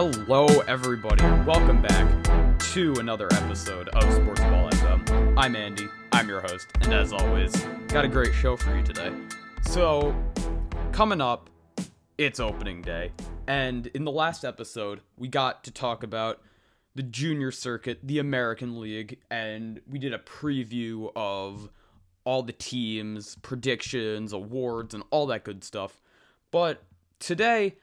Hello, 0.00 0.46
everybody. 0.68 1.24
Welcome 1.44 1.82
back 1.82 2.58
to 2.72 2.94
another 3.00 3.26
episode 3.32 3.88
of 3.88 4.04
Sports 4.14 4.40
Ball 4.42 4.70
FM. 4.70 5.34
I'm 5.36 5.56
Andy. 5.56 5.88
I'm 6.12 6.28
your 6.28 6.40
host, 6.40 6.68
and 6.82 6.94
as 6.94 7.12
always, 7.12 7.52
got 7.88 8.04
a 8.04 8.08
great 8.08 8.32
show 8.32 8.56
for 8.56 8.76
you 8.76 8.84
today. 8.84 9.12
So, 9.62 10.14
coming 10.92 11.20
up, 11.20 11.50
it's 12.16 12.38
opening 12.38 12.80
day, 12.80 13.10
and 13.48 13.88
in 13.88 14.04
the 14.04 14.12
last 14.12 14.44
episode, 14.44 15.00
we 15.16 15.26
got 15.26 15.64
to 15.64 15.72
talk 15.72 16.04
about 16.04 16.42
the 16.94 17.02
junior 17.02 17.50
circuit, 17.50 17.98
the 18.00 18.20
American 18.20 18.80
League, 18.80 19.18
and 19.32 19.80
we 19.90 19.98
did 19.98 20.14
a 20.14 20.18
preview 20.20 21.10
of 21.16 21.70
all 22.22 22.44
the 22.44 22.52
teams, 22.52 23.34
predictions, 23.42 24.32
awards, 24.32 24.94
and 24.94 25.02
all 25.10 25.26
that 25.26 25.42
good 25.42 25.64
stuff. 25.64 26.00
But 26.52 26.84
today, 27.18 27.74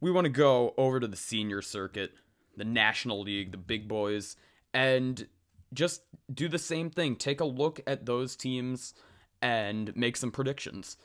we 0.00 0.10
want 0.10 0.24
to 0.26 0.30
go 0.30 0.74
over 0.76 1.00
to 1.00 1.06
the 1.06 1.16
senior 1.16 1.62
circuit, 1.62 2.12
the 2.56 2.64
National 2.64 3.22
League, 3.22 3.52
the 3.52 3.58
big 3.58 3.88
boys, 3.88 4.36
and 4.72 5.26
just 5.72 6.02
do 6.32 6.48
the 6.48 6.58
same 6.58 6.90
thing. 6.90 7.16
Take 7.16 7.40
a 7.40 7.44
look 7.44 7.80
at 7.86 8.06
those 8.06 8.36
teams 8.36 8.94
and 9.42 9.94
make 9.96 10.16
some 10.16 10.30
predictions. 10.30 10.96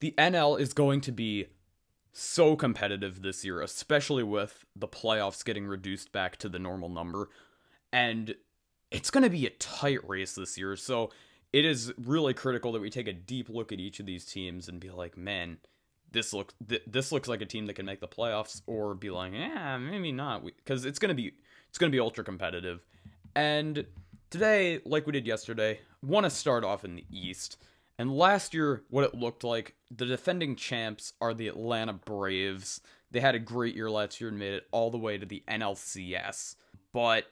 The 0.00 0.14
NL 0.18 0.58
is 0.60 0.72
going 0.72 1.00
to 1.02 1.12
be 1.12 1.46
so 2.12 2.56
competitive 2.56 3.22
this 3.22 3.44
year, 3.44 3.60
especially 3.60 4.22
with 4.22 4.64
the 4.74 4.88
playoffs 4.88 5.44
getting 5.44 5.66
reduced 5.66 6.12
back 6.12 6.36
to 6.38 6.48
the 6.48 6.58
normal 6.58 6.88
number. 6.88 7.28
And 7.92 8.34
it's 8.90 9.10
going 9.10 9.24
to 9.24 9.30
be 9.30 9.46
a 9.46 9.50
tight 9.50 10.06
race 10.08 10.34
this 10.34 10.58
year. 10.58 10.76
So 10.76 11.10
it 11.52 11.64
is 11.64 11.92
really 11.96 12.34
critical 12.34 12.72
that 12.72 12.82
we 12.82 12.90
take 12.90 13.08
a 13.08 13.12
deep 13.12 13.48
look 13.48 13.72
at 13.72 13.80
each 13.80 14.00
of 14.00 14.06
these 14.06 14.24
teams 14.24 14.68
and 14.68 14.80
be 14.80 14.90
like, 14.90 15.16
man, 15.16 15.58
this 16.12 16.32
looks 16.32 16.54
th- 16.68 16.82
this 16.86 17.12
looks 17.12 17.28
like 17.28 17.40
a 17.40 17.46
team 17.46 17.66
that 17.66 17.74
can 17.74 17.86
make 17.86 18.00
the 18.00 18.08
playoffs 18.08 18.62
or 18.66 18.94
be 18.94 19.10
like 19.10 19.32
yeah 19.32 19.76
maybe 19.78 20.12
not. 20.12 20.44
Because 20.44 20.84
it's 20.84 20.98
gonna 20.98 21.14
be 21.14 21.32
it's 21.68 21.78
gonna 21.78 21.90
be 21.90 22.00
ultra 22.00 22.24
competitive. 22.24 22.80
And 23.34 23.86
today 24.30 24.80
like 24.84 25.06
we 25.06 25.12
did 25.12 25.26
yesterday 25.26 25.80
want 26.02 26.24
to 26.24 26.30
start 26.30 26.64
off 26.64 26.84
in 26.84 26.96
the 26.96 27.04
east. 27.10 27.62
And 27.98 28.16
last 28.16 28.54
year 28.54 28.84
what 28.90 29.04
it 29.04 29.14
looked 29.14 29.44
like 29.44 29.74
the 29.90 30.06
defending 30.06 30.56
champs 30.56 31.12
are 31.20 31.34
the 31.34 31.48
atlanta 31.48 31.92
braves. 31.92 32.80
They 33.10 33.20
had 33.20 33.34
a 33.34 33.40
great 33.40 33.74
year 33.74 33.90
last 33.90 34.20
year 34.20 34.28
and 34.28 34.38
made 34.38 34.52
it 34.52 34.66
all 34.70 34.90
the 34.90 34.98
way 34.98 35.18
to 35.18 35.26
the 35.26 35.42
nlcs 35.48 36.56
but 36.92 37.26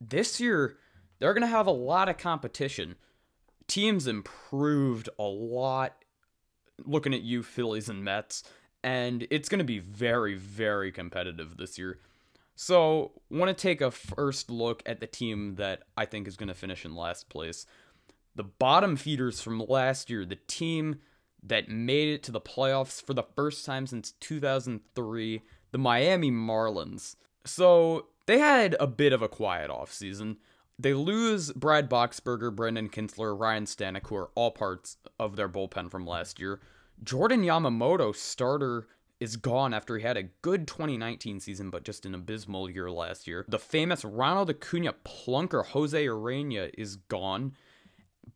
this 0.00 0.40
year 0.40 0.76
they're 1.18 1.34
gonna 1.34 1.46
have 1.46 1.66
a 1.66 1.72
lot 1.72 2.08
of 2.08 2.18
competition. 2.18 2.96
Teams 3.66 4.06
improved 4.06 5.08
a 5.18 5.24
lot 5.24 6.04
looking 6.84 7.14
at 7.14 7.22
you, 7.22 7.42
Phillies 7.42 7.88
and 7.88 8.04
Mets, 8.04 8.42
and 8.82 9.26
it's 9.30 9.48
going 9.48 9.58
to 9.58 9.64
be 9.64 9.78
very, 9.78 10.34
very 10.34 10.92
competitive 10.92 11.56
this 11.56 11.78
year. 11.78 11.98
So, 12.54 13.12
want 13.30 13.48
to 13.48 13.62
take 13.62 13.80
a 13.80 13.90
first 13.90 14.50
look 14.50 14.82
at 14.86 15.00
the 15.00 15.06
team 15.06 15.56
that 15.56 15.82
I 15.96 16.06
think 16.06 16.26
is 16.26 16.36
going 16.36 16.48
to 16.48 16.54
finish 16.54 16.84
in 16.84 16.94
last 16.94 17.28
place. 17.28 17.66
The 18.34 18.44
bottom 18.44 18.96
feeders 18.96 19.40
from 19.40 19.64
last 19.68 20.08
year, 20.08 20.24
the 20.24 20.38
team 20.46 21.00
that 21.42 21.68
made 21.68 22.08
it 22.08 22.22
to 22.24 22.32
the 22.32 22.40
playoffs 22.40 23.02
for 23.02 23.12
the 23.12 23.22
first 23.22 23.66
time 23.66 23.86
since 23.86 24.12
2003, 24.12 25.42
the 25.70 25.78
Miami 25.78 26.30
Marlins. 26.30 27.16
So, 27.44 28.06
they 28.26 28.38
had 28.38 28.74
a 28.80 28.86
bit 28.86 29.12
of 29.12 29.20
a 29.20 29.28
quiet 29.28 29.70
offseason. 29.70 30.36
They 30.78 30.92
lose 30.92 31.52
Brad 31.52 31.88
Boxberger, 31.88 32.54
Brandon 32.54 32.88
Kintzler, 32.88 33.38
Ryan 33.38 33.64
Stanek, 33.64 34.06
who 34.08 34.16
are 34.16 34.30
all 34.34 34.50
parts 34.50 34.98
of 35.18 35.36
their 35.36 35.48
bullpen 35.48 35.90
from 35.90 36.06
last 36.06 36.38
year. 36.38 36.60
Jordan 37.02 37.42
Yamamoto, 37.42 38.14
starter, 38.14 38.86
is 39.18 39.36
gone 39.36 39.72
after 39.72 39.96
he 39.96 40.02
had 40.02 40.16
a 40.16 40.24
good 40.42 40.66
2019 40.66 41.40
season, 41.40 41.70
but 41.70 41.84
just 41.84 42.04
an 42.04 42.14
abysmal 42.14 42.68
year 42.68 42.90
last 42.90 43.26
year. 43.26 43.44
The 43.48 43.58
famous 43.58 44.04
Ronald 44.04 44.50
Acuna 44.50 44.94
plunker 45.04 45.64
Jose 45.64 46.04
Urena 46.04 46.70
is 46.76 46.96
gone, 46.96 47.54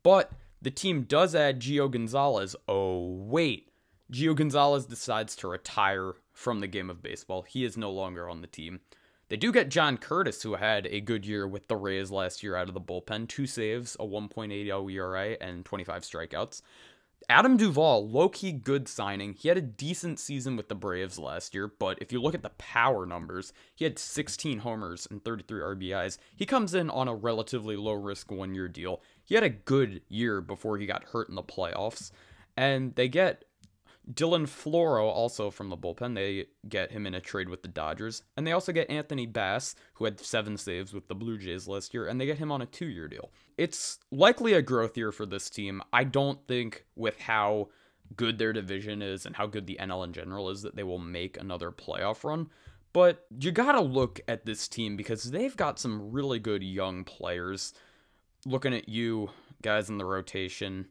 but 0.01 0.31
the 0.61 0.71
team 0.71 1.03
does 1.03 1.35
add 1.35 1.59
Gio 1.59 1.89
Gonzalez. 1.89 2.55
Oh, 2.67 3.05
wait. 3.07 3.69
Gio 4.11 4.35
Gonzalez 4.35 4.85
decides 4.85 5.35
to 5.37 5.47
retire 5.47 6.13
from 6.33 6.59
the 6.59 6.67
game 6.67 6.89
of 6.89 7.03
baseball. 7.03 7.43
He 7.43 7.63
is 7.63 7.77
no 7.77 7.91
longer 7.91 8.27
on 8.27 8.41
the 8.41 8.47
team. 8.47 8.81
They 9.31 9.37
do 9.37 9.53
get 9.53 9.69
John 9.69 9.97
Curtis, 9.97 10.43
who 10.43 10.55
had 10.55 10.87
a 10.87 10.99
good 10.99 11.25
year 11.25 11.47
with 11.47 11.69
the 11.69 11.77
Rays 11.77 12.11
last 12.11 12.43
year 12.43 12.57
out 12.57 12.67
of 12.67 12.73
the 12.73 12.81
bullpen. 12.81 13.29
Two 13.29 13.47
saves, 13.47 13.95
a 13.97 14.03
1.80 14.03 14.91
ERA, 14.91 15.37
and 15.39 15.63
25 15.63 16.01
strikeouts. 16.01 16.61
Adam 17.29 17.55
Duvall, 17.55 18.09
low 18.09 18.27
key 18.27 18.51
good 18.51 18.89
signing. 18.89 19.33
He 19.33 19.47
had 19.47 19.57
a 19.57 19.61
decent 19.61 20.19
season 20.19 20.57
with 20.57 20.67
the 20.67 20.75
Braves 20.75 21.17
last 21.17 21.55
year, 21.55 21.71
but 21.79 21.97
if 22.01 22.11
you 22.11 22.21
look 22.21 22.35
at 22.35 22.43
the 22.43 22.49
power 22.57 23.05
numbers, 23.05 23.53
he 23.73 23.85
had 23.85 23.97
16 23.97 24.59
homers 24.59 25.07
and 25.09 25.23
33 25.23 25.61
RBIs. 25.61 26.17
He 26.35 26.45
comes 26.45 26.73
in 26.73 26.89
on 26.89 27.07
a 27.07 27.15
relatively 27.15 27.77
low 27.77 27.93
risk 27.93 28.33
one 28.33 28.53
year 28.53 28.67
deal. 28.67 29.01
He 29.23 29.35
had 29.35 29.45
a 29.45 29.49
good 29.49 30.01
year 30.09 30.41
before 30.41 30.77
he 30.77 30.85
got 30.85 31.05
hurt 31.05 31.29
in 31.29 31.35
the 31.35 31.41
playoffs. 31.41 32.11
And 32.57 32.95
they 32.95 33.07
get 33.07 33.45
Dylan 34.09 34.47
Floro, 34.47 35.03
also 35.03 35.51
from 35.51 35.69
the 35.69 35.77
bullpen, 35.77 36.15
they 36.15 36.47
get 36.67 36.91
him 36.91 37.05
in 37.05 37.13
a 37.13 37.21
trade 37.21 37.49
with 37.49 37.61
the 37.61 37.67
Dodgers. 37.67 38.23
And 38.35 38.45
they 38.45 38.51
also 38.51 38.71
get 38.71 38.89
Anthony 38.89 39.25
Bass, 39.25 39.75
who 39.93 40.05
had 40.05 40.19
seven 40.19 40.57
saves 40.57 40.93
with 40.93 41.07
the 41.07 41.15
Blue 41.15 41.37
Jays 41.37 41.67
last 41.67 41.93
year, 41.93 42.07
and 42.07 42.19
they 42.19 42.25
get 42.25 42.39
him 42.39 42.51
on 42.51 42.61
a 42.61 42.65
two 42.65 42.87
year 42.87 43.07
deal. 43.07 43.29
It's 43.57 43.99
likely 44.11 44.53
a 44.53 44.61
growth 44.61 44.97
year 44.97 45.11
for 45.11 45.25
this 45.25 45.49
team. 45.49 45.81
I 45.93 46.03
don't 46.03 46.45
think, 46.47 46.85
with 46.95 47.19
how 47.19 47.69
good 48.15 48.37
their 48.37 48.53
division 48.53 49.01
is 49.01 49.25
and 49.25 49.35
how 49.35 49.45
good 49.45 49.67
the 49.67 49.77
NL 49.79 50.03
in 50.03 50.13
general 50.13 50.49
is, 50.49 50.63
that 50.63 50.75
they 50.75 50.83
will 50.83 50.99
make 50.99 51.37
another 51.37 51.71
playoff 51.71 52.23
run. 52.23 52.49
But 52.93 53.25
you 53.39 53.51
gotta 53.51 53.81
look 53.81 54.19
at 54.27 54.45
this 54.45 54.67
team 54.67 54.97
because 54.97 55.23
they've 55.31 55.55
got 55.55 55.79
some 55.79 56.11
really 56.11 56.39
good 56.39 56.63
young 56.63 57.03
players. 57.03 57.73
Looking 58.45 58.73
at 58.73 58.89
you 58.89 59.29
guys 59.61 59.89
in 59.89 59.97
the 59.97 60.05
rotation, 60.05 60.87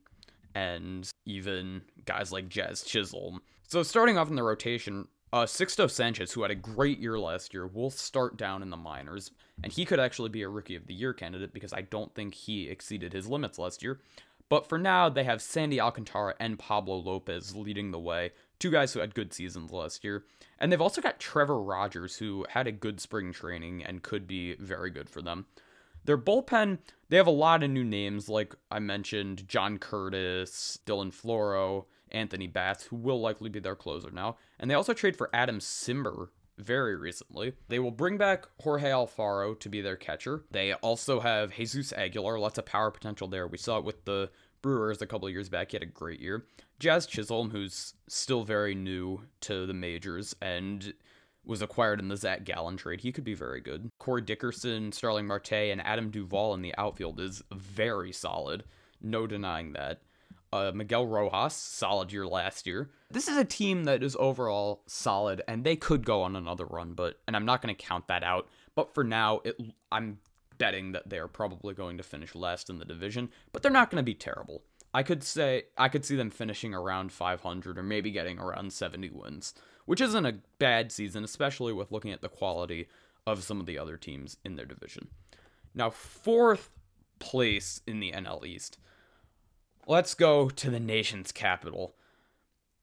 and 0.54 1.08
even 1.26 1.82
guys 2.04 2.32
like 2.32 2.48
Jazz 2.48 2.82
Chisholm. 2.82 3.40
So 3.68 3.82
starting 3.82 4.18
off 4.18 4.30
in 4.30 4.36
the 4.36 4.42
rotation, 4.42 5.08
uh, 5.32 5.44
Sixto 5.44 5.88
Sanchez, 5.88 6.32
who 6.32 6.42
had 6.42 6.50
a 6.50 6.56
great 6.56 6.98
year 6.98 7.18
last 7.18 7.54
year, 7.54 7.66
will 7.66 7.90
start 7.90 8.36
down 8.36 8.62
in 8.62 8.70
the 8.70 8.76
minors, 8.76 9.30
and 9.62 9.72
he 9.72 9.84
could 9.84 10.00
actually 10.00 10.28
be 10.28 10.42
a 10.42 10.48
Rookie 10.48 10.74
of 10.74 10.86
the 10.86 10.94
Year 10.94 11.12
candidate 11.12 11.52
because 11.52 11.72
I 11.72 11.82
don't 11.82 12.12
think 12.14 12.34
he 12.34 12.68
exceeded 12.68 13.12
his 13.12 13.28
limits 13.28 13.58
last 13.58 13.82
year. 13.82 14.00
But 14.48 14.68
for 14.68 14.78
now, 14.78 15.08
they 15.08 15.22
have 15.22 15.40
Sandy 15.40 15.80
Alcantara 15.80 16.34
and 16.40 16.58
Pablo 16.58 16.96
Lopez 16.96 17.54
leading 17.54 17.92
the 17.92 18.00
way, 18.00 18.32
two 18.58 18.72
guys 18.72 18.92
who 18.92 18.98
had 18.98 19.14
good 19.14 19.32
seasons 19.32 19.70
last 19.70 20.02
year. 20.02 20.24
And 20.58 20.72
they've 20.72 20.80
also 20.80 21.00
got 21.00 21.20
Trevor 21.20 21.62
Rogers, 21.62 22.16
who 22.16 22.44
had 22.48 22.66
a 22.66 22.72
good 22.72 23.00
spring 23.00 23.32
training 23.32 23.84
and 23.84 24.02
could 24.02 24.26
be 24.26 24.56
very 24.56 24.90
good 24.90 25.08
for 25.08 25.22
them. 25.22 25.46
Their 26.04 26.18
bullpen, 26.18 26.78
they 27.08 27.16
have 27.16 27.26
a 27.26 27.30
lot 27.30 27.62
of 27.62 27.70
new 27.70 27.84
names, 27.84 28.28
like 28.28 28.54
I 28.70 28.78
mentioned 28.78 29.48
John 29.48 29.78
Curtis, 29.78 30.78
Dylan 30.86 31.12
Floro, 31.12 31.86
Anthony 32.10 32.46
Bass, 32.46 32.84
who 32.84 32.96
will 32.96 33.20
likely 33.20 33.48
be 33.48 33.60
their 33.60 33.76
closer 33.76 34.10
now. 34.10 34.36
And 34.58 34.70
they 34.70 34.74
also 34.74 34.92
trade 34.92 35.16
for 35.16 35.30
Adam 35.32 35.58
Cimber 35.58 36.28
very 36.58 36.96
recently. 36.96 37.54
They 37.68 37.78
will 37.78 37.90
bring 37.90 38.18
back 38.18 38.46
Jorge 38.60 38.90
Alfaro 38.90 39.58
to 39.60 39.68
be 39.68 39.80
their 39.80 39.96
catcher. 39.96 40.44
They 40.50 40.72
also 40.74 41.20
have 41.20 41.54
Jesus 41.54 41.92
Aguilar, 41.92 42.38
lots 42.38 42.58
of 42.58 42.66
power 42.66 42.90
potential 42.90 43.28
there. 43.28 43.46
We 43.46 43.58
saw 43.58 43.78
it 43.78 43.84
with 43.84 44.04
the 44.04 44.30
Brewers 44.62 45.00
a 45.00 45.06
couple 45.06 45.28
years 45.30 45.48
back. 45.48 45.70
He 45.70 45.76
had 45.76 45.82
a 45.82 45.86
great 45.86 46.20
year. 46.20 46.44
Jazz 46.78 47.06
Chisholm, 47.06 47.50
who's 47.50 47.94
still 48.08 48.44
very 48.44 48.74
new 48.74 49.22
to 49.42 49.66
the 49.66 49.74
majors 49.74 50.34
and 50.40 50.92
was 51.44 51.62
acquired 51.62 52.00
in 52.00 52.08
the 52.08 52.16
Zac 52.16 52.44
Gallen 52.44 52.76
trade. 52.76 53.00
He 53.00 53.12
could 53.12 53.24
be 53.24 53.34
very 53.34 53.60
good. 53.60 53.89
Corey 54.00 54.22
Dickerson, 54.22 54.90
Starling 54.90 55.26
Marte, 55.26 55.52
and 55.52 55.80
Adam 55.82 56.10
Duvall 56.10 56.54
in 56.54 56.62
the 56.62 56.74
outfield 56.76 57.20
is 57.20 57.44
very 57.52 58.10
solid. 58.12 58.64
No 59.00 59.26
denying 59.26 59.74
that. 59.74 60.00
Uh, 60.52 60.72
Miguel 60.74 61.06
Rojas, 61.06 61.54
solid 61.54 62.10
year 62.10 62.26
last 62.26 62.66
year. 62.66 62.90
This 63.10 63.28
is 63.28 63.36
a 63.36 63.44
team 63.44 63.84
that 63.84 64.02
is 64.02 64.16
overall 64.18 64.82
solid, 64.86 65.42
and 65.46 65.62
they 65.62 65.76
could 65.76 66.04
go 66.04 66.22
on 66.22 66.34
another 66.34 66.64
run, 66.64 66.94
but 66.94 67.20
and 67.28 67.36
I'm 67.36 67.44
not 67.44 67.62
going 67.62 67.74
to 67.74 67.80
count 67.80 68.08
that 68.08 68.24
out. 68.24 68.48
But 68.74 68.92
for 68.94 69.04
now, 69.04 69.42
it, 69.44 69.56
I'm 69.92 70.18
betting 70.58 70.92
that 70.92 71.08
they 71.08 71.18
are 71.18 71.28
probably 71.28 71.74
going 71.74 71.98
to 71.98 72.02
finish 72.02 72.34
last 72.34 72.70
in 72.70 72.78
the 72.78 72.84
division, 72.84 73.28
but 73.52 73.62
they're 73.62 73.70
not 73.70 73.90
going 73.90 74.00
to 74.00 74.02
be 74.02 74.14
terrible. 74.14 74.62
I 74.92 75.02
could 75.04 75.22
say 75.22 75.64
I 75.78 75.88
could 75.88 76.04
see 76.04 76.16
them 76.16 76.30
finishing 76.30 76.74
around 76.74 77.12
500 77.12 77.78
or 77.78 77.82
maybe 77.82 78.10
getting 78.10 78.40
around 78.40 78.72
70 78.72 79.10
wins 79.10 79.54
which 79.90 80.00
isn't 80.00 80.24
a 80.24 80.38
bad 80.60 80.92
season, 80.92 81.24
especially 81.24 81.72
with 81.72 81.90
looking 81.90 82.12
at 82.12 82.22
the 82.22 82.28
quality 82.28 82.86
of 83.38 83.44
some 83.44 83.60
of 83.60 83.66
the 83.66 83.78
other 83.78 83.96
teams 83.96 84.36
in 84.44 84.56
their 84.56 84.66
division. 84.66 85.08
Now, 85.74 85.90
fourth 85.90 86.70
place 87.18 87.80
in 87.86 88.00
the 88.00 88.12
NL 88.12 88.44
East. 88.44 88.78
Let's 89.86 90.14
go 90.14 90.50
to 90.50 90.70
the 90.70 90.80
nation's 90.80 91.32
capital. 91.32 91.94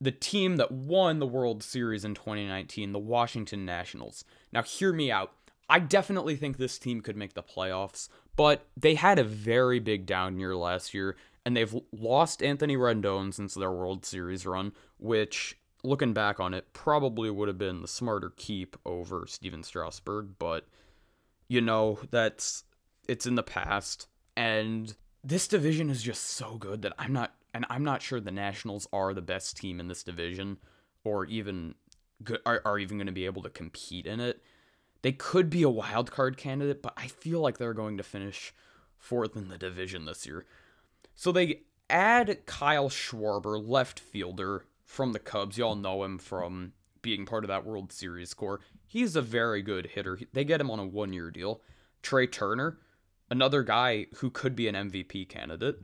The 0.00 0.12
team 0.12 0.56
that 0.56 0.72
won 0.72 1.18
the 1.18 1.26
World 1.26 1.62
Series 1.62 2.04
in 2.04 2.14
2019, 2.14 2.92
the 2.92 2.98
Washington 2.98 3.64
Nationals. 3.64 4.24
Now, 4.52 4.62
hear 4.62 4.92
me 4.92 5.10
out. 5.10 5.32
I 5.68 5.80
definitely 5.80 6.36
think 6.36 6.56
this 6.56 6.78
team 6.78 7.02
could 7.02 7.16
make 7.16 7.34
the 7.34 7.42
playoffs, 7.42 8.08
but 8.36 8.66
they 8.76 8.94
had 8.94 9.18
a 9.18 9.24
very 9.24 9.80
big 9.80 10.06
down 10.06 10.38
year 10.38 10.56
last 10.56 10.94
year, 10.94 11.16
and 11.44 11.56
they've 11.56 11.76
lost 11.92 12.42
Anthony 12.42 12.76
Rendon 12.76 13.34
since 13.34 13.54
their 13.54 13.72
World 13.72 14.06
Series 14.06 14.46
run, 14.46 14.72
which 14.98 15.58
looking 15.82 16.12
back 16.12 16.40
on 16.40 16.54
it, 16.54 16.72
probably 16.72 17.30
would 17.30 17.48
have 17.48 17.58
been 17.58 17.82
the 17.82 17.88
smarter 17.88 18.32
keep 18.36 18.76
over 18.84 19.26
Stephen 19.26 19.62
Strasburg, 19.62 20.34
but 20.38 20.66
you 21.48 21.60
know, 21.60 21.98
that's 22.10 22.64
it's 23.08 23.26
in 23.26 23.36
the 23.36 23.42
past 23.42 24.06
and 24.36 24.94
this 25.24 25.48
division 25.48 25.90
is 25.90 26.02
just 26.02 26.22
so 26.22 26.56
good 26.56 26.82
that 26.82 26.92
I'm 26.98 27.12
not 27.12 27.34
and 27.54 27.64
I'm 27.70 27.84
not 27.84 28.02
sure 28.02 28.20
the 28.20 28.30
Nationals 28.30 28.86
are 28.92 29.14
the 29.14 29.22
best 29.22 29.56
team 29.56 29.80
in 29.80 29.88
this 29.88 30.02
division 30.02 30.58
or 31.04 31.24
even 31.26 31.74
good, 32.22 32.40
are, 32.44 32.60
are 32.64 32.78
even 32.78 32.98
going 32.98 33.06
to 33.06 33.12
be 33.12 33.26
able 33.26 33.42
to 33.42 33.50
compete 33.50 34.06
in 34.06 34.20
it. 34.20 34.42
They 35.02 35.12
could 35.12 35.48
be 35.48 35.62
a 35.62 35.70
wild 35.70 36.10
card 36.10 36.36
candidate, 36.36 36.82
but 36.82 36.92
I 36.96 37.06
feel 37.06 37.40
like 37.40 37.58
they're 37.58 37.72
going 37.72 37.96
to 37.96 38.02
finish 38.02 38.52
fourth 38.98 39.36
in 39.36 39.48
the 39.48 39.58
division 39.58 40.04
this 40.04 40.26
year. 40.26 40.44
So 41.14 41.32
they 41.32 41.62
add 41.88 42.46
Kyle 42.46 42.90
Schwarber, 42.90 43.64
left 43.64 43.98
fielder 44.00 44.64
from 44.88 45.12
the 45.12 45.18
Cubs. 45.18 45.58
Y'all 45.58 45.76
know 45.76 46.02
him 46.02 46.18
from 46.18 46.72
being 47.02 47.26
part 47.26 47.44
of 47.44 47.48
that 47.48 47.66
World 47.66 47.92
Series 47.92 48.32
core. 48.32 48.60
He's 48.86 49.14
a 49.14 49.22
very 49.22 49.62
good 49.62 49.88
hitter. 49.88 50.18
They 50.32 50.44
get 50.44 50.60
him 50.60 50.70
on 50.70 50.80
a 50.80 50.86
one 50.86 51.12
year 51.12 51.30
deal. 51.30 51.60
Trea 52.02 52.26
Turner, 52.26 52.78
another 53.30 53.62
guy 53.62 54.06
who 54.16 54.30
could 54.30 54.56
be 54.56 54.66
an 54.66 54.74
MVP 54.74 55.28
candidate. 55.28 55.80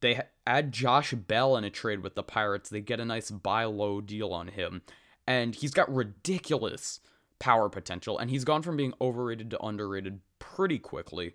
They 0.00 0.22
add 0.46 0.72
Josh 0.72 1.12
Bell 1.12 1.56
in 1.56 1.64
a 1.64 1.70
trade 1.70 2.00
with 2.00 2.14
the 2.14 2.22
Pirates. 2.22 2.70
They 2.70 2.80
get 2.80 3.00
a 3.00 3.04
nice 3.04 3.30
buy 3.30 3.64
low 3.64 4.00
deal 4.00 4.32
on 4.32 4.48
him. 4.48 4.82
And 5.26 5.54
he's 5.54 5.72
got 5.72 5.94
ridiculous 5.94 7.00
power 7.38 7.68
potential. 7.68 8.18
And 8.18 8.30
he's 8.30 8.44
gone 8.44 8.62
from 8.62 8.78
being 8.78 8.94
overrated 9.00 9.50
to 9.50 9.62
underrated 9.64 10.20
pretty 10.38 10.78
quickly. 10.78 11.34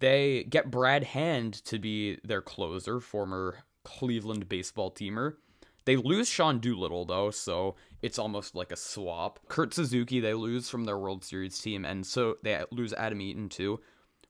They 0.00 0.44
get 0.44 0.70
Brad 0.70 1.04
Hand 1.04 1.54
to 1.64 1.78
be 1.78 2.18
their 2.22 2.42
closer, 2.42 3.00
former 3.00 3.64
Cleveland 3.84 4.48
baseball 4.48 4.90
teamer. 4.90 5.36
They 5.84 5.96
lose 5.96 6.28
Sean 6.28 6.58
Doolittle, 6.58 7.04
though, 7.04 7.30
so 7.30 7.76
it's 8.02 8.18
almost 8.18 8.54
like 8.54 8.72
a 8.72 8.76
swap. 8.76 9.40
Kurt 9.48 9.74
Suzuki, 9.74 10.20
they 10.20 10.34
lose 10.34 10.68
from 10.68 10.84
their 10.84 10.98
World 10.98 11.24
Series 11.24 11.58
team, 11.58 11.84
and 11.84 12.06
so 12.06 12.36
they 12.42 12.62
lose 12.70 12.92
Adam 12.92 13.20
Eaton, 13.20 13.48
too. 13.48 13.80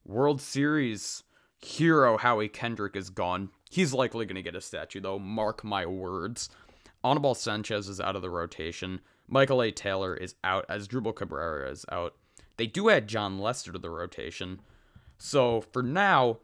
World 0.04 0.40
Series 0.40 1.24
hero 1.58 2.16
Howie 2.16 2.48
Kendrick 2.48 2.96
is 2.96 3.10
gone. 3.10 3.50
He's 3.70 3.92
likely 3.92 4.26
going 4.26 4.36
to 4.36 4.42
get 4.42 4.56
a 4.56 4.60
statue, 4.60 5.00
though. 5.00 5.18
Mark 5.18 5.62
my 5.62 5.86
words. 5.86 6.48
Anibal 7.04 7.34
Sanchez 7.34 7.88
is 7.88 8.00
out 8.00 8.16
of 8.16 8.22
the 8.22 8.30
rotation. 8.30 9.00
Michael 9.28 9.62
A. 9.62 9.70
Taylor 9.70 10.14
is 10.14 10.34
out, 10.42 10.66
Asdrubal 10.68 11.14
Cabrera 11.14 11.70
is 11.70 11.84
out. 11.90 12.14
They 12.56 12.66
do 12.66 12.90
add 12.90 13.08
Jon 13.08 13.38
Lester 13.38 13.72
to 13.72 13.78
the 13.78 13.88
rotation. 13.88 14.60
So 15.16 15.62
for 15.72 15.82
now, 15.82 16.38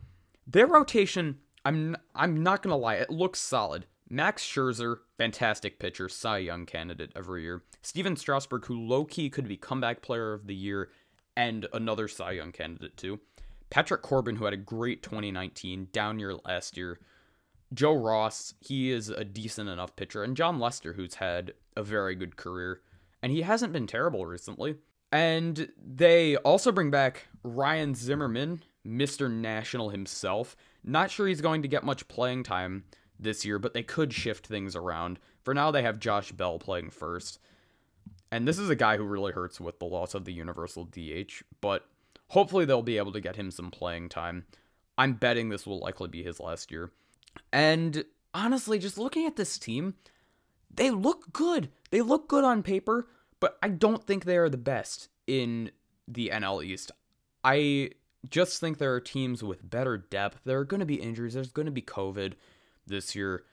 their 0.47 0.67
rotation, 0.67 1.39
I'm 1.65 1.97
I'm 2.15 2.43
not 2.43 2.63
gonna 2.63 2.77
lie, 2.77 2.95
it 2.95 3.11
looks 3.11 3.41
solid. 3.41 3.87
Max 4.09 4.45
Scherzer, 4.45 4.99
fantastic 5.19 5.79
pitcher, 5.79 6.09
Cy 6.09 6.39
Young 6.39 6.65
candidate 6.65 7.11
every 7.17 7.43
year. 7.43 7.63
Stephen 7.83 8.17
Strasburg, 8.17 8.67
who 8.67 8.87
low 8.87 9.05
key 9.05 9.29
could 9.29 9.49
be 9.49 9.57
comeback 9.57 10.01
player 10.01 10.33
of 10.33 10.47
the 10.47 10.55
year 10.55 10.91
and 11.37 11.67
another 11.73 12.07
Cy 12.07 12.33
Young 12.33 12.53
candidate 12.53 12.97
too. 12.97 13.21
Patrick 13.69 14.03
Corbin, 14.03 14.37
who 14.37 14.45
had 14.45 14.55
a 14.55 14.59
great 14.59 15.03
2019, 15.03 15.89
down 15.93 16.21
year 16.21 16.35
last 16.45 16.77
year. 16.77 17.01
Joe 17.75 17.97
Ross, 17.97 18.55
he 18.61 18.93
is 18.93 19.09
a 19.09 19.25
decent 19.25 19.69
enough 19.69 19.97
pitcher, 19.97 20.23
and 20.23 20.37
Jon 20.37 20.61
Lester, 20.61 20.93
who's 20.93 21.15
had 21.17 21.53
a 21.77 21.83
very 21.83 22.15
good 22.15 22.37
career, 22.37 22.81
and 23.23 23.33
he 23.33 23.43
hasn't 23.43 23.73
been 23.73 23.89
terrible 23.89 24.25
recently. 24.25 24.77
And 25.11 25.69
they 25.85 26.37
also 26.37 26.71
bring 26.71 26.93
back 26.93 27.27
Ryan 27.43 27.95
Zimmerman, 27.95 28.63
Mr. 28.87 29.29
National 29.29 29.91
himself. 29.91 30.57
Not 30.85 31.11
sure 31.11 31.27
he's 31.27 31.41
going 31.41 31.63
to 31.63 31.69
get 31.69 31.83
much 31.83 32.07
playing 32.07 32.45
time 32.45 32.85
this 33.19 33.45
year, 33.45 33.59
but 33.59 33.75
they 33.75 33.83
could 33.83 34.13
shift 34.13 34.47
things 34.47 34.77
around. 34.77 35.19
For 35.43 35.55
now, 35.55 35.71
they 35.71 35.83
have 35.83 35.99
Josh 35.99 36.33
Bell 36.33 36.59
playing 36.59 36.91
first. 36.91 37.39
And 38.31 38.47
this 38.47 38.59
is 38.59 38.71
a 38.71 38.77
guy 38.77 38.97
who 38.97 39.05
really 39.05 39.33
hurts 39.33 39.61
with 39.61 39.79
the 39.79 39.85
loss 39.85 40.15
of 40.15 40.25
the 40.25 40.33
Universal 40.33 40.87
DH, 40.87 41.43
but 41.61 41.87
Hopefully, 42.29 42.65
they'll 42.65 42.83
be 42.83 42.99
able 42.99 43.13
to 43.13 43.21
get 43.21 43.37
him 43.37 43.51
some 43.51 43.71
playing 43.71 44.09
time. 44.09 44.45
I'm 44.99 45.15
betting 45.15 45.49
this 45.49 45.67
will 45.67 45.79
likely 45.79 46.09
be 46.09 46.23
his 46.23 46.41
last 46.41 46.71
year. 46.71 46.91
And 47.53 48.05
honestly, 48.35 48.79
just 48.79 48.99
looking 48.99 49.27
at 49.27 49.37
this 49.37 49.59
team, 49.59 49.95
they 50.73 50.91
look 50.91 51.33
good. 51.33 51.71
They 51.91 52.01
look 52.01 52.29
good 52.29 52.45
on 52.45 52.63
paper, 52.63 53.09
but 53.39 53.59
I 53.63 53.69
don't 53.69 54.05
think 54.05 54.25
they 54.25 54.39
are 54.39 54.49
the 54.49 54.57
best 54.57 55.09
in 55.27 55.71
the 56.09 56.31
NL 56.33 56.65
East. 56.65 56.91
I 57.45 57.91
just 58.29 58.59
think 58.59 58.79
there 58.79 58.95
are 58.95 59.01
teams 59.01 59.45
with 59.45 59.69
better 59.69 59.97
depth. 59.97 60.41
There 60.45 60.59
are 60.59 60.65
going 60.65 60.81
to 60.81 60.87
be 60.87 60.97
injuries. 60.97 61.35
There's 61.35 61.53
going 61.53 61.67
to 61.67 61.73
be 61.73 61.83
COVID 61.83 62.33
this 62.87 63.15
year. 63.15 63.45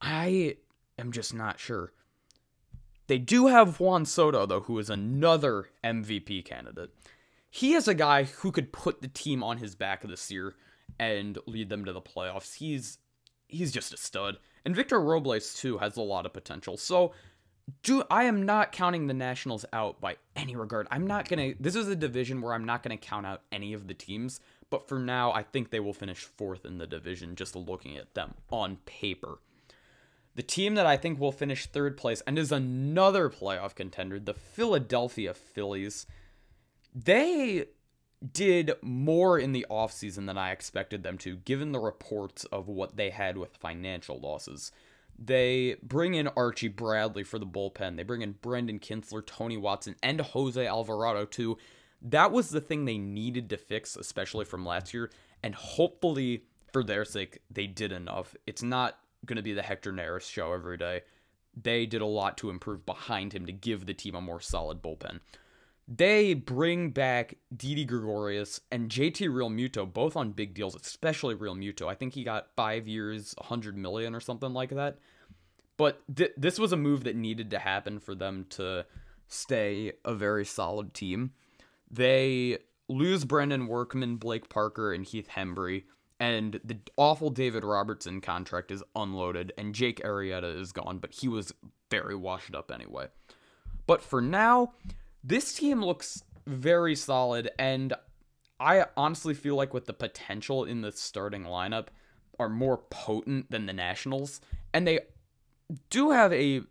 I 0.00 0.56
am 0.98 1.12
just 1.12 1.34
not 1.34 1.58
sure. 1.58 1.92
They 3.06 3.18
do 3.18 3.46
have 3.46 3.80
Juan 3.80 4.04
Soto, 4.04 4.44
though, 4.46 4.60
who 4.60 4.78
is 4.78 4.90
another 4.90 5.70
MVP 5.82 6.44
candidate 6.44 6.90
he 7.50 7.74
is 7.74 7.88
a 7.88 7.94
guy 7.94 8.24
who 8.24 8.52
could 8.52 8.72
put 8.72 9.00
the 9.00 9.08
team 9.08 9.42
on 9.42 9.58
his 9.58 9.74
back 9.74 10.02
this 10.02 10.30
year 10.30 10.54
and 10.98 11.38
lead 11.46 11.68
them 11.68 11.84
to 11.84 11.92
the 11.92 12.00
playoffs. 12.00 12.54
He's 12.54 12.98
he's 13.46 13.72
just 13.72 13.94
a 13.94 13.96
stud. 13.96 14.38
And 14.64 14.76
Victor 14.76 15.00
Robles 15.00 15.54
too 15.54 15.78
has 15.78 15.96
a 15.96 16.02
lot 16.02 16.26
of 16.26 16.32
potential. 16.32 16.76
So 16.76 17.12
do 17.82 18.02
I 18.10 18.24
am 18.24 18.44
not 18.44 18.72
counting 18.72 19.06
the 19.06 19.14
Nationals 19.14 19.64
out 19.72 20.00
by 20.00 20.16
any 20.36 20.56
regard. 20.56 20.86
I'm 20.90 21.06
not 21.06 21.28
going 21.28 21.54
to 21.54 21.62
this 21.62 21.74
is 21.74 21.88
a 21.88 21.96
division 21.96 22.40
where 22.40 22.52
I'm 22.52 22.64
not 22.64 22.82
going 22.82 22.96
to 22.96 23.06
count 23.06 23.26
out 23.26 23.42
any 23.50 23.72
of 23.72 23.86
the 23.86 23.94
teams, 23.94 24.40
but 24.70 24.88
for 24.88 24.98
now 24.98 25.32
I 25.32 25.42
think 25.42 25.70
they 25.70 25.80
will 25.80 25.92
finish 25.92 26.28
4th 26.38 26.64
in 26.64 26.78
the 26.78 26.86
division 26.86 27.36
just 27.36 27.56
looking 27.56 27.96
at 27.96 28.14
them 28.14 28.34
on 28.50 28.76
paper. 28.86 29.38
The 30.34 30.42
team 30.42 30.76
that 30.76 30.86
I 30.86 30.96
think 30.96 31.18
will 31.18 31.32
finish 31.32 31.66
third 31.66 31.96
place 31.96 32.22
and 32.26 32.38
is 32.38 32.52
another 32.52 33.28
playoff 33.28 33.74
contender, 33.74 34.20
the 34.20 34.34
Philadelphia 34.34 35.34
Phillies 35.34 36.06
they 36.94 37.66
did 38.32 38.72
more 38.82 39.38
in 39.38 39.52
the 39.52 39.66
offseason 39.70 40.26
than 40.26 40.38
I 40.38 40.50
expected 40.50 41.02
them 41.02 41.18
to, 41.18 41.36
given 41.36 41.72
the 41.72 41.78
reports 41.78 42.44
of 42.44 42.68
what 42.68 42.96
they 42.96 43.10
had 43.10 43.38
with 43.38 43.56
financial 43.56 44.18
losses. 44.18 44.72
They 45.18 45.76
bring 45.82 46.14
in 46.14 46.28
Archie 46.28 46.68
Bradley 46.68 47.24
for 47.24 47.38
the 47.38 47.46
bullpen. 47.46 47.96
They 47.96 48.02
bring 48.02 48.22
in 48.22 48.32
Brandon 48.32 48.78
Kintzler, 48.78 49.24
Tony 49.24 49.56
Watson, 49.56 49.96
and 50.02 50.20
Jose 50.20 50.64
Alvarado, 50.64 51.24
too. 51.24 51.58
That 52.00 52.32
was 52.32 52.50
the 52.50 52.60
thing 52.60 52.84
they 52.84 52.98
needed 52.98 53.50
to 53.50 53.56
fix, 53.56 53.96
especially 53.96 54.44
from 54.44 54.64
last 54.64 54.94
year. 54.94 55.10
And 55.42 55.54
hopefully, 55.54 56.44
for 56.72 56.84
their 56.84 57.04
sake, 57.04 57.40
they 57.50 57.66
did 57.66 57.92
enough. 57.92 58.34
It's 58.46 58.62
not 58.62 58.98
going 59.26 59.36
to 59.36 59.42
be 59.42 59.52
the 59.52 59.62
Hector 59.62 59.92
Neris 59.92 60.30
show 60.30 60.52
every 60.52 60.76
day. 60.76 61.02
They 61.60 61.86
did 61.86 62.02
a 62.02 62.06
lot 62.06 62.38
to 62.38 62.50
improve 62.50 62.86
behind 62.86 63.32
him 63.32 63.46
to 63.46 63.52
give 63.52 63.86
the 63.86 63.94
team 63.94 64.14
a 64.14 64.20
more 64.20 64.40
solid 64.40 64.80
bullpen. 64.80 65.20
They 65.88 66.34
bring 66.34 66.90
back 66.90 67.38
Didi 67.56 67.86
Gregorius 67.86 68.60
and 68.70 68.90
JT 68.90 69.28
Realmuto, 69.30 69.90
both 69.90 70.16
on 70.16 70.32
big 70.32 70.52
deals, 70.52 70.76
especially 70.76 71.34
Realmuto. 71.34 71.88
I 71.88 71.94
think 71.94 72.12
he 72.12 72.24
got 72.24 72.54
five 72.54 72.86
years, 72.86 73.34
100 73.38 73.76
million 73.76 74.14
or 74.14 74.20
something 74.20 74.52
like 74.52 74.70
that. 74.70 74.98
But 75.78 76.02
th- 76.14 76.34
this 76.36 76.58
was 76.58 76.72
a 76.72 76.76
move 76.76 77.04
that 77.04 77.16
needed 77.16 77.50
to 77.50 77.58
happen 77.58 78.00
for 78.00 78.14
them 78.14 78.44
to 78.50 78.84
stay 79.28 79.92
a 80.04 80.12
very 80.12 80.44
solid 80.44 80.92
team. 80.92 81.32
They 81.90 82.58
lose 82.88 83.24
Brandon 83.24 83.66
Workman, 83.66 84.16
Blake 84.16 84.48
Parker, 84.48 84.92
and 84.92 85.04
Heath 85.04 85.28
Hembree, 85.34 85.84
and 86.20 86.60
the 86.64 86.78
awful 86.96 87.30
David 87.30 87.64
Robertson 87.64 88.20
contract 88.20 88.70
is 88.70 88.82
unloaded, 88.96 89.52
and 89.56 89.74
Jake 89.74 90.00
Arrieta 90.02 90.58
is 90.60 90.72
gone, 90.72 90.98
but 90.98 91.14
he 91.14 91.28
was 91.28 91.52
very 91.90 92.14
washed 92.14 92.54
up 92.54 92.70
anyway. 92.70 93.06
But 93.86 94.02
for 94.02 94.20
now, 94.20 94.72
this 95.22 95.54
team 95.54 95.84
looks 95.84 96.22
very 96.46 96.94
solid, 96.94 97.50
and 97.58 97.94
I 98.58 98.86
honestly 98.96 99.34
feel 99.34 99.54
like 99.54 99.72
with 99.72 99.86
the 99.86 99.92
potential 99.92 100.64
in 100.64 100.80
the 100.80 100.92
starting 100.92 101.44
lineup 101.44 101.86
are 102.38 102.48
more 102.48 102.78
potent 102.78 103.50
than 103.50 103.66
the 103.66 103.72
Nationals, 103.72 104.40
and 104.72 104.86
they 104.86 105.00
do 105.90 106.10
have 106.10 106.32
a 106.32 106.62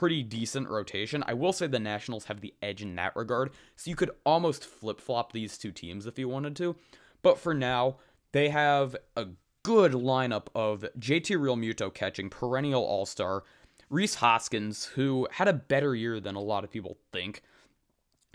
pretty 0.00 0.22
decent 0.22 0.66
rotation. 0.66 1.22
I 1.26 1.34
will 1.34 1.52
say 1.52 1.66
the 1.66 1.78
Nationals 1.78 2.24
have 2.24 2.40
the 2.40 2.54
edge 2.62 2.80
in 2.80 2.96
that 2.96 3.14
regard, 3.14 3.50
so 3.76 3.90
you 3.90 3.96
could 3.96 4.10
almost 4.24 4.64
flip 4.64 4.98
flop 4.98 5.30
these 5.30 5.58
two 5.58 5.72
teams 5.72 6.06
if 6.06 6.18
you 6.18 6.26
wanted 6.26 6.56
to. 6.56 6.74
But 7.20 7.38
for 7.38 7.52
now, 7.52 7.98
they 8.32 8.48
have 8.48 8.96
a 9.14 9.26
good 9.62 9.92
lineup 9.92 10.46
of 10.54 10.86
JT 10.98 11.36
Realmuto 11.36 11.92
catching, 11.92 12.30
perennial 12.30 12.82
all 12.82 13.04
star, 13.04 13.44
Rhys 13.90 14.14
Hoskins, 14.14 14.86
who 14.86 15.28
had 15.32 15.48
a 15.48 15.52
better 15.52 15.94
year 15.94 16.18
than 16.18 16.34
a 16.34 16.40
lot 16.40 16.64
of 16.64 16.70
people 16.70 16.96
think. 17.12 17.42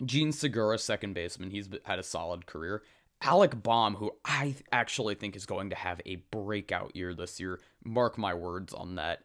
Jean 0.05 0.31
Segura, 0.31 0.77
second 0.77 1.15
baseman, 1.15 1.49
he's 1.49 1.67
had 1.85 1.97
a 1.97 2.03
solid 2.03 2.45
career. 2.45 2.83
Alec 3.23 3.63
Bohm, 3.63 3.95
who 3.95 4.11
I 4.23 4.53
actually 4.71 5.15
think 5.15 5.35
is 5.35 5.47
going 5.47 5.71
to 5.71 5.75
have 5.75 5.99
a 6.05 6.17
breakout 6.29 6.95
year 6.95 7.15
this 7.15 7.39
year. 7.39 7.59
Mark 7.83 8.19
my 8.19 8.35
words 8.35 8.71
on 8.71 8.93
that. 8.97 9.23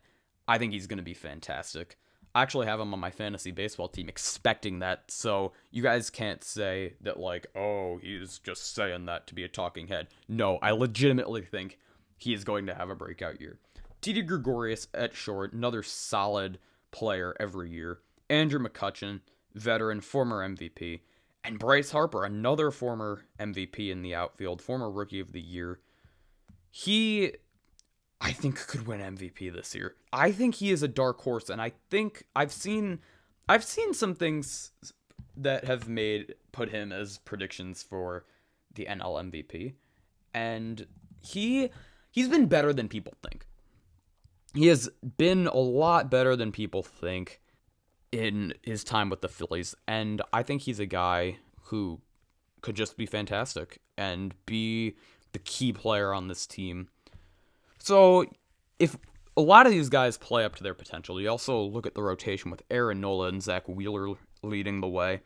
I 0.48 0.56
think 0.56 0.72
he's 0.72 0.86
going 0.86 0.96
to 0.96 1.02
be 1.02 1.12
fantastic. 1.12 1.98
I 2.34 2.42
actually 2.42 2.66
have 2.66 2.78
him 2.78 2.94
on 2.94 3.00
my 3.00 3.10
fantasy 3.10 3.50
baseball 3.50 3.88
team 3.88 4.08
expecting 4.08 4.78
that, 4.78 5.04
so 5.08 5.52
you 5.70 5.82
guys 5.82 6.10
can't 6.10 6.44
say 6.44 6.94
that, 7.00 7.18
like, 7.18 7.48
oh, 7.56 7.98
he's 8.02 8.38
just 8.38 8.74
saying 8.74 9.06
that 9.06 9.26
to 9.26 9.34
be 9.34 9.42
a 9.42 9.48
talking 9.48 9.88
head. 9.88 10.08
No, 10.28 10.58
I 10.62 10.70
legitimately 10.70 11.42
think 11.42 11.78
he 12.16 12.32
is 12.32 12.44
going 12.44 12.66
to 12.66 12.74
have 12.74 12.88
a 12.88 12.94
breakout 12.94 13.40
year. 13.40 13.58
Didi 14.00 14.22
Gregorius 14.22 14.86
at 14.94 15.14
short, 15.14 15.52
another 15.52 15.82
solid 15.82 16.58
player 16.92 17.34
every 17.40 17.70
year. 17.70 17.98
Andrew 18.28 18.60
McCutchen, 18.60 19.20
veteran, 19.54 20.00
former 20.00 20.46
MVP, 20.48 21.00
and 21.42 21.58
Bryce 21.58 21.90
Harper, 21.90 22.24
another 22.24 22.70
former 22.70 23.24
MVP 23.38 23.90
in 23.90 24.02
the 24.02 24.14
outfield, 24.14 24.62
former 24.62 24.90
rookie 24.90 25.20
of 25.20 25.32
the 25.32 25.40
year. 25.40 25.80
He 26.70 27.32
I 28.20 28.32
think 28.32 28.66
could 28.66 28.86
win 28.86 29.00
MVP 29.00 29.52
this 29.52 29.74
year. 29.74 29.94
I 30.12 30.32
think 30.32 30.56
he 30.56 30.70
is 30.70 30.82
a 30.82 30.88
dark 30.88 31.20
horse 31.22 31.48
and 31.48 31.60
I 31.60 31.72
think 31.90 32.24
I've 32.36 32.52
seen 32.52 33.00
I've 33.48 33.64
seen 33.64 33.94
some 33.94 34.14
things 34.14 34.72
that 35.36 35.64
have 35.64 35.88
made 35.88 36.34
put 36.52 36.70
him 36.70 36.92
as 36.92 37.18
predictions 37.18 37.82
for 37.82 38.24
the 38.74 38.86
NL 38.86 39.30
MVP 39.30 39.74
and 40.34 40.86
he 41.20 41.70
he's 42.10 42.28
been 42.28 42.46
better 42.46 42.72
than 42.72 42.88
people 42.88 43.14
think. 43.22 43.46
He 44.52 44.66
has 44.66 44.90
been 45.16 45.46
a 45.46 45.56
lot 45.56 46.10
better 46.10 46.36
than 46.36 46.52
people 46.52 46.82
think 46.82 47.40
in 48.12 48.52
his 48.62 48.84
time 48.84 49.08
with 49.08 49.22
the 49.22 49.28
Phillies 49.28 49.74
and 49.88 50.20
I 50.32 50.42
think 50.42 50.62
he's 50.62 50.80
a 50.80 50.86
guy 50.86 51.38
who 51.64 52.00
could 52.60 52.74
just 52.74 52.98
be 52.98 53.06
fantastic 53.06 53.80
and 53.96 54.34
be 54.44 54.96
the 55.32 55.38
key 55.38 55.72
player 55.72 56.12
on 56.12 56.28
this 56.28 56.46
team 56.46 56.88
so 57.80 58.24
if 58.78 58.96
a 59.36 59.40
lot 59.40 59.66
of 59.66 59.72
these 59.72 59.88
guys 59.88 60.18
play 60.18 60.44
up 60.44 60.56
to 60.56 60.62
their 60.62 60.74
potential, 60.74 61.20
you 61.20 61.28
also 61.28 61.60
look 61.62 61.86
at 61.86 61.94
the 61.94 62.02
rotation 62.02 62.50
with 62.50 62.62
Aaron 62.70 63.00
Nola 63.00 63.28
and 63.28 63.42
Zack 63.42 63.68
Wheeler 63.68 64.14
leading 64.42 64.80
the 64.80 64.88
way. 64.88 65.22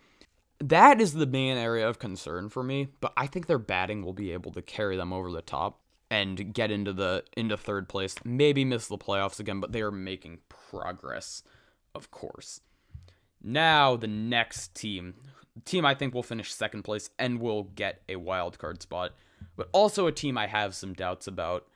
That 0.60 1.00
is 1.00 1.14
the 1.14 1.26
main 1.26 1.56
area 1.56 1.88
of 1.88 1.98
concern 1.98 2.48
for 2.48 2.62
me, 2.62 2.88
but 3.00 3.12
I 3.16 3.26
think 3.26 3.46
their 3.46 3.58
batting 3.58 4.04
will 4.04 4.12
be 4.12 4.32
able 4.32 4.52
to 4.52 4.62
carry 4.62 4.96
them 4.96 5.12
over 5.12 5.30
the 5.30 5.42
top 5.42 5.80
and 6.10 6.54
get 6.54 6.70
into 6.70 6.92
the 6.92 7.24
into 7.36 7.56
third 7.56 7.88
place. 7.88 8.14
Maybe 8.24 8.64
miss 8.64 8.86
the 8.86 8.98
playoffs 8.98 9.40
again, 9.40 9.60
but 9.60 9.72
they 9.72 9.82
are 9.82 9.90
making 9.90 10.38
progress, 10.48 11.42
of 11.94 12.10
course. 12.10 12.60
Now 13.42 13.96
the 13.96 14.06
next 14.06 14.74
team, 14.74 15.14
team 15.64 15.84
I 15.84 15.94
think 15.94 16.14
will 16.14 16.22
finish 16.22 16.54
second 16.54 16.82
place 16.82 17.10
and 17.18 17.40
will 17.40 17.64
get 17.64 18.02
a 18.08 18.16
wild 18.16 18.58
card 18.58 18.80
spot, 18.80 19.12
but 19.56 19.68
also 19.72 20.06
a 20.06 20.12
team 20.12 20.38
I 20.38 20.46
have 20.46 20.74
some 20.74 20.94
doubts 20.94 21.26
about 21.26 21.66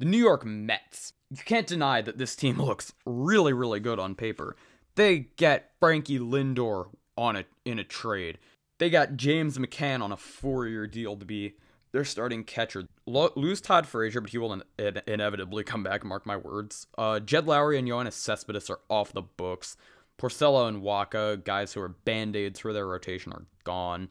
the 0.00 0.06
New 0.06 0.18
York 0.18 0.44
Mets. 0.44 1.12
You 1.30 1.36
can't 1.44 1.66
deny 1.66 2.02
that 2.02 2.18
this 2.18 2.34
team 2.34 2.56
looks 2.60 2.92
really, 3.06 3.52
really 3.52 3.78
good 3.78 4.00
on 4.00 4.16
paper. 4.16 4.56
They 4.96 5.28
get 5.36 5.70
Frankie 5.78 6.18
Lindor 6.18 6.88
on 7.16 7.36
a 7.36 7.44
in 7.64 7.78
a 7.78 7.84
trade. 7.84 8.38
They 8.78 8.90
got 8.90 9.16
James 9.16 9.58
McCann 9.58 10.02
on 10.02 10.10
a 10.10 10.16
four-year 10.16 10.86
deal 10.86 11.16
to 11.16 11.24
be 11.24 11.54
their 11.92 12.04
starting 12.04 12.44
catcher. 12.44 12.88
Lo- 13.06 13.32
lose 13.36 13.60
Todd 13.60 13.86
Frazier, 13.86 14.20
but 14.22 14.30
he 14.30 14.38
will 14.38 14.54
in- 14.54 14.62
in- 14.78 15.02
inevitably 15.06 15.64
come 15.64 15.82
back. 15.82 16.02
Mark 16.02 16.24
my 16.24 16.36
words. 16.36 16.86
Uh, 16.96 17.20
Jed 17.20 17.46
Lowrie 17.46 17.78
and 17.78 17.86
Yoenis 17.86 18.14
Cespedes 18.14 18.70
are 18.70 18.80
off 18.88 19.12
the 19.12 19.22
books. 19.22 19.76
Porcello 20.18 20.66
and 20.68 20.82
Wacha, 20.82 21.42
guys 21.44 21.72
who 21.72 21.80
are 21.82 21.88
band-aids 21.88 22.60
for 22.60 22.72
their 22.72 22.86
rotation, 22.86 23.32
are 23.32 23.44
gone. 23.64 24.08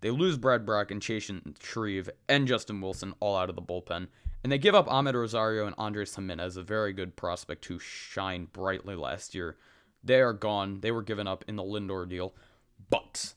They 0.00 0.10
lose 0.10 0.36
Brad 0.38 0.64
Brach 0.64 0.90
and 0.90 1.00
Chasen 1.00 1.56
Shreve 1.62 2.08
and 2.28 2.46
Justin 2.46 2.80
Wilson 2.80 3.14
all 3.20 3.36
out 3.36 3.50
of 3.50 3.56
the 3.56 3.62
bullpen. 3.62 4.08
And 4.46 4.52
they 4.52 4.58
give 4.58 4.76
up 4.76 4.86
Amed 4.86 5.14
Rosario 5.14 5.66
and 5.66 5.74
Andres 5.76 6.14
Gimenez, 6.14 6.56
a 6.56 6.62
very 6.62 6.92
good 6.92 7.16
prospect 7.16 7.64
who 7.64 7.80
shined 7.80 8.52
brightly 8.52 8.94
last 8.94 9.34
year. 9.34 9.56
They 10.04 10.20
are 10.20 10.32
gone. 10.32 10.82
They 10.82 10.92
were 10.92 11.02
given 11.02 11.26
up 11.26 11.44
in 11.48 11.56
the 11.56 11.64
Lindor 11.64 12.08
deal. 12.08 12.32
But, 12.88 13.34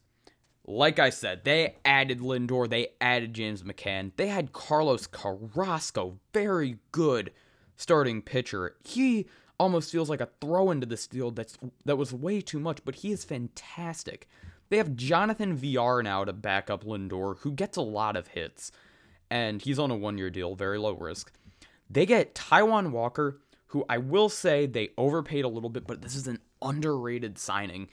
like 0.68 1.00
I 1.00 1.10
said, 1.10 1.46
they 1.46 1.78
added 1.84 2.20
Lindor. 2.20 2.70
They 2.70 2.90
added 3.02 3.34
James 3.34 3.64
McCann. 3.64 4.12
They 4.18 4.28
had 4.28 4.54
Carlos 4.54 5.08
Carrasco, 5.08 6.20
very 6.32 6.78
good 6.92 7.32
starting 7.76 8.22
pitcher. 8.22 8.76
He 8.84 9.26
almost 9.60 9.92
feels 9.92 10.12
like 10.12 10.22
a 10.22 10.30
throw 10.40 10.70
into 10.70 10.86
this 10.86 11.08
deal 11.08 11.32
that's 11.32 11.58
that 11.86 11.98
was 11.98 12.14
way 12.14 12.40
too 12.40 12.60
much, 12.60 12.86
but 12.86 12.94
he 12.94 13.12
is 13.12 13.24
fantastic. 13.24 14.28
They 14.70 14.78
have 14.78 14.96
Jonathan 14.96 15.56
Villar 15.56 16.04
now 16.04 16.24
to 16.24 16.34
back 16.34 16.70
up 16.70 16.84
Lindor, 16.84 17.40
who 17.40 17.52
gets 17.52 17.78
a 17.78 17.82
lot 17.82 18.16
of 18.16 18.28
hits 18.28 18.72
and 19.30 19.62
he's 19.62 19.80
on 19.80 19.92
a 19.92 19.96
one 19.96 20.18
year 20.18 20.30
deal, 20.30 20.56
very 20.56 20.78
low 20.78 20.94
risk. 20.94 21.32
They 21.90 22.06
get 22.06 22.36
Taijuan 22.36 22.92
Walker, 22.92 23.42
who 23.68 23.86
I 23.90 23.98
will 23.98 24.30
say 24.30 24.66
they 24.66 24.90
overpaid 24.98 25.46
a 25.46 25.50
little 25.50 25.70
bit, 25.70 25.88
but 25.88 26.02
this 26.02 26.16
is 26.16 26.28
an 26.28 26.40
underrated 26.62 27.38
signing. 27.38 27.88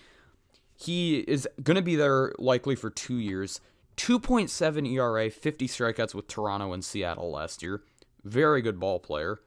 He 0.74 1.18
is 1.20 1.48
going 1.62 1.76
to 1.76 1.82
be 1.82 1.96
there 1.96 2.32
likely 2.38 2.76
for 2.76 2.90
two 2.90 3.16
years. 3.16 3.60
2.7 3.96 4.92
ERA, 4.92 5.30
50 5.30 5.66
strikeouts 5.66 6.14
with 6.14 6.28
Toronto 6.28 6.72
and 6.72 6.84
Seattle 6.84 7.30
last 7.30 7.62
year. 7.62 7.82
Very 8.24 8.60
good 8.60 8.78
ball 8.78 8.98
player. 8.98 9.40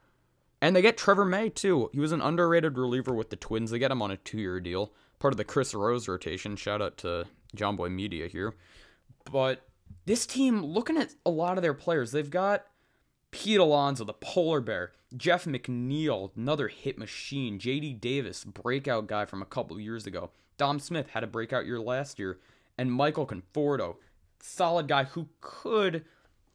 And 0.61 0.75
they 0.75 0.81
get 0.81 0.97
Trevor 0.97 1.25
May, 1.25 1.49
too. 1.49 1.89
He 1.93 1.99
was 1.99 2.11
an 2.11 2.21
underrated 2.21 2.77
reliever 2.77 3.13
with 3.13 3.29
the 3.29 3.35
Twins. 3.35 3.71
They 3.71 3.79
get 3.79 3.91
him 3.91 4.01
on 4.01 4.11
a 4.11 4.17
two 4.17 4.39
year 4.39 4.59
deal. 4.59 4.91
Part 5.19 5.33
of 5.33 5.37
the 5.37 5.43
Chris 5.43 5.73
Rose 5.73 6.07
rotation. 6.07 6.55
Shout 6.55 6.81
out 6.81 6.97
to 6.97 7.25
Jomboy 7.55 7.91
Media 7.91 8.27
here. 8.27 8.55
But 9.31 9.68
this 10.05 10.25
team, 10.25 10.63
looking 10.63 10.97
at 10.97 11.15
a 11.25 11.29
lot 11.29 11.57
of 11.57 11.61
their 11.61 11.73
players, 11.73 12.11
they've 12.11 12.29
got 12.29 12.65
Pete 13.31 13.59
Alonso, 13.59 14.03
the 14.03 14.13
polar 14.13 14.61
bear, 14.61 14.91
Jeff 15.15 15.45
McNeil, 15.45 16.31
another 16.35 16.67
hit 16.67 16.97
machine, 16.97 17.59
JD 17.59 17.99
Davis, 18.01 18.43
breakout 18.43 19.07
guy 19.07 19.25
from 19.25 19.41
a 19.41 19.45
couple 19.45 19.79
years 19.79 20.07
ago. 20.07 20.31
Dom 20.57 20.79
Smith 20.79 21.09
had 21.09 21.23
a 21.23 21.27
breakout 21.27 21.65
year 21.65 21.79
last 21.79 22.19
year, 22.19 22.39
and 22.77 22.91
Michael 22.91 23.27
Conforto, 23.27 23.97
solid 24.39 24.87
guy 24.87 25.03
who 25.05 25.29
could 25.41 26.05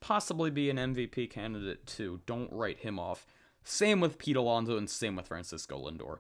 possibly 0.00 0.50
be 0.50 0.68
an 0.68 0.76
MVP 0.76 1.30
candidate 1.30 1.86
too. 1.86 2.20
Don't 2.26 2.52
write 2.52 2.80
him 2.80 2.98
off. 2.98 3.26
Same 3.62 4.00
with 4.00 4.18
Pete 4.18 4.36
Alonso 4.36 4.76
and 4.76 4.90
same 4.90 5.16
with 5.16 5.28
Francisco 5.28 5.78
Lindor. 5.78 6.18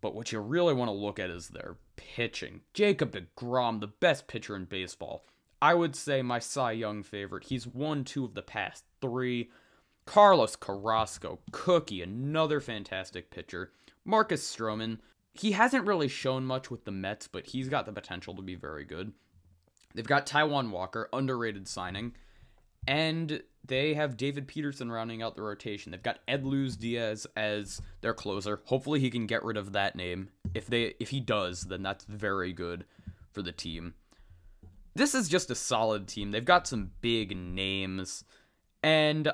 But 0.00 0.14
what 0.14 0.32
you 0.32 0.40
really 0.40 0.72
want 0.72 0.88
to 0.88 0.92
look 0.92 1.18
at 1.18 1.30
is 1.30 1.48
their 1.48 1.76
pitching. 1.96 2.62
Jacob 2.72 3.12
DeGrom, 3.12 3.80
the 3.80 3.86
best 3.88 4.26
pitcher 4.26 4.56
in 4.56 4.64
baseball. 4.64 5.24
I 5.60 5.74
would 5.74 5.96
say 5.96 6.22
my 6.22 6.38
Cy 6.38 6.72
Young 6.72 7.02
favorite. 7.02 7.44
He's 7.44 7.66
won 7.66 8.04
two 8.04 8.24
of 8.24 8.34
the 8.34 8.42
past 8.42 8.84
three. 9.00 9.50
Carlos 10.04 10.54
Carrasco, 10.54 11.40
Cookie, 11.50 12.02
another 12.02 12.60
fantastic 12.60 13.30
pitcher. 13.30 13.72
Marcus 14.04 14.48
Stroman, 14.48 14.98
he 15.34 15.52
hasn't 15.52 15.86
really 15.86 16.08
shown 16.08 16.44
much 16.44 16.70
with 16.70 16.84
the 16.84 16.92
Mets, 16.92 17.26
but 17.26 17.46
he's 17.46 17.68
got 17.68 17.86
the 17.86 17.92
potential 17.92 18.34
to 18.34 18.42
be 18.42 18.54
very 18.54 18.84
good. 18.84 19.12
They've 19.94 20.06
got 20.06 20.26
Taijuan 20.26 20.70
Walker, 20.70 21.08
underrated 21.12 21.66
signing, 21.66 22.14
and 22.86 23.42
they 23.64 23.94
have 23.94 24.16
David 24.16 24.46
Peterson 24.46 24.92
rounding 24.92 25.22
out 25.22 25.34
the 25.34 25.42
rotation. 25.42 25.90
They've 25.90 26.02
got 26.02 26.24
Edluz 26.28 26.78
Diaz 26.78 27.26
as 27.34 27.80
their 28.02 28.14
closer. 28.14 28.60
Hopefully 28.66 29.00
he 29.00 29.10
can 29.10 29.26
get 29.26 29.42
rid 29.42 29.56
of 29.56 29.72
that 29.72 29.96
name. 29.96 30.28
If 30.54 30.66
they 30.66 30.94
if 31.00 31.08
he 31.08 31.18
does, 31.18 31.62
then 31.62 31.82
that's 31.82 32.04
very 32.04 32.52
good 32.52 32.84
for 33.32 33.42
the 33.42 33.52
team 33.52 33.94
this 34.96 35.14
is 35.14 35.28
just 35.28 35.50
a 35.50 35.54
solid 35.54 36.08
team. 36.08 36.30
They've 36.30 36.44
got 36.44 36.66
some 36.66 36.90
big 37.00 37.36
names. 37.36 38.24
And 38.82 39.30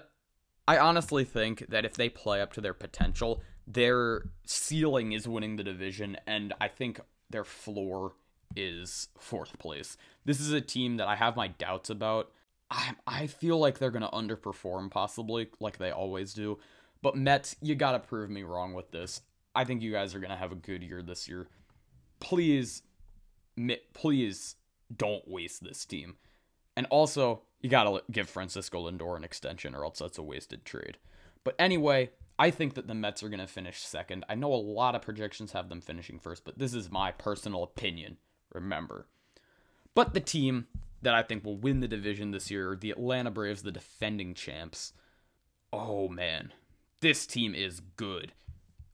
I 0.66 0.78
honestly 0.78 1.24
think 1.24 1.66
that 1.68 1.84
if 1.84 1.94
they 1.94 2.08
play 2.08 2.40
up 2.40 2.52
to 2.54 2.60
their 2.60 2.74
potential, 2.74 3.42
their 3.66 4.24
ceiling 4.44 5.12
is 5.12 5.28
winning 5.28 5.56
the 5.56 5.64
division. 5.64 6.16
And 6.26 6.52
I 6.60 6.68
think 6.68 7.00
their 7.30 7.44
floor 7.44 8.14
is 8.56 9.08
fourth 9.18 9.58
place. 9.58 9.96
This 10.24 10.40
is 10.40 10.52
a 10.52 10.60
team 10.60 10.96
that 10.96 11.08
I 11.08 11.16
have 11.16 11.36
my 11.36 11.48
doubts 11.48 11.90
about. 11.90 12.30
I, 12.70 12.92
I 13.06 13.26
feel 13.26 13.58
like 13.58 13.78
they're 13.78 13.90
going 13.90 14.02
to 14.02 14.08
underperform, 14.08 14.90
possibly, 14.90 15.48
like 15.60 15.78
they 15.78 15.90
always 15.90 16.34
do. 16.34 16.58
But 17.02 17.16
Mets, 17.16 17.56
you 17.60 17.74
got 17.74 17.92
to 17.92 17.98
prove 17.98 18.30
me 18.30 18.42
wrong 18.42 18.74
with 18.74 18.90
this. 18.90 19.20
I 19.54 19.64
think 19.64 19.82
you 19.82 19.92
guys 19.92 20.14
are 20.14 20.20
going 20.20 20.30
to 20.30 20.36
have 20.36 20.52
a 20.52 20.56
good 20.56 20.82
year 20.82 21.02
this 21.02 21.28
year. 21.28 21.48
Please, 22.20 22.82
please 23.92 24.56
don't 24.96 25.26
waste 25.28 25.62
this 25.62 25.84
team. 25.84 26.16
And 26.76 26.86
also, 26.90 27.42
you 27.60 27.68
gotta 27.68 28.02
give 28.10 28.28
Francisco 28.28 28.90
Lindor 28.90 29.16
an 29.16 29.24
extension, 29.24 29.74
or 29.74 29.84
else 29.84 29.98
that's 29.98 30.18
a 30.18 30.22
wasted 30.22 30.64
trade. 30.64 30.98
But 31.44 31.54
anyway, 31.58 32.10
I 32.38 32.50
think 32.50 32.74
that 32.74 32.86
the 32.88 32.94
Mets 32.94 33.22
are 33.22 33.28
gonna 33.28 33.46
finish 33.46 33.80
second. 33.80 34.24
I 34.28 34.34
know 34.34 34.52
a 34.52 34.56
lot 34.56 34.94
of 34.94 35.02
projections 35.02 35.52
have 35.52 35.68
them 35.68 35.80
finishing 35.80 36.18
first, 36.18 36.44
but 36.44 36.58
this 36.58 36.74
is 36.74 36.90
my 36.90 37.12
personal 37.12 37.62
opinion. 37.62 38.16
Remember. 38.52 39.06
But 39.94 40.14
the 40.14 40.20
team 40.20 40.66
that 41.02 41.14
I 41.14 41.22
think 41.22 41.44
will 41.44 41.56
win 41.56 41.80
the 41.80 41.88
division 41.88 42.30
this 42.30 42.50
year, 42.50 42.76
the 42.80 42.90
Atlanta 42.90 43.30
Braves, 43.30 43.62
the 43.62 43.72
defending 43.72 44.34
champs. 44.34 44.92
Oh 45.72 46.08
man, 46.08 46.52
this 47.00 47.26
team 47.26 47.54
is 47.54 47.80
good. 47.80 48.32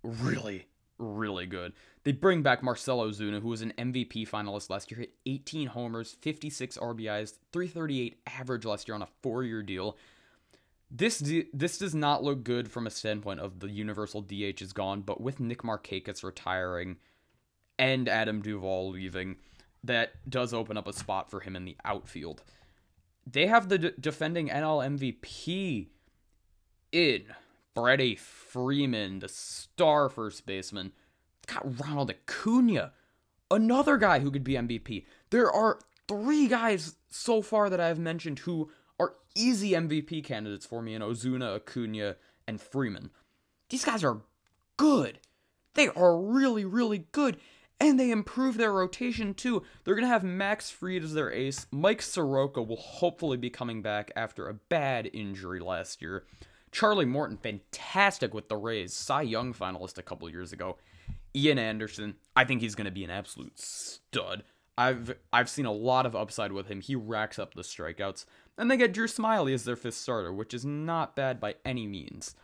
Really, 0.03 0.69
really 0.99 1.47
good. 1.47 1.73
They 2.05 2.13
bring 2.13 2.43
back 2.43 2.63
Marcelo 2.63 3.11
Ozuna, 3.11 3.41
who 3.41 3.49
was 3.49 3.63
an 3.63 3.73
MVP 3.79 4.29
finalist 4.29 4.71
last 4.71 4.91
year, 4.91 5.01
hit 5.01 5.15
18 5.27 5.69
homers, 5.69 6.17
56 6.21 6.79
RBIs, 6.79 7.35
338 7.53 8.21
average 8.27 8.65
last 8.65 8.89
year 8.89 8.95
on 8.95 9.03
a 9.03 9.09
four-year 9.23 9.63
deal. 9.63 9.97
This 10.91 11.19
this 11.53 11.77
does 11.77 11.95
not 11.95 12.25
look 12.25 12.45
good 12.45 12.71
from 12.71 12.87
a 12.87 12.91
standpoint 12.91 13.41
of 13.41 13.61
the 13.61 13.69
universal 13.69 14.23
DH 14.23 14.63
is 14.63 14.73
gone, 14.73 15.03
but 15.03 15.21
with 15.21 15.39
Nick 15.39 15.63
Markakis 15.63 16.25
retiring 16.25 16.97
and 17.79 18.09
Adam 18.09 18.41
Duvall 18.41 18.91
leaving, 18.91 19.37
that 19.85 20.13
does 20.29 20.55
open 20.55 20.79
up 20.79 20.89
a 20.89 20.93
spot 20.95 21.31
for 21.31 21.41
him 21.41 21.55
in 21.57 21.67
the 21.67 21.77
outfield. 21.85 22.43
They 23.27 23.47
have 23.47 23.69
the 23.69 23.79
d- 23.79 23.93
defending 24.01 24.49
NL 24.49 24.99
MVP 24.99 25.89
in 26.91 27.25
Freddie 27.75 28.17
Freeman, 28.17 29.21
the 29.21 29.29
star 29.29 30.09
first 30.09 30.47
baseman. 30.47 30.93
got 31.47 31.81
Ronald 31.81 32.11
Acuna, 32.11 32.93
another 33.51 33.97
guy 33.97 34.19
who 34.21 34.31
could 34.31 34.45
be 34.45 34.55
MVP. 34.55 35.05
There 35.31 35.51
are 35.51 35.79
three 36.07 36.49
guys 36.49 36.97
so 37.09 37.43
far 37.43 37.71
that 37.71 37.81
I've 37.81 37.99
mentioned 37.99 38.41
who 38.41 38.71
are 38.99 39.15
easy 39.35 39.73
MVP 39.73 40.25
candidates 40.25 40.67
for 40.67 40.83
me 40.83 40.95
in 40.95 41.03
Ozuna, 41.03 41.57
Acuna, 41.57 42.17
and 42.47 42.61
Freeman. 42.61 43.11
These 43.69 43.85
guys 43.85 44.03
are 44.03 44.23
good. 44.77 45.21
They 45.75 45.89
are 45.89 46.19
really, 46.19 46.65
really 46.65 47.07
good. 47.13 47.37
And 47.81 48.01
they 48.01 48.11
improve 48.11 48.57
their 48.57 48.73
rotation 48.73 49.35
too. 49.35 49.63
They're 49.85 49.95
going 49.95 50.03
to 50.05 50.09
have 50.09 50.25
Max 50.25 50.69
Fried 50.69 51.05
as 51.05 51.15
their 51.15 51.31
ace. 51.31 51.69
Mike 51.71 52.03
Soroka 52.03 52.61
will 52.61 52.77
hopefully 52.77 53.37
be 53.37 53.51
coming 53.51 53.83
back 53.83 54.11
after 54.17 54.49
a 54.49 54.55
bad 54.55 55.09
injury 55.13 55.61
last 55.61 56.03
year. 56.03 56.25
Charlie 56.73 57.05
Morton, 57.05 57.37
fantastic 57.37 58.35
with 58.35 58.49
the 58.49 58.57
Rays, 58.57 58.93
Cy 58.93 59.23
Young 59.23 59.55
finalist 59.55 59.99
a 59.99 60.03
couple 60.03 60.29
years 60.29 60.53
ago. 60.53 60.77
Ian 61.35 61.59
Anderson, 61.59 62.17
I 62.35 62.45
think 62.45 62.61
he's 62.61 62.75
going 62.75 62.87
to 62.87 62.91
be 62.91 63.05
an 63.05 63.11
absolute 63.11 63.59
stud. 63.59 64.45
I've 64.77 65.17
I've 65.33 65.49
seen 65.49 65.67
a 65.67 65.73
lot 65.73 66.07
of 66.07 66.15
upside 66.15 66.53
with 66.53 66.69
him. 66.69 66.81
He 66.81 66.95
racks 66.95 67.39
up 67.39 67.55
the 67.55 67.63
strikeouts. 67.63 68.25
And 68.57 68.71
they 68.71 68.77
get 68.77 68.93
Drew 68.93 69.07
Smyly 69.07 69.55
as 69.55 69.65
their 69.65 69.77
fifth 69.77 69.95
starter, 69.95 70.33
which 70.33 70.55
is 70.55 70.65
not 70.65 71.17
bad 71.17 71.41
by 71.41 71.57
any 71.65 71.87
means. 71.87 72.35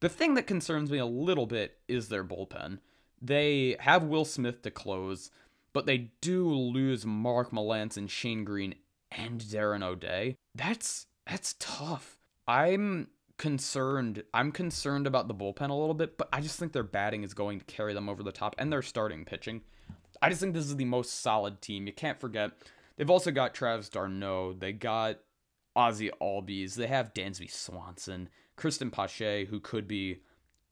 The 0.00 0.08
thing 0.08 0.34
that 0.34 0.46
concerns 0.46 0.90
me 0.90 0.98
a 0.98 1.06
little 1.06 1.46
bit 1.46 1.78
is 1.88 2.08
their 2.08 2.24
bullpen. 2.24 2.78
They 3.20 3.76
have 3.80 4.02
Will 4.02 4.24
Smith 4.24 4.62
to 4.62 4.70
close, 4.70 5.30
but 5.72 5.86
they 5.86 6.10
do 6.20 6.50
lose 6.52 7.06
Mark 7.06 7.52
Melancon, 7.52 8.08
Shane 8.08 8.44
Greene 8.44 8.74
and 9.10 9.40
Darren 9.40 9.82
O'Day. 9.82 10.36
That's 10.54 11.06
that's 11.26 11.54
tough. 11.58 12.18
I'm 12.48 13.08
concerned. 13.42 14.22
I'm 14.32 14.52
concerned 14.52 15.04
about 15.04 15.26
the 15.26 15.34
bullpen 15.34 15.68
a 15.68 15.74
little 15.74 15.94
bit, 15.94 16.16
but 16.16 16.28
I 16.32 16.40
just 16.40 16.60
think 16.60 16.72
their 16.72 16.84
batting 16.84 17.24
is 17.24 17.34
going 17.34 17.58
to 17.58 17.64
carry 17.64 17.92
them 17.92 18.08
over 18.08 18.22
the 18.22 18.30
top 18.30 18.54
and 18.56 18.72
their 18.72 18.82
starting 18.82 19.24
pitching. 19.24 19.62
I 20.22 20.28
just 20.28 20.40
think 20.40 20.54
this 20.54 20.66
is 20.66 20.76
the 20.76 20.84
most 20.84 21.22
solid 21.22 21.60
team. 21.60 21.88
You 21.88 21.92
can't 21.92 22.20
forget. 22.20 22.52
They've 22.96 23.10
also 23.10 23.32
got 23.32 23.52
Travis 23.52 23.88
d'Arnaud. 23.88 24.58
They 24.60 24.72
got 24.72 25.18
Ozzy 25.76 26.08
Albies. 26.22 26.76
They 26.76 26.86
have 26.86 27.14
Dansby 27.14 27.50
Swanson, 27.50 28.28
Cristian 28.56 28.92
Pache, 28.92 29.46
who 29.46 29.58
could 29.58 29.88
be 29.88 30.20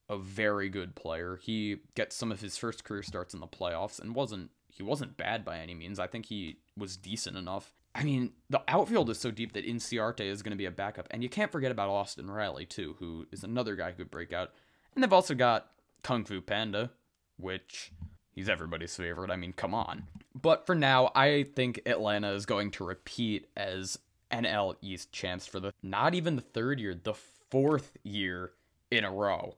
a 0.09 0.17
very 0.17 0.69
good 0.69 0.95
player. 0.95 1.41
He 1.43 1.79
gets 1.97 2.15
some 2.15 2.31
of 2.31 2.41
his 2.41 2.57
first 2.57 2.85
career 2.85 3.03
starts 3.03 3.35
in 3.35 3.41
the 3.41 3.49
playoffs 3.49 4.01
and 4.01 4.15
wasn't 4.15 4.51
he 4.69 4.85
wasn't 4.85 5.17
bad 5.17 5.45
by 5.45 5.59
any 5.59 5.75
means. 5.75 5.99
I 5.99 6.07
think 6.07 6.27
he 6.27 6.59
was 6.77 6.97
decent 6.97 7.37
enough. 7.37 7.75
I 7.95 8.05
mean, 8.05 8.33
the 8.49 8.63
outfield 8.69 9.11
is 9.11 9.19
so 9.19 9.31
deep 9.31 9.53
that 9.55 9.67
Inciarte 9.67 10.21
is 10.21 10.43
going 10.43 10.53
to 10.53 10.57
be 10.57 10.67
a 10.67 10.71
backup. 10.71 11.09
And 11.11 11.23
you 11.23 11.29
can't 11.29 11.51
forget 11.51 11.73
about 11.73 11.89
Austin 11.89 12.31
Riley, 12.31 12.65
too, 12.65 12.97
who 12.99 13.27
is 13.33 13.43
another 13.43 13.75
guy 13.75 13.91
who 13.91 13.97
could 13.97 14.11
break 14.11 14.33
out. 14.33 14.53
And 14.95 15.03
they've 15.03 15.13
also 15.13 15.35
got 15.35 15.71
Kung 16.03 16.25
Fu 16.25 16.41
Panda, 16.41 16.91
which 17.37 17.93
he's 18.33 18.49
everybody's 18.49 18.95
favorite. 18.95 19.31
I 19.31 19.37
mean, 19.37 19.53
come 19.53 19.75
on. 19.75 20.05
But 20.41 20.67
for 20.67 20.75
now, 20.75 21.11
I 21.17 21.47
think 21.55 21.81
Atlanta 21.85 22.33
is 22.33 22.47
going 22.47 22.71
to 22.73 22.85
repeat 22.85 23.49
as 23.57 23.99
NL 24.31 24.77
East 24.81 25.11
champs 25.11 25.47
for 25.47 25.59
the 25.59 25.73
not 25.83 26.15
even 26.15 26.37
the 26.37 26.43
third 26.43 26.79
year, 26.79 26.95
the 26.95 27.15
fourth 27.15 27.97
year 28.05 28.53
in 28.93 29.05
a 29.05 29.11
row. 29.11 29.57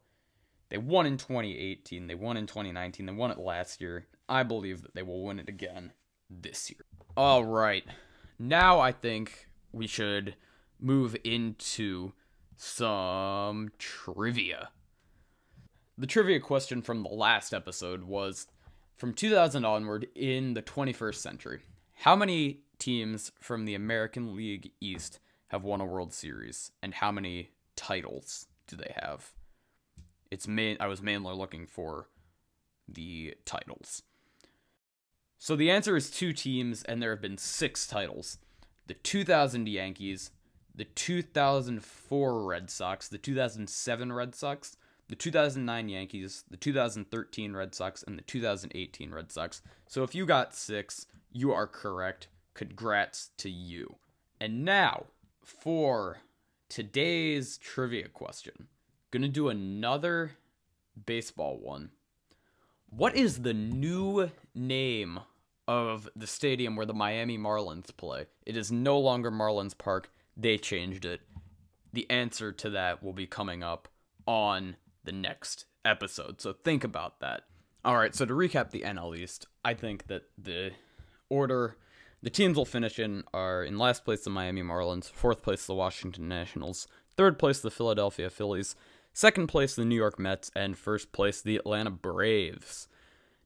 They 0.71 0.79
won 0.79 1.05
in 1.05 1.19
2018, 1.19 2.07
they 2.07 2.15
won 2.15 2.39
in 2.39 2.47
2019, 2.47 3.05
they 3.05 3.13
won 3.13 3.31
it 3.31 3.39
last 3.39 3.83
year. 3.83 4.07
I 4.27 4.43
believe 4.43 4.81
that 4.83 4.95
they 4.95 5.03
will 5.03 5.23
win 5.23 5.39
it 5.39 5.51
again 5.51 5.93
this 6.31 6.71
year. 6.71 6.81
All 7.15 7.45
right 7.45 7.85
now 8.43 8.81
I 8.81 8.91
think 8.91 9.47
we 9.71 9.87
should 9.87 10.35
move 10.81 11.17
into 11.23 12.13
some 12.57 13.71
trivia. 13.79 14.71
The 15.97 16.09
trivia 16.09 16.41
question 16.41 16.83
from 16.83 17.05
the 17.05 17.09
last 17.09 17.55
episode 17.55 18.03
was 18.03 18.49
from 18.97 19.15
2000 19.15 19.65
onward 19.65 20.09
in 20.17 20.55
the 20.55 20.63
21st 20.63 21.15
century, 21.15 21.61
how 21.95 22.17
many 22.17 22.63
teams 22.79 23.31
from 23.41 23.65
the 23.65 23.77
American 23.77 24.35
League 24.35 24.73
East 24.81 25.21
have 25.49 25.63
won 25.63 25.81
a 25.81 25.87
World 25.87 26.13
Series 26.13 26.73
and 26.83 26.95
how 26.95 27.13
many 27.13 27.51
titles 27.77 28.47
do 28.67 28.75
they 28.75 28.93
have? 29.01 29.33
It's 30.33 30.49
main 30.49 30.77
I 30.81 30.89
was 30.89 31.01
mainly 31.01 31.35
looking 31.35 31.67
for 31.67 32.09
the 32.89 33.35
titles. 33.45 34.03
So 35.43 35.57
the 35.57 35.73
answer 35.73 35.97
is 35.97 36.09
two 36.09 36.33
teams, 36.33 36.85
and 36.85 37.03
there 37.03 37.11
have 37.11 37.21
been 37.21 37.37
six 37.37 37.89
titles 37.89 38.39
the 38.87 38.95
2000 38.95 39.69
Yankees, 39.69 40.31
the 40.73 40.85
2004 40.85 42.45
Red 42.45 42.71
Sox, 42.71 43.09
the 43.09 43.19
2007 43.19 44.13
Red 44.13 44.37
Sox, 44.37 44.77
the 45.09 45.17
2009 45.17 45.89
Yankees, 45.89 46.45
the 46.49 46.57
2013 46.57 47.55
Red 47.55 47.75
Sox, 47.75 48.05
and 48.05 48.17
the 48.17 48.23
2018 48.23 49.11
Red 49.11 49.33
Sox. 49.33 49.63
So 49.89 50.05
if 50.05 50.15
you 50.15 50.27
got 50.27 50.55
six, 50.55 51.09
you 51.33 51.51
are 51.51 51.67
correct. 51.67 52.29
Congrats 52.55 53.31
to 53.39 53.51
you. 53.51 53.97
And 54.41 54.65
now 54.65 55.07
for 55.45 56.19
today's 56.69 57.59
trivia 57.59 58.07
question. 58.07 58.69
Gonna 59.11 59.27
do 59.27 59.49
another 59.49 60.37
baseball 61.05 61.59
one. 61.59 61.91
What 62.91 63.17
is 63.17 63.43
the 63.43 63.55
new 63.55 64.31
name 64.55 65.19
of 65.69 66.09
the 66.17 66.27
stadium 66.27 66.77
where 66.77 66.87
the 66.87 66.95
Miami 66.95 67.39
Marlins 67.39 67.97
play. 67.97 68.27
It 68.45 68.57
is 68.57 68.73
no 68.73 68.99
longer 68.99 69.31
Marlins 69.31 69.77
Park. 69.77 70.11
They 70.37 70.59
changed 70.59 71.05
it. 71.05 71.21
The 71.93 72.11
answer 72.11 72.53
to 72.53 72.71
that 72.71 73.03
will 73.03 73.13
be 73.13 73.27
coming 73.27 73.63
up 73.63 73.89
on 74.27 74.77
the 75.05 75.13
next 75.13 75.67
episode. 75.85 76.41
So 76.41 76.53
think 76.53 76.85
about 76.85 77.21
that. 77.21 77.43
All 77.85 77.97
right, 77.97 78.15
so 78.15 78.25
to 78.25 78.33
recap 78.33 78.71
the 78.71 78.83
NL 78.83 79.17
East, 79.17 79.47
I 79.65 79.75
think 79.75 80.07
that 80.07 80.23
the 80.39 80.73
order 81.29 81.77
the 82.23 82.31
teams 82.31 82.57
will 82.57 82.65
finish 82.65 83.01
in 83.01 83.25
are 83.35 83.65
in 83.65 83.79
last 83.79 84.05
place 84.05 84.23
the 84.23 84.31
Miami 84.31 84.63
Marlins, 84.63 85.11
fourth 85.11 85.43
place 85.43 85.67
the 85.67 85.75
Washington 85.75 86.29
Nationals, 86.29 86.87
third 87.17 87.37
place 87.37 87.59
the 87.61 87.71
Philadelphia 87.71 88.31
Phillies, 88.31 88.77
second 89.13 89.49
place 89.49 89.75
the 89.75 89.85
New 89.85 89.97
York 89.97 90.21
Mets, 90.21 90.51
and 90.55 90.79
first 90.79 91.11
place 91.11 91.43
the 91.43 91.57
Atlanta 91.57 91.91
Braves. 91.91 92.87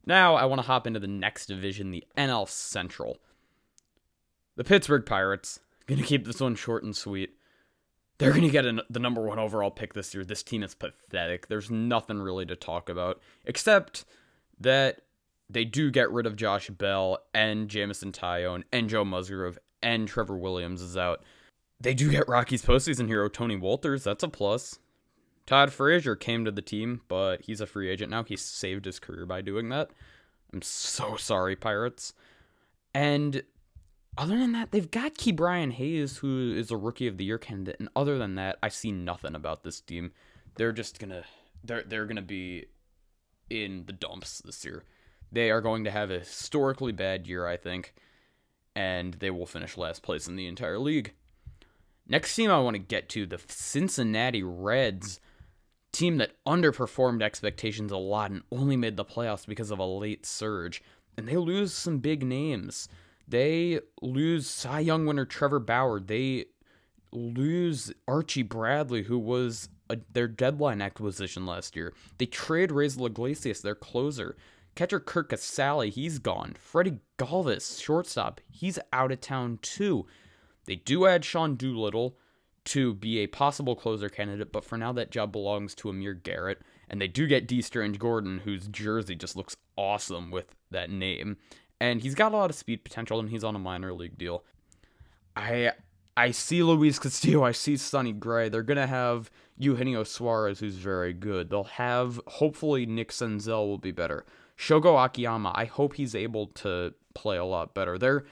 Now 0.07 0.35
I 0.37 0.45
want 0.45 0.61
to 0.61 0.67
hop 0.67 0.87
into 0.87 1.01
the 1.01 1.07
next 1.07 1.47
division, 1.47 1.91
the 1.91 2.05
NL 2.17 2.49
Central. 2.49 3.19
The 4.57 4.65
Pittsburgh 4.65 5.05
Pirates, 5.05 5.61
going 5.87 6.01
to 6.01 6.07
keep 6.07 6.25
this 6.27 6.41
one 6.41 6.55
short 6.55 6.85
and 6.85 6.97
sweet. 6.97 7.31
They're 8.19 8.31
going 8.31 8.43
to 8.43 8.49
get 8.49 8.65
an, 8.65 8.81
the 8.89 9.01
number 9.01 9.21
one 9.21 9.39
overall 9.39 9.71
pick 9.71 9.93
this 9.93 10.15
year. 10.15 10.25
This 10.25 10.43
team 10.43 10.63
is 10.63 10.75
pathetic. 10.75 11.49
There's 11.49 11.71
nothing 11.71 12.19
really 12.19 12.47
to 12.47 12.57
talk 12.57 12.89
about, 12.89 13.21
except 13.45 14.07
that 14.59 15.03
they 15.51 15.65
do 15.65 15.91
get 15.91 16.11
rid 16.11 16.27
of 16.27 16.37
Josh 16.37 16.71
Bell 16.71 17.19
and 17.35 17.69
Jameson 17.69 18.13
Taillon 18.13 18.63
and 18.73 18.89
Joe 18.89 19.05
Musgrove 19.05 19.59
and 19.83 20.09
Trevor 20.09 20.39
Williams 20.39 20.81
is 20.81 20.97
out. 20.97 21.23
They 21.79 21.93
do 21.93 22.11
get 22.11 22.29
Rockies 22.29 22.65
postseason 22.65 23.07
hero 23.07 23.29
Tony 23.29 23.57
Wolters. 23.57 24.05
That's 24.05 24.23
a 24.23 24.29
plus. 24.29 24.79
Todd 25.47 25.73
Frazier 25.73 26.17
came 26.17 26.45
to 26.45 26.51
the 26.51 26.63
team, 26.63 27.03
but 27.09 27.43
he's 27.43 27.61
a 27.61 27.67
free 27.67 27.89
agent 27.89 28.11
now. 28.11 28.25
He 28.25 28.37
saved 28.37 28.85
his 28.85 28.99
career 28.99 29.27
by 29.27 29.41
doing 29.41 29.69
that. 29.69 29.91
I'm 30.53 30.63
so 30.63 31.17
sorry, 31.17 31.55
Pirates. 31.55 32.13
And 32.93 33.43
other 34.19 34.37
than 34.39 34.53
that, 34.53 34.73
they've 34.73 34.91
got 34.91 35.15
Ke'Bryan 35.15 35.73
Hayes, 35.73 36.19
who 36.19 36.53
is 36.57 36.71
a 36.71 36.77
rookie 36.77 37.07
of 37.07 37.17
the 37.17 37.25
year 37.25 37.39
candidate. 37.39 37.77
And 37.79 37.89
other 37.95 38.19
than 38.19 38.35
that, 38.37 38.59
I 38.63 38.69
see 38.69 38.91
nothing 38.91 39.35
about 39.35 39.63
this 39.63 39.81
team. 39.81 40.13
They're 40.57 40.73
just 40.73 40.99
gonna 40.99 41.25
they're 41.63 41.83
they're 41.83 42.07
gonna 42.07 42.23
be 42.23 42.67
in 43.51 43.85
the 43.87 43.93
dumps 43.93 44.41
this 44.45 44.65
year. 44.65 44.85
They 45.31 45.51
are 45.51 45.61
going 45.61 45.85
to 45.85 45.91
have 45.91 46.11
a 46.11 46.21
historically 46.21 46.93
bad 46.93 47.27
year, 47.27 47.47
I 47.47 47.57
think, 47.57 47.95
and 48.75 49.15
they 49.15 49.31
will 49.31 49.47
finish 49.47 49.77
last 49.77 50.03
place 50.03 50.27
in 50.27 50.37
the 50.37 50.47
entire 50.47 50.79
league. 50.79 51.13
Next 52.09 52.35
team 52.35 52.51
I 52.51 52.61
want 52.61 52.75
to 52.75 52.79
get 52.79 53.09
to, 53.11 53.27
the 53.27 53.41
Cincinnati 53.49 54.43
Reds 54.43 55.21
team 55.97 56.19
that 56.19 56.33
underperformed 56.47 57.23
expectations 57.23 57.91
a 57.91 57.97
lot 57.97 58.31
and 58.31 58.43
only 58.53 58.77
made 58.77 58.97
the 58.97 59.05
playoffs 59.05 59.47
because 59.47 59.71
of 59.71 59.79
a 59.79 59.85
late 59.85 60.27
surge. 60.27 60.83
And 61.17 61.27
they 61.27 61.37
lose 61.37 61.73
some 61.73 61.99
big 61.99 62.23
names. 62.23 62.89
They 63.27 63.81
lose 64.03 64.49
Cy 64.49 64.81
Young 64.81 65.07
winner 65.07 65.25
Trevor 65.25 65.59
Bauer. 65.59 65.99
They 65.99 66.47
lose 67.13 67.93
Archie 68.07 68.43
Bradley, 68.43 69.05
who 69.05 69.19
was 69.19 69.69
a, 69.89 69.99
their 70.13 70.29
deadline 70.29 70.83
acquisition 70.83 71.47
last 71.47 71.75
year. 71.75 71.95
They 72.19 72.27
trade 72.27 72.71
Raisel 72.71 73.07
Iglesias, 73.07 73.63
their 73.63 73.75
closer. 73.75 74.37
Catcher 74.75 75.01
Curt 75.01 75.31
Casali, 75.31 75.91
he's 75.91 76.19
gone. 76.19 76.55
Freddie 76.59 76.99
Galvis, 77.19 77.83
shortstop, 77.83 78.43
he's 78.51 78.79
out 78.93 79.11
of 79.11 79.23
town 79.23 79.59
too. 79.63 80.07
They 80.67 80.77
do 80.77 81.07
add 81.07 81.25
Sean 81.25 81.55
Doolittle, 81.55 82.19
to 82.67 82.95
be 82.95 83.19
a 83.19 83.27
possible 83.27 83.75
closer 83.75 84.09
candidate, 84.09 84.53
but 84.53 84.65
for 84.65 84.77
now 84.77 84.93
that 84.93 85.11
job 85.11 85.33
belongs 85.33 85.75
to 85.77 85.89
Amir 85.89 86.15
Garrett. 86.15 86.61
And 86.89 87.01
they 87.01 87.09
do 87.09 87.27
get 87.27 87.49
Dee 87.49 87.63
Strange-Gordon, 87.63 88.41
whose 88.41 88.69
jersey 88.69 89.17
just 89.17 89.37
looks 89.37 89.57
awesome 89.77 90.31
with 90.31 90.55
that 90.71 90.91
name. 90.91 91.37
And 91.81 92.01
he's 92.01 92.15
got 92.15 92.33
a 92.33 92.37
lot 92.37 92.51
of 92.51 92.57
speed 92.57 92.85
potential, 92.85 93.19
and 93.19 93.31
he's 93.31 93.45
on 93.45 93.57
a 93.57 93.59
minor 93.61 93.93
league 93.93 94.19
deal. 94.19 94.45
I 95.35 95.73
I 96.17 96.31
see 96.31 96.63
Luis 96.63 96.99
Castillo, 96.99 97.45
I 97.45 97.53
see 97.53 97.77
Sonny 97.77 98.13
Gray. 98.13 98.49
They're 98.49 98.63
gonna 98.63 98.87
have 98.87 99.31
Eugenio 99.59 100.03
Suarez, 100.05 100.61
who's 100.61 100.77
very 100.77 101.13
good. 101.13 101.51
They'll 101.51 101.65
have 101.65 102.21
hopefully 102.27 102.87
Nick 102.87 103.11
Senzel 103.11 103.67
will 103.67 103.79
be 103.79 103.91
better. 103.91 104.25
Shogo 104.57 105.05
Akiyama, 105.05 105.53
I 105.55 105.67
hope 105.67 105.95
he's 105.95 106.15
able 106.15 106.47
to 106.49 106.95
play 107.15 107.37
a 107.37 107.45
lot 107.45 107.75
better. 107.75 107.99
They're 107.99 108.25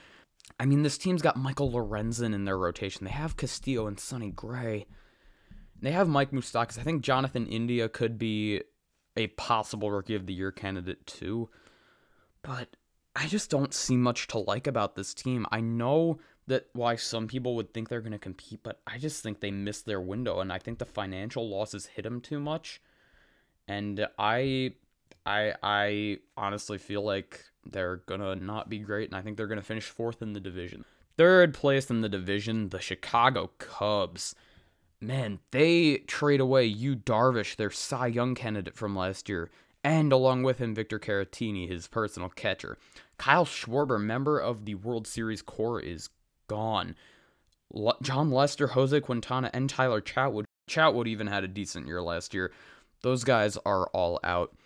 I 0.58 0.66
mean, 0.66 0.82
this 0.82 0.98
team's 0.98 1.22
got 1.22 1.36
Michael 1.36 1.70
Lorenzen 1.70 2.34
in 2.34 2.44
their 2.44 2.58
rotation. 2.58 3.04
They 3.04 3.10
have 3.10 3.36
Castillo 3.36 3.86
and 3.86 3.98
Sonny 3.98 4.30
Gray. 4.30 4.86
They 5.80 5.92
have 5.92 6.08
Mike 6.08 6.30
Moustakas. 6.30 6.78
I 6.78 6.82
think 6.82 7.02
Jonathan 7.02 7.46
India 7.46 7.88
could 7.88 8.18
be 8.18 8.62
a 9.16 9.26
possible 9.28 9.90
rookie 9.90 10.14
of 10.14 10.26
the 10.26 10.34
year 10.34 10.52
candidate 10.52 11.06
too. 11.06 11.50
But 12.42 12.76
I 13.16 13.26
just 13.26 13.50
don't 13.50 13.74
see 13.74 13.96
much 13.96 14.26
to 14.28 14.38
like 14.38 14.66
about 14.66 14.96
this 14.96 15.14
team. 15.14 15.46
I 15.50 15.60
know 15.60 16.18
that 16.46 16.66
why 16.72 16.96
some 16.96 17.26
people 17.26 17.56
would 17.56 17.72
think 17.72 17.88
they're 17.88 18.00
going 18.00 18.12
to 18.12 18.18
compete, 18.18 18.60
but 18.62 18.80
I 18.86 18.98
just 18.98 19.22
think 19.22 19.40
they 19.40 19.50
missed 19.50 19.86
their 19.86 20.00
window 20.00 20.40
and 20.40 20.52
I 20.52 20.58
think 20.58 20.78
the 20.78 20.84
financial 20.84 21.48
losses 21.48 21.86
hit 21.86 22.02
them 22.02 22.20
too 22.20 22.38
much. 22.38 22.82
And 23.66 24.06
I 24.18 24.72
I 25.24 25.54
I 25.62 26.18
honestly 26.36 26.78
feel 26.78 27.02
like 27.02 27.44
they're 27.70 27.96
to 28.20 28.36
not 28.36 28.68
be 28.68 28.78
great 28.78 29.08
and 29.08 29.16
I 29.16 29.22
think 29.22 29.36
they're 29.36 29.46
to 29.58 29.62
finish 29.62 29.88
fourth 29.88 30.22
in 30.22 30.32
the 30.32 30.40
division. 30.40 30.84
Third 31.16 31.54
place 31.54 31.90
in 31.90 32.00
the 32.00 32.08
division, 32.08 32.70
the 32.70 32.80
Chicago 32.80 33.50
Cubs. 33.58 34.34
Man, 35.00 35.38
they 35.50 35.98
trade 35.98 36.40
away 36.40 36.64
Yu 36.64 36.96
Darvish, 36.96 37.56
their 37.56 37.70
Cy 37.70 38.08
Young 38.08 38.34
candidate 38.34 38.74
from 38.74 38.96
last 38.96 39.28
year, 39.28 39.50
and 39.84 40.12
along 40.12 40.42
with 40.42 40.58
him 40.58 40.74
Victor 40.74 40.98
Caratini, 40.98 41.68
his 41.68 41.86
personal 41.86 42.30
catcher. 42.30 42.78
Kyle 43.18 43.44
Schwarber, 43.44 44.00
member 44.00 44.38
of 44.38 44.64
the 44.64 44.74
World 44.74 45.06
Series 45.06 45.42
core, 45.42 45.80
is 45.80 46.08
gone. 46.48 46.96
Le- 47.72 47.96
Jon 48.02 48.30
Lester, 48.30 48.68
Jose 48.68 48.98
Quintana, 49.00 49.50
and 49.52 49.68
Tyler 49.68 50.00
Chatwood. 50.00 50.44
Chatwood 50.68 51.06
even 51.06 51.26
had 51.26 51.44
a 51.44 51.48
decent 51.48 51.86
year 51.86 52.00
last 52.00 52.34
year. 52.34 52.50
Those 53.02 53.24
guys 53.24 53.58
are 53.66 53.86
all 53.88 54.18
out. 54.24 54.56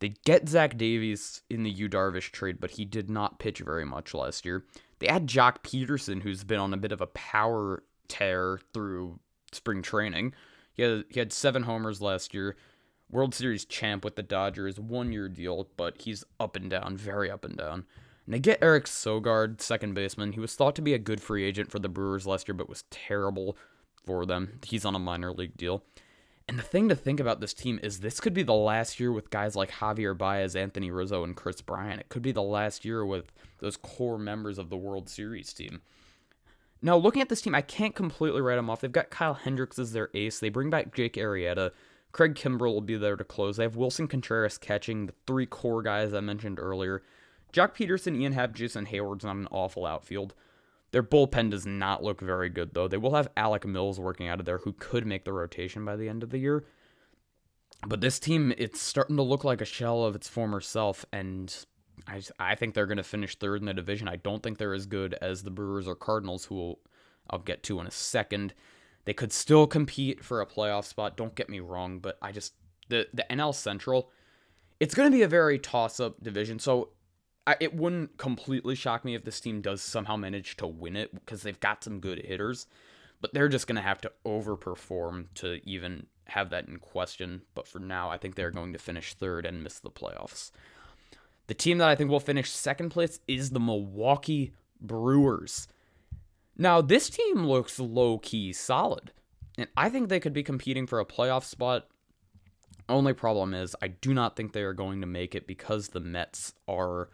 They 0.00 0.14
get 0.24 0.48
Zach 0.48 0.76
Davies 0.76 1.42
in 1.48 1.62
the 1.62 1.70
Yu 1.70 1.88
Darvish 1.88 2.30
trade, 2.30 2.60
but 2.60 2.72
he 2.72 2.84
did 2.84 3.08
not 3.08 3.38
pitch 3.38 3.60
very 3.60 3.84
much 3.84 4.14
last 4.14 4.44
year. 4.44 4.64
They 4.98 5.08
add 5.08 5.26
Joc 5.26 5.62
Pederson, 5.62 6.22
who's 6.22 6.44
been 6.44 6.60
on 6.60 6.74
a 6.74 6.78
bit 6.78 6.92
of 6.92 7.00
a 7.00 7.06
power 7.08 7.82
tear 8.08 8.60
through 8.72 9.20
spring 9.52 9.82
training. 9.82 10.34
He 10.74 10.82
had, 10.82 11.04
he 11.08 11.18
had 11.18 11.32
seven 11.32 11.62
homers 11.62 12.00
last 12.00 12.34
year. 12.34 12.56
World 13.10 13.34
Series 13.34 13.64
champ 13.64 14.04
with 14.04 14.16
the 14.16 14.22
Dodgers, 14.22 14.80
one 14.80 15.12
year 15.12 15.28
deal, 15.28 15.68
but 15.76 16.02
he's 16.02 16.24
up 16.40 16.56
and 16.56 16.68
down, 16.68 16.96
very 16.96 17.30
up 17.30 17.44
and 17.44 17.56
down. 17.56 17.84
And 18.26 18.34
they 18.34 18.38
get 18.38 18.58
Eric 18.62 18.86
Sogard, 18.86 19.60
second 19.60 19.94
baseman. 19.94 20.32
He 20.32 20.40
was 20.40 20.54
thought 20.54 20.74
to 20.76 20.82
be 20.82 20.94
a 20.94 20.98
good 20.98 21.20
free 21.20 21.44
agent 21.44 21.70
for 21.70 21.78
the 21.78 21.88
Brewers 21.88 22.26
last 22.26 22.48
year, 22.48 22.54
but 22.54 22.68
was 22.68 22.84
terrible 22.90 23.56
for 24.04 24.26
them. 24.26 24.58
He's 24.64 24.84
on 24.84 24.94
a 24.94 24.98
minor 24.98 25.32
league 25.32 25.56
deal. 25.56 25.84
And 26.46 26.58
the 26.58 26.62
thing 26.62 26.88
to 26.90 26.94
think 26.94 27.20
about 27.20 27.40
this 27.40 27.54
team 27.54 27.80
is 27.82 28.00
this 28.00 28.20
could 28.20 28.34
be 28.34 28.42
the 28.42 28.52
last 28.52 29.00
year 29.00 29.10
with 29.10 29.30
guys 29.30 29.56
like 29.56 29.70
Javier 29.70 30.16
Baez, 30.16 30.54
Anthony 30.54 30.90
Rizzo, 30.90 31.24
and 31.24 31.34
Kris 31.34 31.62
Bryant. 31.62 32.00
It 32.00 32.10
could 32.10 32.22
be 32.22 32.32
the 32.32 32.42
last 32.42 32.84
year 32.84 33.04
with 33.04 33.32
those 33.60 33.78
core 33.78 34.18
members 34.18 34.58
of 34.58 34.68
the 34.68 34.76
World 34.76 35.08
Series 35.08 35.52
team. 35.54 35.80
Now, 36.82 36.98
looking 36.98 37.22
at 37.22 37.30
this 37.30 37.40
team, 37.40 37.54
I 37.54 37.62
can't 37.62 37.94
completely 37.94 38.42
write 38.42 38.56
them 38.56 38.68
off. 38.68 38.82
They've 38.82 38.92
got 38.92 39.08
Kyle 39.08 39.32
Hendricks 39.32 39.78
as 39.78 39.92
their 39.92 40.10
ace. 40.12 40.38
They 40.38 40.50
bring 40.50 40.68
back 40.68 40.94
Jake 40.94 41.14
Arrieta. 41.14 41.70
Craig 42.12 42.34
Kimbrel 42.34 42.74
will 42.74 42.82
be 42.82 42.96
there 42.96 43.16
to 43.16 43.24
close. 43.24 43.56
They 43.56 43.62
have 43.62 43.76
Willson 43.76 44.06
Contreras 44.06 44.58
catching, 44.58 45.06
the 45.06 45.14
three 45.26 45.46
core 45.46 45.82
guys 45.82 46.12
I 46.12 46.20
mentioned 46.20 46.58
earlier. 46.60 47.02
Joc 47.54 47.74
Pederson, 47.74 48.20
Ian 48.20 48.32
Happ, 48.32 48.52
Jason 48.52 48.84
Heyward's 48.84 49.24
not 49.24 49.36
an 49.36 49.48
awful 49.50 49.86
outfield. 49.86 50.34
Their 50.94 51.02
bullpen 51.02 51.50
does 51.50 51.66
not 51.66 52.04
look 52.04 52.20
very 52.20 52.48
good, 52.48 52.72
though. 52.72 52.86
They 52.86 52.98
will 52.98 53.16
have 53.16 53.26
Alec 53.36 53.66
Mills 53.66 53.98
working 53.98 54.28
out 54.28 54.38
of 54.38 54.46
there, 54.46 54.58
who 54.58 54.72
could 54.74 55.04
make 55.04 55.24
the 55.24 55.32
rotation 55.32 55.84
by 55.84 55.96
the 55.96 56.08
end 56.08 56.22
of 56.22 56.30
the 56.30 56.38
year. 56.38 56.66
But 57.84 58.00
this 58.00 58.20
team, 58.20 58.54
it's 58.56 58.80
starting 58.80 59.16
to 59.16 59.22
look 59.22 59.42
like 59.42 59.60
a 59.60 59.64
shell 59.64 60.04
of 60.04 60.14
its 60.14 60.28
former 60.28 60.60
self, 60.60 61.04
and 61.12 61.52
I, 62.06 62.22
I 62.38 62.54
think 62.54 62.74
they're 62.74 62.86
going 62.86 62.98
to 62.98 63.02
finish 63.02 63.34
third 63.34 63.58
in 63.58 63.66
the 63.66 63.74
division. 63.74 64.06
I 64.06 64.14
don't 64.14 64.40
think 64.40 64.56
they're 64.56 64.72
as 64.72 64.86
good 64.86 65.16
as 65.20 65.42
the 65.42 65.50
Brewers 65.50 65.88
or 65.88 65.96
Cardinals, 65.96 66.44
who 66.44 66.78
I'll 67.28 67.40
get 67.40 67.64
to 67.64 67.80
in 67.80 67.88
a 67.88 67.90
second. 67.90 68.54
They 69.04 69.14
could 69.14 69.32
still 69.32 69.66
compete 69.66 70.22
for 70.22 70.40
a 70.40 70.46
playoff 70.46 70.84
spot. 70.84 71.16
Don't 71.16 71.34
get 71.34 71.50
me 71.50 71.58
wrong, 71.58 71.98
but 71.98 72.18
I 72.22 72.30
just 72.30 72.54
the 72.88 73.08
the 73.12 73.26
NL 73.28 73.52
Central, 73.52 74.12
it's 74.78 74.94
going 74.94 75.10
to 75.10 75.16
be 75.16 75.22
a 75.22 75.28
very 75.28 75.58
toss 75.58 75.98
up 75.98 76.22
division. 76.22 76.60
So 76.60 76.90
I, 77.46 77.56
it 77.60 77.74
wouldn't 77.74 78.16
completely 78.16 78.74
shock 78.74 79.04
me 79.04 79.14
if 79.14 79.24
this 79.24 79.40
team 79.40 79.60
does 79.60 79.82
somehow 79.82 80.16
manage 80.16 80.56
to 80.56 80.66
win 80.66 80.96
it 80.96 81.14
because 81.14 81.42
they've 81.42 81.60
got 81.60 81.84
some 81.84 82.00
good 82.00 82.24
hitters, 82.24 82.66
but 83.20 83.34
they're 83.34 83.48
just 83.48 83.66
going 83.66 83.76
to 83.76 83.82
have 83.82 84.00
to 84.02 84.12
overperform 84.24 85.26
to 85.34 85.60
even 85.68 86.06
have 86.28 86.50
that 86.50 86.68
in 86.68 86.78
question. 86.78 87.42
But 87.54 87.68
for 87.68 87.78
now, 87.78 88.08
I 88.10 88.16
think 88.16 88.34
they're 88.34 88.50
going 88.50 88.72
to 88.72 88.78
finish 88.78 89.14
third 89.14 89.44
and 89.44 89.62
miss 89.62 89.78
the 89.78 89.90
playoffs. 89.90 90.50
The 91.46 91.54
team 91.54 91.78
that 91.78 91.88
I 91.88 91.94
think 91.94 92.10
will 92.10 92.20
finish 92.20 92.50
second 92.50 92.90
place 92.90 93.20
is 93.28 93.50
the 93.50 93.60
Milwaukee 93.60 94.54
Brewers. 94.80 95.68
Now, 96.56 96.80
this 96.80 97.10
team 97.10 97.46
looks 97.46 97.78
low 97.78 98.18
key 98.18 98.52
solid, 98.54 99.12
and 99.58 99.68
I 99.76 99.90
think 99.90 100.08
they 100.08 100.20
could 100.20 100.32
be 100.32 100.42
competing 100.42 100.86
for 100.86 101.00
a 101.00 101.04
playoff 101.04 101.44
spot. 101.44 101.88
Only 102.88 103.12
problem 103.12 103.52
is, 103.52 103.76
I 103.82 103.88
do 103.88 104.14
not 104.14 104.36
think 104.36 104.52
they 104.52 104.62
are 104.62 104.72
going 104.72 105.00
to 105.00 105.06
make 105.06 105.34
it 105.34 105.46
because 105.46 105.88
the 105.88 106.00
Mets 106.00 106.54
are 106.68 107.10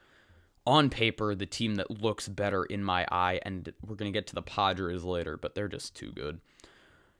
on 0.67 0.91
paper 0.91 1.35
the 1.35 1.47
team 1.47 1.77
that 1.77 1.91
looks 1.91 2.29
better 2.29 2.65
in 2.65 2.85
my 2.85 3.07
eye, 3.11 3.41
and 3.43 3.73
we're 3.85 3.97
going 3.97 4.13
to 4.13 4.17
get 4.17 4.27
to 4.29 4.35
the 4.35 4.43
Padres 4.43 5.05
later, 5.05 5.37
but 5.37 5.55
they're 5.55 5.69
just 5.69 5.95
too 5.95 6.13
good. 6.13 6.41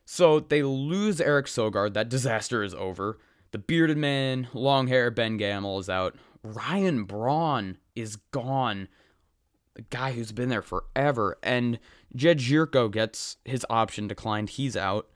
So 0.05 0.39
they 0.39 0.63
lose 0.63 1.21
Eric 1.21 1.45
Sogard. 1.45 1.93
That 1.93 2.09
disaster 2.09 2.63
is 2.63 2.73
over. 2.73 3.19
The 3.51 3.57
bearded 3.57 3.97
man, 3.97 4.47
long 4.53 4.87
hair 4.87 5.11
Ben 5.11 5.37
Gamel 5.37 5.79
is 5.79 5.89
out. 5.89 6.15
Ryan 6.43 7.03
Braun 7.03 7.77
is 7.95 8.15
gone. 8.15 8.87
The 9.75 9.83
guy 9.83 10.11
who's 10.11 10.31
been 10.31 10.49
there 10.49 10.61
forever. 10.61 11.37
And 11.43 11.79
Jedd 12.15 12.39
Gyorko 12.39 12.91
gets 12.91 13.37
his 13.45 13.65
option 13.69 14.07
declined. 14.07 14.51
He's 14.51 14.75
out. 14.75 15.09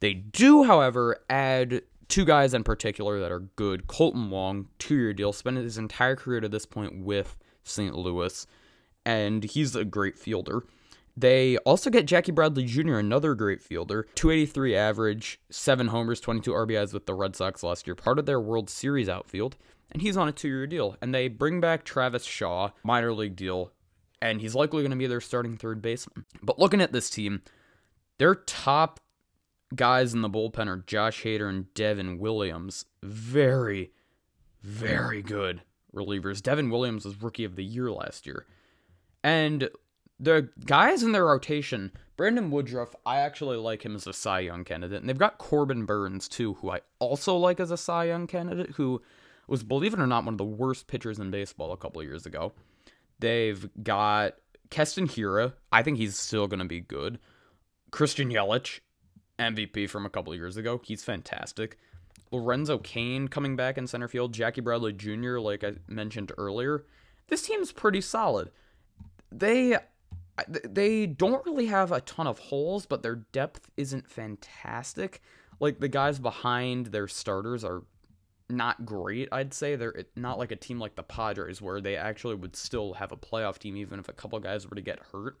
They 0.00 0.14
do, 0.14 0.64
however, 0.64 1.22
add 1.30 1.82
two 2.08 2.24
guys 2.24 2.54
in 2.54 2.64
particular 2.64 3.20
that 3.20 3.32
are 3.32 3.40
good. 3.56 3.86
Kolten 3.86 4.28
Wong, 4.28 4.68
two 4.78 4.96
year 4.96 5.12
deal, 5.12 5.32
spent 5.32 5.56
his 5.56 5.78
entire 5.78 6.16
career 6.16 6.40
to 6.40 6.48
this 6.48 6.66
point 6.66 7.02
with 7.02 7.36
St. 7.64 7.94
Louis, 7.94 8.46
and 9.04 9.44
he's 9.44 9.74
a 9.74 9.84
great 9.84 10.18
fielder. 10.18 10.64
They 11.16 11.58
also 11.58 11.90
get 11.90 12.06
Jackie 12.06 12.32
Bradley 12.32 12.64
Jr., 12.64 12.96
another 12.96 13.34
great 13.34 13.62
fielder, 13.62 14.06
283 14.16 14.74
average, 14.74 15.40
7 15.50 15.88
homers, 15.88 16.20
22 16.20 16.50
RBIs 16.50 16.92
with 16.92 17.06
the 17.06 17.14
Red 17.14 17.36
Sox 17.36 17.62
last 17.62 17.86
year, 17.86 17.94
part 17.94 18.18
of 18.18 18.26
their 18.26 18.40
World 18.40 18.68
Series 18.68 19.08
outfield, 19.08 19.56
and 19.92 20.02
he's 20.02 20.16
on 20.16 20.28
a 20.28 20.32
two 20.32 20.48
year 20.48 20.66
deal. 20.66 20.96
And 21.00 21.14
they 21.14 21.28
bring 21.28 21.60
back 21.60 21.84
Travis 21.84 22.24
Shaw, 22.24 22.70
minor 22.82 23.12
league 23.12 23.36
deal, 23.36 23.72
and 24.20 24.40
he's 24.40 24.56
likely 24.56 24.82
going 24.82 24.90
to 24.90 24.96
be 24.96 25.06
their 25.06 25.20
starting 25.20 25.56
third 25.56 25.80
baseman. 25.80 26.24
But 26.42 26.58
looking 26.58 26.80
at 26.80 26.92
this 26.92 27.08
team, 27.08 27.42
their 28.18 28.34
top 28.34 28.98
guys 29.76 30.14
in 30.14 30.22
the 30.22 30.30
bullpen 30.30 30.66
are 30.66 30.82
Josh 30.86 31.22
Hader 31.22 31.48
and 31.48 31.72
Devin 31.74 32.18
Williams. 32.18 32.86
Very, 33.04 33.92
very 34.62 35.22
good 35.22 35.62
relievers. 35.94 36.42
Devin 36.42 36.70
Williams 36.70 37.04
was 37.04 37.22
rookie 37.22 37.44
of 37.44 37.56
the 37.56 37.64
year 37.64 37.90
last 37.90 38.26
year. 38.26 38.46
And 39.22 39.68
the 40.20 40.48
guys 40.64 41.02
in 41.02 41.12
their 41.12 41.26
rotation, 41.26 41.92
Brandon 42.16 42.50
Woodruff, 42.50 42.94
I 43.04 43.18
actually 43.18 43.56
like 43.56 43.84
him 43.84 43.94
as 43.94 44.06
a 44.06 44.12
Cy 44.12 44.40
Young 44.40 44.64
candidate. 44.64 45.00
And 45.00 45.08
they've 45.08 45.18
got 45.18 45.38
Corbin 45.38 45.84
Burnes, 45.86 46.28
too, 46.28 46.54
who 46.54 46.70
I 46.70 46.80
also 46.98 47.36
like 47.36 47.60
as 47.60 47.70
a 47.70 47.76
Cy 47.76 48.04
Young 48.04 48.26
candidate, 48.26 48.70
who 48.70 49.02
was, 49.48 49.62
believe 49.62 49.94
it 49.94 50.00
or 50.00 50.06
not, 50.06 50.24
one 50.24 50.34
of 50.34 50.38
the 50.38 50.44
worst 50.44 50.86
pitchers 50.86 51.18
in 51.18 51.30
baseball 51.30 51.72
a 51.72 51.76
couple 51.76 52.02
years 52.02 52.26
ago. 52.26 52.52
They've 53.18 53.68
got 53.82 54.34
Keston 54.70 55.08
Hiura. 55.08 55.54
I 55.72 55.82
think 55.82 55.98
he's 55.98 56.16
still 56.16 56.46
going 56.46 56.60
to 56.60 56.64
be 56.64 56.80
good. 56.80 57.18
Christian 57.90 58.30
Yelich, 58.30 58.80
MVP 59.38 59.88
from 59.88 60.06
a 60.06 60.10
couple 60.10 60.34
years 60.34 60.56
ago. 60.56 60.80
He's 60.84 61.04
fantastic. 61.04 61.78
Lorenzo 62.34 62.78
Cain 62.78 63.28
coming 63.28 63.54
back 63.54 63.78
in 63.78 63.86
center 63.86 64.08
field, 64.08 64.32
Jackie 64.32 64.60
Bradley 64.60 64.92
Jr., 64.92 65.38
like 65.38 65.62
I 65.62 65.74
mentioned 65.86 66.32
earlier. 66.36 66.84
This 67.28 67.42
team's 67.42 67.72
pretty 67.72 68.00
solid. 68.00 68.50
They 69.30 69.78
they 70.48 71.06
don't 71.06 71.46
really 71.46 71.66
have 71.66 71.92
a 71.92 72.00
ton 72.00 72.26
of 72.26 72.38
holes, 72.40 72.86
but 72.86 73.02
their 73.02 73.14
depth 73.14 73.70
isn't 73.76 74.10
fantastic. 74.10 75.22
Like 75.60 75.78
the 75.78 75.88
guys 75.88 76.18
behind 76.18 76.86
their 76.86 77.06
starters 77.06 77.62
are 77.62 77.84
not 78.50 78.84
great, 78.84 79.28
I'd 79.30 79.54
say. 79.54 79.76
They're 79.76 80.04
not 80.16 80.38
like 80.38 80.50
a 80.50 80.56
team 80.56 80.80
like 80.80 80.96
the 80.96 81.04
Padres 81.04 81.62
where 81.62 81.80
they 81.80 81.96
actually 81.96 82.34
would 82.34 82.56
still 82.56 82.94
have 82.94 83.12
a 83.12 83.16
playoff 83.16 83.58
team 83.58 83.76
even 83.76 84.00
if 84.00 84.08
a 84.08 84.12
couple 84.12 84.38
guys 84.40 84.68
were 84.68 84.74
to 84.74 84.82
get 84.82 84.98
hurt. 85.12 85.38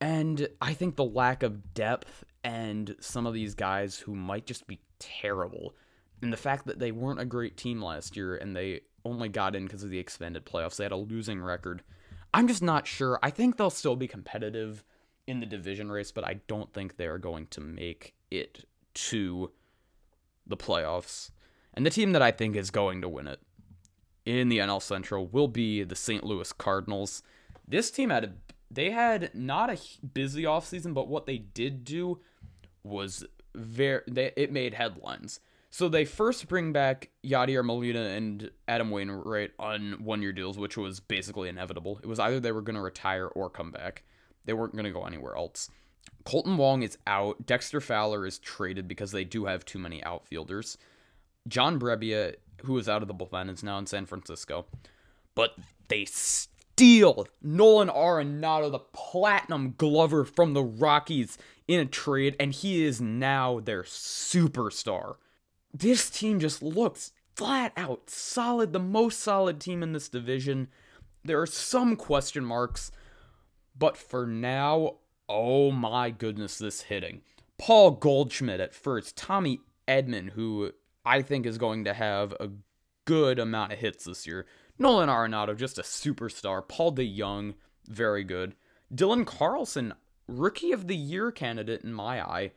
And 0.00 0.48
I 0.60 0.74
think 0.74 0.96
the 0.96 1.04
lack 1.04 1.44
of 1.44 1.72
depth 1.74 2.24
and 2.44 2.94
some 3.00 3.26
of 3.26 3.34
these 3.34 3.54
guys 3.54 3.98
who 3.98 4.14
might 4.14 4.46
just 4.46 4.66
be 4.66 4.80
terrible, 4.98 5.74
and 6.22 6.32
the 6.32 6.36
fact 6.36 6.66
that 6.66 6.78
they 6.78 6.92
weren't 6.92 7.20
a 7.20 7.24
great 7.24 7.56
team 7.56 7.82
last 7.82 8.16
year 8.16 8.36
and 8.36 8.56
they 8.56 8.80
only 9.04 9.28
got 9.28 9.54
in 9.54 9.64
because 9.64 9.82
of 9.82 9.90
the 9.90 9.98
expanded 9.98 10.44
playoffs, 10.44 10.76
they 10.76 10.84
had 10.84 10.92
a 10.92 10.96
losing 10.96 11.40
record. 11.40 11.82
I'm 12.34 12.48
just 12.48 12.62
not 12.62 12.86
sure. 12.86 13.18
I 13.22 13.30
think 13.30 13.56
they'll 13.56 13.70
still 13.70 13.96
be 13.96 14.08
competitive 14.08 14.84
in 15.26 15.40
the 15.40 15.46
division 15.46 15.90
race, 15.90 16.10
but 16.10 16.24
I 16.24 16.40
don't 16.46 16.72
think 16.72 16.96
they 16.96 17.06
are 17.06 17.18
going 17.18 17.46
to 17.48 17.60
make 17.60 18.14
it 18.30 18.64
to 18.94 19.52
the 20.46 20.56
playoffs. 20.56 21.30
And 21.74 21.86
the 21.86 21.90
team 21.90 22.12
that 22.12 22.22
I 22.22 22.30
think 22.30 22.56
is 22.56 22.70
going 22.70 23.02
to 23.02 23.08
win 23.08 23.28
it 23.28 23.40
in 24.24 24.48
the 24.48 24.58
NL 24.58 24.82
Central 24.82 25.26
will 25.26 25.48
be 25.48 25.84
the 25.84 25.96
St. 25.96 26.24
Louis 26.24 26.52
Cardinals. 26.52 27.22
This 27.66 27.90
team 27.90 28.10
had 28.10 28.24
a, 28.24 28.32
they 28.70 28.90
had 28.90 29.34
not 29.34 29.70
a 29.70 29.78
busy 30.14 30.42
offseason, 30.42 30.94
but 30.94 31.08
what 31.08 31.26
they 31.26 31.38
did 31.38 31.84
do 31.84 32.20
was 32.82 33.24
very 33.54 34.02
they, 34.06 34.32
it 34.36 34.52
made 34.52 34.74
headlines. 34.74 35.40
So 35.70 35.88
they 35.88 36.04
first 36.06 36.48
bring 36.48 36.72
back 36.72 37.10
Yadier 37.22 37.64
Molina 37.64 38.00
and 38.00 38.50
Adam 38.66 38.90
Wainwright 38.90 39.50
on 39.58 40.02
one-year 40.02 40.32
deals, 40.32 40.58
which 40.58 40.78
was 40.78 40.98
basically 40.98 41.48
inevitable. 41.48 42.00
It 42.02 42.06
was 42.06 42.18
either 42.18 42.40
they 42.40 42.52
were 42.52 42.62
going 42.62 42.76
to 42.76 42.82
retire 42.82 43.26
or 43.26 43.50
come 43.50 43.70
back. 43.70 44.02
They 44.46 44.54
weren't 44.54 44.72
going 44.72 44.86
to 44.86 44.90
go 44.90 45.04
anywhere 45.04 45.36
else. 45.36 45.70
Kolten 46.24 46.56
Wong 46.56 46.82
is 46.82 46.96
out. 47.06 47.44
Dexter 47.46 47.82
Fowler 47.82 48.26
is 48.26 48.38
traded 48.38 48.88
because 48.88 49.12
they 49.12 49.24
do 49.24 49.44
have 49.44 49.64
too 49.66 49.78
many 49.78 50.02
outfielders. 50.04 50.78
John 51.46 51.78
Brebbia, 51.78 52.36
who 52.62 52.78
is 52.78 52.88
out 52.88 53.02
of 53.02 53.08
the 53.08 53.14
bullpen, 53.14 53.50
is 53.50 53.62
now 53.62 53.78
in 53.78 53.86
San 53.86 54.06
Francisco. 54.06 54.66
But 55.34 55.54
they 55.88 56.06
steal 56.78 57.26
Nolan 57.42 57.88
Arenado, 57.88 58.70
the 58.70 58.78
platinum 58.78 59.74
glover 59.76 60.24
from 60.24 60.54
the 60.54 60.62
Rockies, 60.62 61.36
in 61.66 61.80
a 61.80 61.84
trade, 61.84 62.36
and 62.38 62.52
he 62.52 62.84
is 62.84 63.00
now 63.00 63.58
their 63.58 63.82
superstar. 63.82 65.16
This 65.74 66.08
team 66.08 66.38
just 66.38 66.62
looks 66.62 67.10
flat 67.34 67.72
out 67.76 68.08
solid, 68.08 68.72
the 68.72 68.78
most 68.78 69.18
solid 69.18 69.60
team 69.60 69.82
in 69.82 69.92
this 69.92 70.08
division. 70.08 70.68
There 71.24 71.42
are 71.42 71.46
some 71.46 71.96
question 71.96 72.44
marks, 72.44 72.92
but 73.76 73.96
for 73.96 74.24
now, 74.24 74.98
oh 75.28 75.72
my 75.72 76.10
goodness, 76.10 76.58
this 76.58 76.82
hitting. 76.82 77.22
Paul 77.58 77.90
Goldschmidt 77.90 78.60
at 78.60 78.72
first, 78.72 79.16
Tommy 79.16 79.58
Edman, 79.88 80.30
who 80.30 80.70
I 81.04 81.22
think 81.22 81.44
is 81.44 81.58
going 81.58 81.84
to 81.86 81.92
have 81.92 82.32
a 82.38 82.50
good 83.04 83.40
amount 83.40 83.72
of 83.72 83.80
hits 83.80 84.04
this 84.04 84.28
year. 84.28 84.46
Nolan 84.78 85.08
Arenado, 85.08 85.56
just 85.56 85.78
a 85.78 85.82
superstar. 85.82 86.66
Paul 86.66 86.94
DeJong, 86.94 87.54
very 87.86 88.24
good. 88.24 88.54
Dylan 88.94 89.26
Carlson, 89.26 89.94
rookie 90.26 90.72
of 90.72 90.86
the 90.86 90.96
year 90.96 91.30
candidate 91.32 91.82
in 91.82 91.92
my 91.92 92.22
eye, 92.22 92.52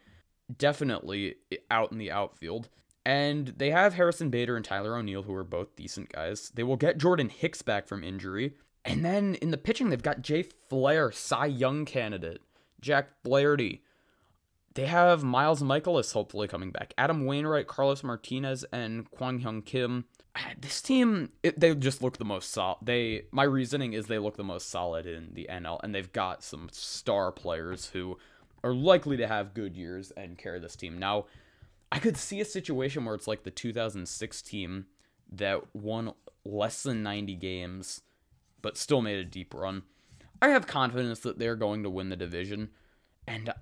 definitely 0.56 1.36
out 1.70 1.92
in 1.92 1.98
the 1.98 2.12
outfield. 2.12 2.70
And 3.04 3.48
they 3.58 3.72
have 3.72 3.96
Harrison 3.96 4.30
Bader 4.30 4.56
and 4.56 4.64
Tyler 4.64 4.96
O'Neill, 4.96 5.24
who 5.24 5.34
are 5.34 5.44
both 5.44 5.76
decent 5.76 6.12
guys. 6.12 6.52
They 6.54 6.64
will 6.64 6.78
get 6.78 7.00
Jordan 7.00 7.30
Hicks 7.30 7.64
back 7.64 7.88
from 7.88 8.04
injury. 8.04 8.54
And 8.86 9.04
then 9.04 9.36
in 9.36 9.52
the 9.52 9.58
pitching, 9.58 9.90
they've 9.90 10.02
got 10.02 10.22
Jay 10.22 10.44
Flair, 10.44 11.12
Cy 11.12 11.48
Young 11.48 11.86
candidate, 11.86 12.42
Jack 12.80 13.10
Flaherty. 13.24 13.84
They 14.74 14.86
have 14.86 15.24
Miles 15.24 15.62
Mikolas 15.62 16.14
hopefully 16.14 16.48
coming 16.48 16.72
back. 16.72 16.94
Adam 16.98 17.26
Wainwright, 17.26 17.68
Carlos 17.68 18.04
Martinez, 18.04 18.64
and 18.72 19.10
Kwang 19.10 19.42
Hyun 19.42 19.66
Kim. 19.66 20.06
This 20.60 20.82
team, 20.82 21.32
it, 21.44 21.60
they 21.60 21.74
just 21.76 22.02
look 22.02 22.18
the 22.18 22.26
most 22.26 22.52
solid. 22.52 22.78
They, 22.82 23.24
my 23.32 23.44
reasoning 23.44 23.94
is 23.94 24.08
they 24.08 24.20
look 24.20 24.38
the 24.38 24.44
most 24.44 24.70
solid 24.70 25.06
in 25.06 25.34
the 25.34 25.48
NL, 25.50 25.80
and 25.84 25.94
they've 25.94 26.12
got 26.12 26.44
some 26.44 26.70
star 26.72 27.32
players 27.32 27.88
who 27.88 28.18
are 28.64 28.74
likely 28.74 29.18
to 29.18 29.28
have 29.28 29.54
good 29.54 29.76
years 29.76 30.12
and 30.12 30.38
carry 30.38 30.60
this 30.60 30.76
team. 30.76 30.98
Now, 30.98 31.26
I 31.92 32.00
could 32.00 32.16
see 32.16 32.40
a 32.40 32.46
situation 32.46 33.04
where 33.04 33.16
it's 33.16 33.28
like 33.28 33.44
the 33.44 33.52
2006 33.52 34.42
team 34.42 34.86
that 35.32 35.76
won 35.76 36.14
less 36.46 36.84
than 36.84 37.04
90 37.04 37.36
games, 37.36 38.02
but 38.62 38.78
still 38.78 39.02
made 39.02 39.20
a 39.20 39.26
deep 39.26 39.54
run. 39.54 39.84
I 40.42 40.50
have 40.50 40.68
confidence 40.68 41.20
that 41.20 41.40
they're 41.40 41.56
going 41.56 41.84
to 41.84 41.90
win 41.90 42.10
the 42.10 42.16
division, 42.16 42.70
and 43.28 43.54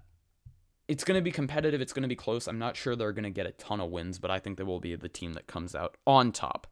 it's 0.89 1.03
going 1.03 1.15
to 1.17 1.21
be 1.21 1.31
competitive. 1.31 1.81
It's 1.81 1.93
going 1.93 2.01
to 2.01 2.09
be 2.09 2.15
close. 2.15 2.47
I'm 2.47 2.57
not 2.57 2.75
sure 2.75 2.95
they're 2.95 3.13
going 3.13 3.23
to 3.23 3.29
get 3.29 3.45
a 3.45 3.51
ton 3.51 3.79
of 3.79 3.91
wins, 3.91 4.17
but 4.17 4.31
I 4.31 4.39
think 4.39 4.57
they 4.57 4.63
will 4.63 4.79
be 4.79 4.95
the 4.95 5.07
team 5.07 5.33
that 5.33 5.45
comes 5.45 5.75
out 5.75 5.95
on 6.07 6.31
top. 6.31 6.65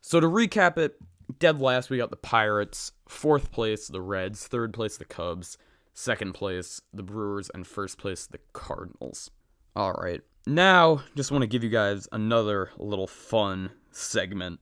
So 0.00 0.20
to 0.20 0.28
recap 0.28 0.78
it, 0.78 0.96
dead 1.40 1.60
last 1.60 1.90
we 1.90 1.96
got 1.96 2.10
the 2.10 2.16
Pirates, 2.16 2.92
fourth 3.08 3.50
place 3.50 3.88
the 3.88 4.00
Reds, 4.00 4.46
third 4.46 4.72
place 4.72 4.96
the 4.96 5.04
Cubs, 5.04 5.58
second 5.92 6.34
place 6.34 6.80
the 6.92 7.02
Brewers, 7.02 7.50
and 7.52 7.66
first 7.66 7.98
place 7.98 8.24
the 8.26 8.38
Cardinals. 8.52 9.32
All 9.74 9.94
right, 9.94 10.20
now 10.46 11.02
just 11.16 11.32
want 11.32 11.42
to 11.42 11.48
give 11.48 11.64
you 11.64 11.70
guys 11.70 12.06
another 12.12 12.70
little 12.78 13.08
fun 13.08 13.70
segment. 13.90 14.60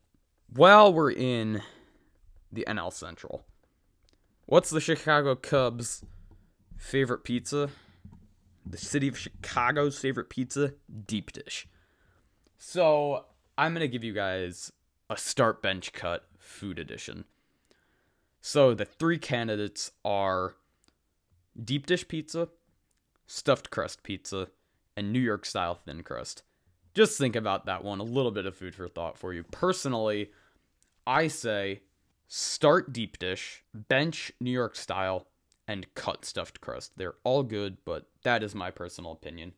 While 0.48 0.94
we're 0.94 1.12
in 1.12 1.60
the 2.50 2.64
NL 2.66 2.92
Central, 2.92 3.44
what's 4.46 4.70
the 4.70 4.80
Chicago 4.80 5.34
Cubs' 5.34 6.02
favorite 6.78 7.24
pizza? 7.24 7.68
The 8.64 8.78
city 8.78 9.08
of 9.08 9.18
Chicago's 9.18 9.98
favorite 9.98 10.30
pizza, 10.30 10.74
deep 11.06 11.32
dish. 11.32 11.68
So 12.58 13.26
I'm 13.58 13.72
gonna 13.72 13.88
give 13.88 14.04
you 14.04 14.12
guys 14.12 14.72
a 15.10 15.16
start 15.16 15.62
bench 15.62 15.92
cut 15.92 16.26
food 16.38 16.78
edition. 16.78 17.24
So 18.40 18.74
the 18.74 18.84
three 18.84 19.18
candidates 19.18 19.92
are 20.04 20.54
deep 21.62 21.86
dish 21.86 22.06
pizza, 22.08 22.48
stuffed 23.26 23.70
crust 23.70 24.02
pizza, 24.02 24.48
and 24.96 25.12
New 25.12 25.20
York 25.20 25.44
style 25.44 25.74
thin 25.74 26.02
crust. 26.02 26.42
Just 26.94 27.18
think 27.18 27.36
about 27.36 27.66
that 27.66 27.84
one. 27.84 28.00
A 28.00 28.04
little 28.04 28.30
bit 28.30 28.46
of 28.46 28.54
food 28.54 28.74
for 28.74 28.88
thought 28.88 29.16
for 29.16 29.32
you. 29.32 29.42
Personally, 29.44 30.30
I 31.06 31.28
say 31.28 31.82
start 32.28 32.92
deep 32.92 33.18
dish, 33.18 33.64
bench 33.74 34.32
New 34.40 34.50
York 34.50 34.76
style, 34.76 35.26
and 35.66 35.92
cut 35.94 36.24
stuffed 36.24 36.60
crust. 36.60 36.92
They're 36.96 37.14
all 37.24 37.42
good, 37.42 37.78
but 37.84 38.06
that 38.24 38.42
is 38.42 38.54
my 38.54 38.70
personal 38.70 39.12
opinion. 39.12 39.52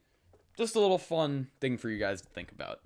Just 0.56 0.76
a 0.76 0.80
little 0.80 0.98
fun 0.98 1.48
thing 1.60 1.76
for 1.76 1.90
you 1.90 1.98
guys 1.98 2.20
to 2.22 2.28
think 2.28 2.52
about. 2.52 2.80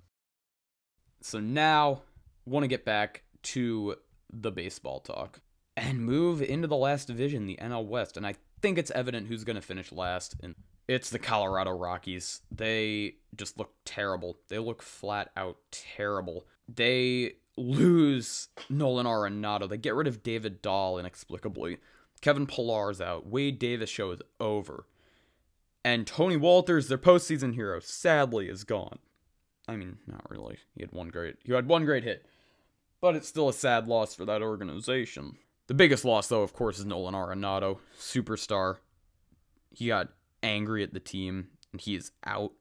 So 1.21 1.39
now, 1.39 2.01
want 2.45 2.63
to 2.63 2.67
get 2.67 2.85
back 2.85 3.23
to 3.41 3.95
the 4.31 4.51
baseball 4.51 4.99
talk 4.99 5.41
and 5.75 6.03
move 6.03 6.41
into 6.41 6.67
the 6.67 6.75
last 6.75 7.07
division, 7.07 7.45
the 7.45 7.59
NL 7.61 7.85
West. 7.85 8.17
And 8.17 8.25
I 8.25 8.35
think 8.61 8.77
it's 8.77 8.91
evident 8.91 9.27
who's 9.27 9.43
going 9.43 9.55
to 9.55 9.61
finish 9.61 9.91
last, 9.91 10.35
and 10.41 10.55
it's 10.87 11.09
the 11.09 11.19
Colorado 11.19 11.71
Rockies. 11.71 12.41
They 12.51 13.15
just 13.35 13.57
look 13.57 13.73
terrible. 13.85 14.37
They 14.47 14.59
look 14.59 14.81
flat 14.81 15.29
out 15.37 15.57
terrible. 15.71 16.47
They 16.67 17.33
lose 17.57 18.47
Nolan 18.69 19.05
Arenado. 19.05 19.69
They 19.69 19.77
get 19.77 19.95
rid 19.95 20.07
of 20.07 20.23
David 20.23 20.61
Dahl 20.61 20.97
inexplicably. 20.97 21.77
Kevin 22.21 22.45
Pillar's 22.45 23.01
out. 23.01 23.27
Wade 23.27 23.59
Davis 23.59 23.89
show 23.89 24.11
is 24.11 24.21
over. 24.39 24.85
And 25.83 26.05
Tony 26.05 26.37
Wolters, 26.37 26.87
their 26.87 26.97
postseason 26.97 27.55
hero, 27.55 27.79
sadly 27.79 28.49
is 28.49 28.63
gone. 28.63 28.99
I 29.67 29.75
mean, 29.75 29.97
not 30.07 30.29
really. 30.29 30.57
He 30.75 30.81
had 30.81 30.91
one 30.91 31.09
great 31.09 31.37
he 31.43 31.53
had 31.53 31.67
one 31.67 31.85
great 31.85 32.03
hit. 32.03 32.25
But 33.01 33.15
it's 33.15 33.27
still 33.27 33.47
a 33.47 33.53
sad 33.53 33.87
loss 33.87 34.13
for 34.13 34.25
that 34.25 34.41
organization. 34.41 35.37
The 35.67 35.73
biggest 35.73 36.03
loss 36.03 36.27
though, 36.27 36.41
of 36.41 36.53
course, 36.53 36.79
is 36.79 36.85
Nolan 36.85 37.13
Arenado, 37.13 37.79
superstar. 37.97 38.77
He 39.71 39.87
got 39.87 40.09
angry 40.43 40.83
at 40.83 40.93
the 40.93 40.99
team 40.99 41.49
and 41.71 41.79
he 41.79 41.95
is 41.95 42.11
out. 42.25 42.53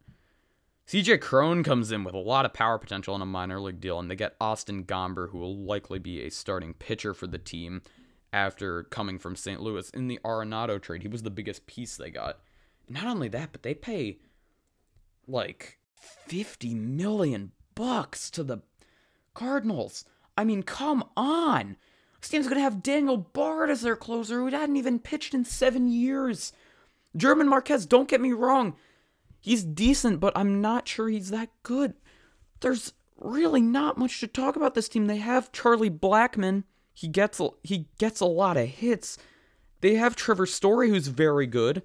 CJ 0.87 1.21
Cron 1.21 1.63
comes 1.65 1.93
in 1.93 2.05
with 2.05 2.15
a 2.15 2.19
lot 2.19 2.47
of 2.47 2.55
power 2.55 2.79
potential 2.79 3.15
on 3.15 3.21
a 3.21 3.27
minor 3.27 3.61
league 3.61 3.79
deal, 3.79 3.99
and 3.99 4.11
they 4.11 4.17
get 4.17 4.37
Austin 4.41 4.85
Gomber, 4.85 5.29
who 5.29 5.37
will 5.37 5.55
likely 5.55 5.99
be 5.99 6.23
a 6.23 6.31
starting 6.31 6.73
pitcher 6.73 7.13
for 7.13 7.27
the 7.27 7.37
team 7.37 7.83
after 8.33 8.85
coming 8.85 9.19
from 9.19 9.37
St. 9.37 9.61
Louis 9.61 9.89
in 9.91 10.09
the 10.09 10.21
Arenado 10.25 10.81
trade. 10.81 11.03
He 11.03 11.09
was 11.09 11.23
the 11.23 11.31
biggest 11.31 11.67
piece 11.67 11.97
they 11.97 12.11
got. 12.11 12.39
Not 12.89 13.07
only 13.07 13.29
that, 13.29 13.53
but 13.53 13.63
they 13.63 13.75
pay 13.75 14.19
like 15.27 15.79
50 16.27 16.75
million 16.75 17.53
bucks 17.75 18.31
to 18.33 18.43
the 18.43 18.59
Cardinals. 19.35 20.05
I 20.37 20.45
mean, 20.45 20.63
come 20.63 21.05
on. 21.17 21.77
This 22.21 22.31
team's 22.31 22.47
going 22.47 22.57
to 22.57 22.63
have 22.63 22.83
Daniel 22.83 23.17
Bard 23.17 23.71
as 23.71 23.83
their 23.83 23.97
closer 23.97 24.41
who 24.41 24.49
hadn't 24.49 24.77
even 24.77 24.99
pitched 24.99 25.35
in 25.35 25.45
seven 25.45 25.89
years. 25.89 26.53
German 27.17 27.49
Marquez, 27.49 27.87
don't 27.87 28.09
get 28.09 28.21
me 28.21 28.33
wrong. 28.33 28.75
He's 29.41 29.65
decent, 29.65 30.19
but 30.21 30.37
I'm 30.37 30.61
not 30.61 30.89
sure 30.89 31.09
he's 31.09 31.31
that 31.31 31.51
good. 31.63 31.95
There's 32.61 32.93
really 33.17 33.61
not 33.61 33.99
much 33.99 34.21
to 34.21 34.27
talk 34.27 34.57
about 34.57 34.75
this 34.75 34.89
team. 34.89 35.07
They 35.07 35.19
have 35.19 35.53
Charlie 35.53 35.91
Blackmon 35.91 36.65
he 36.99 37.07
gets 37.07 37.41
he 37.63 37.87
gets 37.99 38.19
a 38.19 38.27
lot 38.27 38.57
of 38.57 38.67
hits. 38.67 39.19
They 39.83 39.95
have 39.95 40.17
Trevor 40.17 40.47
Story, 40.47 40.89
who's 40.89 41.07
very 41.07 41.47
good, 41.47 41.85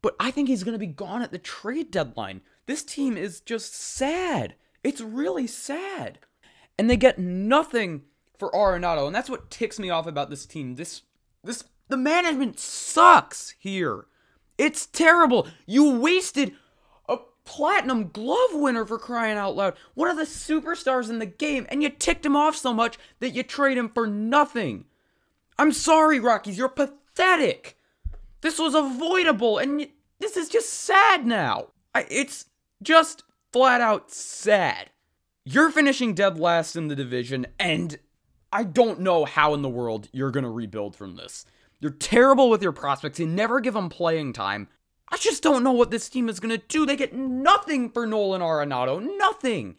but 0.00 0.16
I 0.18 0.30
think 0.30 0.48
he's 0.48 0.64
going 0.64 0.72
to 0.72 0.78
be 0.78 0.86
gone 0.86 1.20
at 1.20 1.30
the 1.30 1.36
trade 1.36 1.90
deadline. 1.90 2.40
This 2.64 2.82
team 2.82 3.18
is 3.18 3.42
just 3.42 3.74
sad. 3.74 4.54
It's 4.82 5.02
really 5.02 5.46
sad. 5.46 6.20
And 6.78 6.88
they 6.88 6.96
get 6.96 7.18
nothing 7.18 8.04
for 8.38 8.50
Arenado, 8.52 9.06
and 9.06 9.14
that's 9.14 9.28
what 9.28 9.50
ticks 9.50 9.78
me 9.78 9.90
off 9.90 10.06
about 10.06 10.30
this 10.30 10.46
team. 10.46 10.76
This 10.76 11.02
this 11.44 11.64
the 11.88 11.98
management 11.98 12.58
sucks 12.58 13.54
here. 13.58 14.06
It's 14.56 14.86
terrible. 14.86 15.48
You 15.66 16.00
wasted 16.00 16.52
platinum 17.46 18.08
glove 18.08 18.50
winner 18.52 18.84
for 18.84 18.98
crying 18.98 19.38
out 19.38 19.56
loud. 19.56 19.74
One 19.94 20.10
of 20.10 20.18
the 20.18 20.24
superstars 20.24 21.08
in 21.08 21.18
the 21.18 21.26
game, 21.26 21.66
and 21.70 21.82
you 21.82 21.88
ticked 21.88 22.26
him 22.26 22.36
off 22.36 22.56
so 22.56 22.74
much 22.74 22.98
that 23.20 23.30
you 23.30 23.42
trade 23.42 23.78
him 23.78 23.88
for 23.88 24.06
nothing. 24.06 24.84
I'm 25.58 25.72
sorry, 25.72 26.20
Rockies, 26.20 26.58
you're 26.58 26.68
pathetic. 26.68 27.78
This 28.42 28.58
was 28.58 28.74
avoidable, 28.74 29.56
and 29.56 29.88
this 30.18 30.36
is 30.36 30.50
just 30.50 30.68
sad 30.68 31.26
now. 31.26 31.68
I, 31.94 32.06
it's 32.10 32.46
just 32.82 33.22
flat 33.52 33.80
out 33.80 34.10
sad. 34.10 34.90
You're 35.44 35.70
finishing 35.70 36.12
dead 36.12 36.38
last 36.38 36.76
in 36.76 36.88
the 36.88 36.96
division, 36.96 37.46
and 37.58 37.98
I 38.52 38.64
don't 38.64 39.00
know 39.00 39.24
how 39.24 39.54
in 39.54 39.62
the 39.62 39.68
world 39.68 40.08
you're 40.12 40.30
going 40.30 40.44
to 40.44 40.50
rebuild 40.50 40.96
from 40.96 41.16
this. 41.16 41.46
You're 41.80 41.92
terrible 41.92 42.50
with 42.50 42.62
your 42.62 42.72
prospects. 42.72 43.20
You 43.20 43.26
never 43.26 43.60
give 43.60 43.74
them 43.74 43.88
playing 43.88 44.32
time. 44.32 44.68
I 45.08 45.16
just 45.18 45.42
don't 45.42 45.62
know 45.62 45.72
what 45.72 45.90
this 45.90 46.08
team 46.08 46.28
is 46.28 46.40
going 46.40 46.58
to 46.58 46.66
do. 46.66 46.84
They 46.84 46.96
get 46.96 47.14
nothing 47.14 47.90
for 47.90 48.06
Nolan 48.06 48.40
Arenado. 48.40 49.00
Nothing. 49.18 49.76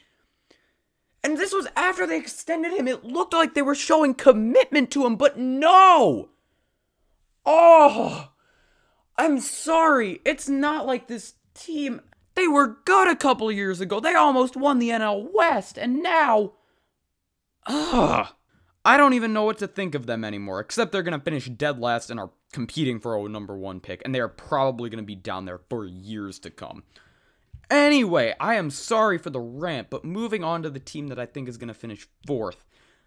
And 1.24 1.38
this 1.38 1.52
was 1.52 1.68
after 1.76 2.08
they 2.08 2.18
extended 2.18 2.72
him. 2.72 2.88
It 2.88 3.04
looked 3.04 3.34
like 3.34 3.54
they 3.54 3.62
were 3.62 3.76
showing 3.76 4.14
commitment 4.14 4.92
to 4.92 5.06
him, 5.06 5.18
but 5.18 5.38
no. 5.38 6.30
Oh, 7.46 8.30
I'm 9.18 9.40
sorry. 9.40 10.22
It's 10.24 10.48
not 10.48 10.86
like 10.86 11.08
this 11.08 11.34
team. 11.54 12.02
They 12.36 12.48
were 12.48 12.78
good 12.86 13.10
a 13.10 13.16
couple 13.16 13.52
years 13.52 13.82
ago. 13.82 14.00
They 14.00 14.14
almost 14.14 14.56
won 14.56 14.80
the 14.80 14.90
NL 14.90 15.28
West, 15.34 15.78
and 15.78 16.02
now. 16.02 16.54
Ugh. 17.66 18.28
I 18.86 18.96
don't 18.96 19.14
even 19.14 19.34
know 19.34 19.44
what 19.44 19.58
to 19.58 19.68
think 19.68 19.96
of 19.96 20.06
them 20.06 20.24
anymore, 20.24 20.60
except 20.60 20.92
they're 20.92 21.04
going 21.04 21.18
to 21.18 21.24
finish 21.24 21.48
dead 21.48 21.80
last 21.80 22.10
and 22.10 22.20
are 22.20 22.32
competing 22.54 23.00
for 23.00 23.18
a 23.18 23.30
number 23.30 23.58
one 23.58 23.80
pick, 23.80 24.02
and 24.06 24.16
they 24.16 24.20
are 24.20 24.30
probably 24.30 24.90
going 24.90 25.04
to 25.04 25.06
be 25.06 25.16
down 25.16 25.46
there 25.46 25.60
for 25.70 25.86
years 25.86 26.40
to 26.40 26.50
come. 26.50 26.84
Anyway, 27.70 28.34
I 28.40 28.56
am 28.56 28.70
sorry 28.70 29.18
for 29.18 29.30
the 29.30 29.42
rant, 29.42 29.90
but 29.90 30.06
moving 30.06 30.44
on 30.44 30.64
to 30.64 30.70
the 30.70 30.80
team 30.80 31.08
that 31.08 31.20
I 31.20 31.26
think 31.26 31.50
is 31.50 31.58
going 31.58 31.68
to 31.68 31.74
finish 31.74 32.08
fourth. 32.26 32.64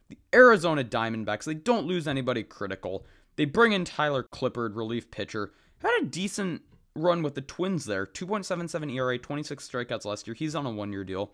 The 0.09 0.19
Arizona 0.35 0.85
Diamondbacks, 0.85 1.45
they 1.45 1.55
don't 1.55 1.87
lose 1.87 2.07
anybody 2.07 2.43
critical. 2.43 3.07
They 3.37 3.47
bring 3.47 3.73
in 3.73 3.87
Tyler 3.87 4.23
Clippard, 4.23 4.77
relief 4.77 5.11
pitcher. 5.11 5.53
Had 5.79 6.03
a 6.03 6.05
decent 6.05 6.63
run 6.95 7.23
with 7.23 7.35
the 7.35 7.41
Twins 7.41 7.87
there. 7.87 8.05
2.77 8.05 8.93
ERA, 8.93 9.19
26 9.19 9.67
strikeouts 9.67 10.05
last 10.05 10.27
year. 10.27 10.35
He's 10.35 10.55
on 10.55 10.67
a 10.67 10.71
one 10.71 10.93
year 10.93 11.05
deal. 11.05 11.33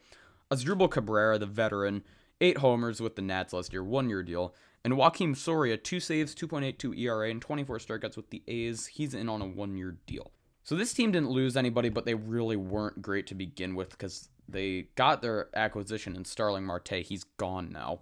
Asdrubal 0.51 0.91
Cabrera, 0.91 1.39
the 1.39 1.47
veteran, 1.47 2.05
eight 2.41 2.59
homers 2.59 3.01
with 3.01 3.17
the 3.17 3.23
Nats 3.23 3.53
last 3.53 3.73
year, 3.73 3.85
one 3.85 4.09
year 4.09 4.23
deal. 4.23 4.55
And 4.85 4.95
Joakim 4.95 5.37
Soria, 5.37 5.77
two 5.77 5.99
saves, 5.99 6.35
2.82 6.35 6.99
ERA, 6.99 7.31
and 7.31 7.43
24 7.43 7.79
strikeouts 7.79 8.17
with 8.17 8.31
the 8.31 8.43
A's. 8.47 8.87
He's 8.87 9.15
in 9.15 9.29
on 9.29 9.43
a 9.43 9.47
one 9.47 9.77
year 9.77 9.97
deal. 10.07 10.31
So 10.63 10.75
this 10.77 10.93
team 10.93 11.13
didn't 11.13 11.31
lose 11.31 11.57
anybody, 11.57 11.89
but 11.89 12.07
they 12.07 12.15
really 12.15 12.57
weren't 12.57 13.03
great 13.03 13.27
to 13.29 13.35
begin 13.35 13.75
with 13.75 13.91
because 13.91 14.29
they 14.49 14.89
got 14.95 15.23
their 15.23 15.49
acquisition 15.55 16.17
in 16.17 16.25
Starling 16.25 16.65
Marte. 16.65 17.03
He's 17.05 17.25
gone 17.25 17.71
now. 17.73 18.01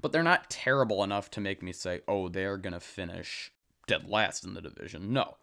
But 0.00 0.12
they're 0.12 0.22
not 0.22 0.48
terrible 0.48 1.04
enough 1.04 1.30
to 1.32 1.40
make 1.40 1.62
me 1.62 1.72
say, 1.72 2.00
oh, 2.08 2.28
they're 2.28 2.56
going 2.56 2.72
to 2.72 2.80
finish 2.80 3.52
dead 3.86 4.08
last 4.08 4.44
in 4.44 4.54
the 4.54 4.62
division. 4.62 5.12
No. 5.12 5.36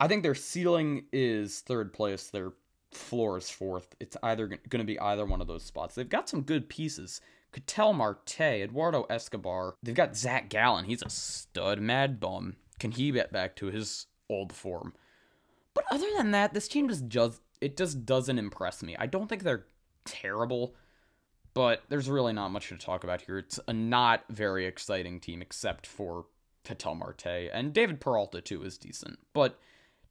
I 0.00 0.08
think 0.08 0.22
their 0.22 0.34
ceiling 0.34 1.04
is 1.12 1.60
third 1.60 1.92
place. 1.92 2.28
Their 2.28 2.52
floor 2.92 3.38
is 3.38 3.50
fourth. 3.50 3.94
It's 4.00 4.16
either 4.22 4.46
going 4.46 4.80
to 4.80 4.84
be 4.84 4.98
either 4.98 5.26
one 5.26 5.40
of 5.40 5.46
those 5.46 5.64
spots. 5.64 5.94
They've 5.94 6.08
got 6.08 6.28
some 6.28 6.42
good 6.42 6.68
pieces. 6.68 7.20
Ketel 7.52 7.92
Marte, 7.92 8.40
Eduardo 8.40 9.04
Escobar. 9.08 9.74
They've 9.82 9.94
got 9.94 10.16
Zac 10.16 10.48
Gallen. 10.48 10.84
He's 10.84 11.02
a 11.02 11.10
stud. 11.10 11.80
Mad 11.80 12.20
bum. 12.20 12.56
Can 12.78 12.90
he 12.92 13.10
get 13.10 13.32
back 13.32 13.56
to 13.56 13.66
his 13.66 14.06
old 14.28 14.52
form? 14.52 14.94
But 15.74 15.84
other 15.90 16.06
than 16.16 16.32
that, 16.32 16.54
this 16.54 16.68
team 16.68 16.88
just 16.88 17.08
does 17.08 17.40
it 17.60 17.76
just 17.76 18.06
doesn't 18.06 18.38
impress 18.38 18.82
me. 18.82 18.96
I 18.98 19.06
don't 19.06 19.28
think 19.28 19.42
they're 19.42 19.66
terrible, 20.04 20.74
but 21.54 21.82
there's 21.88 22.08
really 22.08 22.32
not 22.32 22.50
much 22.50 22.68
to 22.68 22.76
talk 22.76 23.02
about 23.04 23.22
here. 23.22 23.38
It's 23.38 23.58
a 23.66 23.72
not 23.72 24.24
very 24.28 24.66
exciting 24.66 25.18
team 25.18 25.42
except 25.42 25.86
for 25.86 26.26
Ketel 26.64 26.94
Marte 26.94 27.50
and 27.52 27.72
David 27.72 28.00
Peralta 28.00 28.40
too 28.40 28.62
is 28.62 28.78
decent, 28.78 29.18
but 29.32 29.58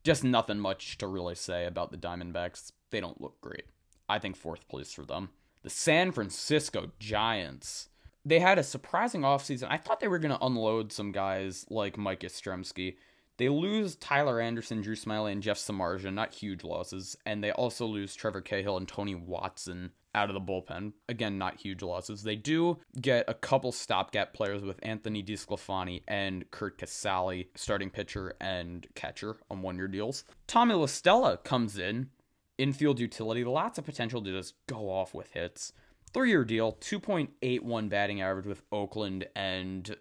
just 0.07 0.23
nothing 0.23 0.57
much 0.57 0.97
to 0.97 1.05
really 1.05 1.35
say 1.35 1.65
about 1.65 1.91
the 1.91 1.97
Diamondbacks. 1.97 2.71
They 2.91 3.01
don't 3.01 3.19
look 3.19 3.41
great. 3.41 3.65
I 4.07 4.19
think 4.19 4.37
fourth 4.37 4.65
place 4.69 4.93
for 4.93 5.03
them. 5.03 5.31
The 5.63 5.69
San 5.69 6.13
Francisco 6.13 6.93
Giants. 6.97 7.89
They 8.23 8.39
had 8.39 8.57
a 8.57 8.63
surprising 8.63 9.23
offseason. 9.23 9.67
I 9.69 9.75
thought 9.75 9.99
they 9.99 10.07
were 10.07 10.17
going 10.17 10.33
to 10.33 10.45
unload 10.45 10.93
some 10.93 11.11
guys 11.11 11.65
like 11.69 11.97
Mike 11.97 12.21
Yastrzemski. 12.21 12.95
They 13.35 13.49
lose 13.49 13.97
Tyler 13.97 14.39
Anderson, 14.39 14.81
Drew 14.81 14.95
Smyly, 14.95 15.33
and 15.33 15.43
Jeff 15.43 15.57
Samardzija, 15.57 16.13
not 16.13 16.33
huge 16.33 16.63
losses. 16.63 17.17
And 17.25 17.43
they 17.43 17.51
also 17.51 17.85
lose 17.85 18.15
Trevor 18.15 18.39
Cahill 18.39 18.77
and 18.77 18.87
Tony 18.87 19.13
Watson 19.13 19.91
out 20.17 20.29
of 20.29 20.33
the 20.33 20.41
bullpen. 20.41 20.93
Again, 21.07 21.37
not 21.37 21.61
huge 21.61 21.83
losses. 21.83 22.23
They 22.23 22.35
do 22.35 22.79
get 22.99 23.25
a 23.27 23.33
couple 23.35 23.71
stopgap 23.71 24.33
players 24.33 24.63
with 24.63 24.79
Anthony 24.81 25.21
DeSclafani 25.21 26.01
and 26.07 26.49
Curt 26.49 26.79
Casali, 26.79 27.47
starting 27.55 27.91
pitcher 27.91 28.33
and 28.41 28.87
catcher 28.95 29.37
on 29.51 29.61
one 29.61 29.77
year 29.77 29.87
deals. 29.87 30.23
Tommy 30.47 30.73
La 30.73 30.87
Stella 30.87 31.37
comes 31.37 31.77
in, 31.77 32.09
infield 32.57 32.99
utility, 32.99 33.43
lots 33.43 33.77
of 33.77 33.85
potential 33.85 34.21
to 34.23 34.31
just 34.31 34.55
go 34.67 34.89
off 34.89 35.13
with 35.13 35.31
hits. 35.33 35.71
Three 36.13 36.29
year 36.29 36.45
deal, 36.45 36.73
2.81 36.81 37.89
batting 37.89 38.21
average 38.21 38.47
with 38.47 38.63
Oakland 38.71 39.27
and 39.35 39.95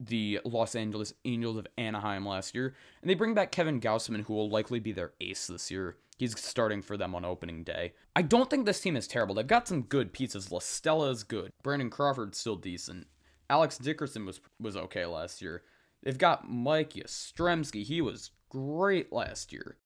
the 0.00 0.40
Los 0.44 0.74
Angeles 0.74 1.14
Angels 1.24 1.56
of 1.56 1.68
Anaheim 1.78 2.26
last 2.26 2.54
year. 2.54 2.74
And 3.00 3.08
they 3.08 3.14
bring 3.14 3.34
back 3.34 3.52
Kevin 3.52 3.80
Gausman, 3.80 4.24
who 4.24 4.34
will 4.34 4.50
likely 4.50 4.80
be 4.80 4.90
their 4.90 5.12
ace 5.20 5.46
this 5.46 5.70
year. 5.70 5.96
He's 6.22 6.38
starting 6.38 6.82
for 6.82 6.96
them 6.96 7.16
on 7.16 7.24
opening 7.24 7.64
day. 7.64 7.94
I 8.14 8.22
don't 8.22 8.48
think 8.48 8.64
this 8.64 8.80
team 8.80 8.94
is 8.94 9.08
terrible. 9.08 9.34
They've 9.34 9.44
got 9.44 9.66
some 9.66 9.82
good 9.82 10.12
pieces. 10.12 10.52
La 10.52 10.60
Stella 10.60 11.10
is 11.10 11.24
good. 11.24 11.50
Brandon 11.64 11.90
Crawford's 11.90 12.38
still 12.38 12.54
decent. 12.54 13.08
Alex 13.50 13.76
Dickerson 13.76 14.24
was 14.24 14.40
was 14.60 14.76
okay 14.76 15.04
last 15.04 15.42
year. 15.42 15.64
They've 16.00 16.16
got 16.16 16.48
Mike 16.48 16.92
Yastrzemski. 16.92 17.82
He 17.82 18.00
was 18.00 18.30
great 18.48 19.12
last 19.12 19.52
year. 19.52 19.78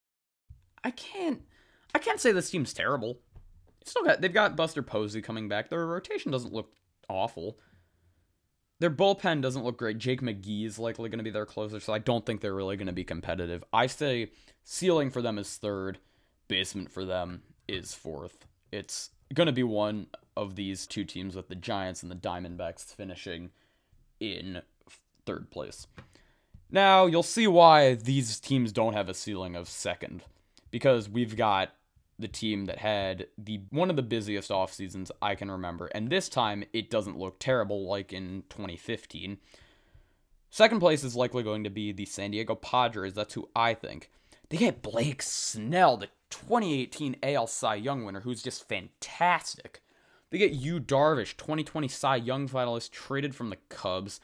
I 0.84 0.90
can't 0.90 1.40
I 1.94 2.00
can't 2.00 2.20
say 2.20 2.32
this 2.32 2.50
team's 2.50 2.74
terrible. 2.74 3.20
Still 3.86 4.04
got 4.04 4.20
they've 4.20 4.30
got 4.30 4.56
Buster 4.56 4.82
Posey 4.82 5.22
coming 5.22 5.48
back. 5.48 5.70
Their 5.70 5.86
rotation 5.86 6.32
doesn't 6.32 6.52
look 6.52 6.70
awful. 7.08 7.58
Their 8.78 8.90
bullpen 8.90 9.40
doesn't 9.40 9.64
look 9.64 9.78
great. 9.78 9.96
Jake 9.96 10.20
McGee 10.20 10.66
is 10.66 10.78
likely 10.78 11.08
going 11.08 11.16
to 11.16 11.24
be 11.24 11.30
their 11.30 11.46
closer, 11.46 11.80
so 11.80 11.94
I 11.94 11.98
don't 11.98 12.26
think 12.26 12.42
they're 12.42 12.54
really 12.54 12.76
going 12.76 12.88
to 12.88 12.92
be 12.92 13.04
competitive. 13.04 13.64
I 13.72 13.86
say 13.86 14.32
ceiling 14.64 15.10
for 15.10 15.22
them 15.22 15.38
is 15.38 15.56
third, 15.56 15.98
basement 16.48 16.90
for 16.90 17.04
them 17.04 17.42
is 17.68 17.94
fourth. 17.94 18.46
It's 18.72 19.10
going 19.34 19.46
to 19.46 19.52
be 19.52 19.62
one 19.62 20.06
of 20.36 20.54
these 20.54 20.86
two 20.86 21.04
teams 21.04 21.34
with 21.34 21.48
the 21.48 21.54
Giants 21.54 22.02
and 22.02 22.10
the 22.10 22.16
Diamondbacks 22.16 22.94
finishing 22.94 23.50
in 24.20 24.62
third 25.24 25.50
place. 25.50 25.86
Now, 26.70 27.06
you'll 27.06 27.22
see 27.22 27.46
why 27.46 27.94
these 27.94 28.40
teams 28.40 28.72
don't 28.72 28.94
have 28.94 29.08
a 29.08 29.14
ceiling 29.14 29.56
of 29.56 29.68
second 29.68 30.22
because 30.70 31.08
we've 31.08 31.36
got 31.36 31.72
the 32.18 32.28
team 32.28 32.64
that 32.64 32.78
had 32.78 33.26
the 33.36 33.60
one 33.70 33.90
of 33.90 33.96
the 33.96 34.02
busiest 34.02 34.50
off 34.50 34.72
seasons 34.72 35.12
I 35.20 35.34
can 35.34 35.50
remember, 35.50 35.86
and 35.88 36.08
this 36.08 36.28
time 36.28 36.64
it 36.72 36.90
doesn't 36.90 37.18
look 37.18 37.38
terrible 37.38 37.86
like 37.86 38.12
in 38.12 38.44
2015. 38.48 39.38
Second 40.50 40.80
place 40.80 41.04
is 41.04 41.14
likely 41.14 41.42
going 41.42 41.64
to 41.64 41.70
be 41.70 41.92
the 41.92 42.06
San 42.06 42.30
Diego 42.30 42.54
Padres. 42.54 43.14
That's 43.14 43.34
who 43.34 43.48
I 43.54 43.74
think. 43.74 44.10
They 44.48 44.56
get 44.56 44.82
Blake 44.82 45.22
Snell, 45.22 45.96
the 45.96 46.08
2018 46.40 47.16
AL 47.22 47.46
Cy 47.46 47.74
Young 47.76 48.04
winner, 48.04 48.20
who's 48.20 48.42
just 48.42 48.68
fantastic. 48.68 49.80
They 50.30 50.38
get 50.38 50.52
Yu 50.52 50.80
Darvish, 50.80 51.36
2020 51.36 51.88
Cy 51.88 52.16
Young 52.16 52.48
finalist, 52.48 52.90
traded 52.90 53.34
from 53.34 53.50
the 53.50 53.58
Cubs. 53.68 54.20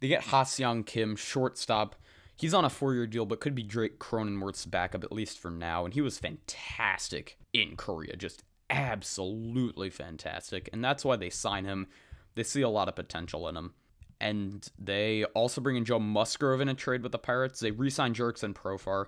They 0.00 0.08
get 0.08 0.24
Ha-Seong 0.24 0.86
Kim, 0.86 1.16
shortstop, 1.16 1.96
He's 2.38 2.54
on 2.54 2.64
a 2.64 2.70
four 2.70 2.94
year 2.94 3.06
deal, 3.06 3.26
but 3.26 3.40
could 3.40 3.56
be 3.56 3.64
Jake 3.64 3.98
Cronenworth's 3.98 4.64
backup 4.64 5.02
at 5.02 5.10
least 5.10 5.40
for 5.40 5.50
now. 5.50 5.84
And 5.84 5.92
he 5.92 6.00
was 6.00 6.20
fantastic 6.20 7.36
in 7.52 7.74
Korea, 7.74 8.14
just 8.14 8.44
absolutely 8.70 9.90
fantastic. 9.90 10.70
And 10.72 10.82
that's 10.84 11.04
why 11.04 11.16
they 11.16 11.30
sign 11.30 11.64
him. 11.64 11.88
They 12.36 12.44
see 12.44 12.62
a 12.62 12.68
lot 12.68 12.88
of 12.88 12.94
potential 12.94 13.48
in 13.48 13.56
him. 13.56 13.74
And 14.20 14.68
they 14.78 15.24
also 15.24 15.60
bring 15.60 15.76
in 15.76 15.84
Joe 15.84 15.98
Musgrove 15.98 16.60
in 16.60 16.68
a 16.68 16.74
trade 16.74 17.02
with 17.02 17.10
the 17.10 17.18
Pirates. 17.18 17.58
They 17.58 17.72
re 17.72 17.90
sign 17.90 18.14
Jurickson 18.14 18.54
Profar. 18.54 19.06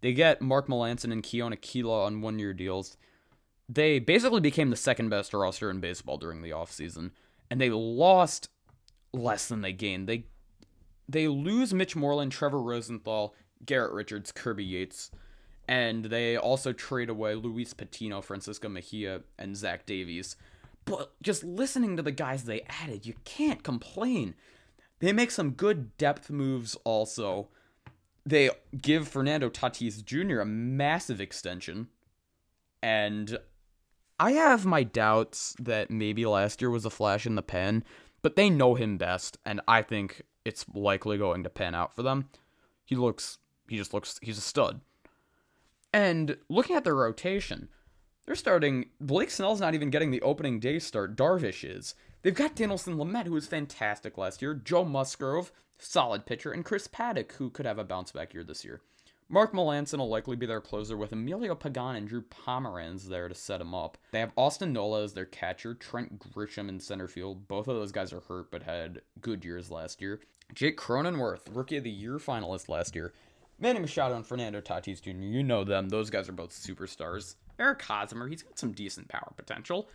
They 0.00 0.12
get 0.12 0.42
Mark 0.42 0.68
Melancon 0.68 1.12
and 1.12 1.22
Keone 1.22 1.58
Kela 1.60 2.06
on 2.06 2.20
one 2.20 2.38
year 2.38 2.52
deals. 2.52 2.96
They 3.68 3.98
basically 3.98 4.40
became 4.40 4.70
the 4.70 4.76
second 4.76 5.08
best 5.08 5.32
roster 5.32 5.70
in 5.70 5.80
baseball 5.80 6.18
during 6.18 6.42
the 6.42 6.50
offseason. 6.50 7.10
And 7.50 7.60
they 7.60 7.70
lost 7.70 8.48
less 9.12 9.48
than 9.48 9.62
they 9.62 9.72
gained. 9.72 10.08
They 10.08 10.26
they 11.08 11.28
lose 11.28 11.72
Mitch 11.72 11.94
Moreland, 11.94 12.32
Trevor 12.32 12.60
Rosenthal, 12.60 13.34
Garrett 13.64 13.92
Richards, 13.92 14.32
Kirby 14.32 14.64
Yates, 14.64 15.10
and 15.68 16.06
they 16.06 16.36
also 16.36 16.72
trade 16.72 17.08
away 17.08 17.34
Luis 17.34 17.72
Patino, 17.72 18.20
Francisco 18.20 18.68
Mejia, 18.68 19.22
and 19.38 19.56
Zach 19.56 19.86
Davies. 19.86 20.36
But 20.84 21.12
just 21.22 21.44
listening 21.44 21.96
to 21.96 22.02
the 22.02 22.12
guys 22.12 22.44
they 22.44 22.62
added, 22.82 23.06
you 23.06 23.14
can't 23.24 23.62
complain. 23.62 24.34
They 25.00 25.12
make 25.12 25.30
some 25.30 25.50
good 25.50 25.96
depth 25.96 26.30
moves 26.30 26.76
also. 26.84 27.48
They 28.26 28.50
give 28.76 29.06
Fernando 29.06 29.48
Tatis 29.48 30.04
Jr. 30.04 30.40
a 30.40 30.44
massive 30.44 31.20
extension. 31.20 31.86
And 32.82 33.38
I 34.18 34.32
have 34.32 34.66
my 34.66 34.82
doubts 34.82 35.54
that 35.60 35.90
maybe 35.90 36.26
last 36.26 36.60
year 36.60 36.70
was 36.70 36.84
a 36.84 36.90
flash 36.90 37.24
in 37.24 37.36
the 37.36 37.42
pan, 37.42 37.84
but 38.22 38.34
they 38.34 38.50
know 38.50 38.74
him 38.74 38.98
best, 38.98 39.38
and 39.44 39.60
I 39.68 39.82
think 39.82 40.22
it's 40.44 40.66
likely 40.74 41.18
going 41.18 41.44
to 41.44 41.50
pan 41.50 41.74
out 41.74 41.94
for 41.94 42.02
them. 42.02 42.28
He 42.84 42.96
looks, 42.96 43.38
he 43.68 43.76
just 43.76 43.94
looks, 43.94 44.18
he's 44.22 44.38
a 44.38 44.42
stud. 44.42 44.80
And 45.92 46.36
looking 46.48 46.76
at 46.76 46.84
their 46.84 46.94
rotation, 46.94 47.68
they're 48.26 48.34
starting. 48.34 48.86
Blake 49.00 49.30
Snell's 49.30 49.60
not 49.60 49.74
even 49.74 49.90
getting 49.90 50.10
the 50.10 50.22
opening 50.22 50.58
day 50.58 50.78
start. 50.78 51.16
Darvish 51.16 51.62
is. 51.64 51.94
They've 52.22 52.34
got 52.34 52.56
Dinelson 52.56 52.96
Lamet, 52.96 53.26
who 53.26 53.32
was 53.32 53.46
fantastic 53.46 54.18
last 54.18 54.42
year, 54.42 54.54
Joe 54.54 54.84
Musgrove, 54.84 55.52
solid 55.78 56.26
pitcher, 56.26 56.52
and 56.52 56.64
Chris 56.64 56.88
Paddack, 56.88 57.32
who 57.32 57.50
could 57.50 57.66
have 57.66 57.78
a 57.78 57.84
bounce 57.84 58.12
back 58.12 58.34
year 58.34 58.44
this 58.44 58.64
year. 58.64 58.80
Mark 59.28 59.52
Melancon 59.52 59.98
will 59.98 60.08
likely 60.08 60.36
be 60.36 60.46
their 60.46 60.60
closer 60.60 60.96
with 60.96 61.12
Emilio 61.12 61.56
Pagan 61.56 61.96
and 61.96 62.08
Drew 62.08 62.22
Pomeranz 62.22 63.08
there 63.08 63.28
to 63.28 63.34
set 63.34 63.60
him 63.60 63.74
up. 63.74 63.98
They 64.12 64.20
have 64.20 64.32
Austin 64.36 64.72
Nola 64.72 65.02
as 65.02 65.14
their 65.14 65.24
catcher, 65.24 65.74
Trent 65.74 66.20
Grisham 66.20 66.68
in 66.68 66.78
center 66.78 67.08
field. 67.08 67.48
Both 67.48 67.66
of 67.66 67.74
those 67.74 67.90
guys 67.90 68.12
are 68.12 68.20
hurt 68.20 68.52
but 68.52 68.62
had 68.62 69.02
good 69.20 69.44
years 69.44 69.68
last 69.68 70.00
year. 70.00 70.20
Jake 70.54 70.78
Cronenworth, 70.78 71.40
Rookie 71.50 71.78
of 71.78 71.84
the 71.84 71.90
Year 71.90 72.18
finalist 72.18 72.68
last 72.68 72.94
year. 72.94 73.14
Manny 73.58 73.80
Machado 73.80 74.14
and 74.14 74.24
Fernando 74.24 74.60
Tatis 74.60 75.02
Jr., 75.02 75.10
you 75.10 75.42
know 75.42 75.64
them. 75.64 75.88
Those 75.88 76.10
guys 76.10 76.28
are 76.28 76.32
both 76.32 76.52
superstars. 76.52 77.34
Eric 77.58 77.82
Hosmer, 77.82 78.28
he's 78.28 78.44
got 78.44 78.58
some 78.58 78.72
decent 78.72 79.08
power 79.08 79.32
potential. 79.36 79.88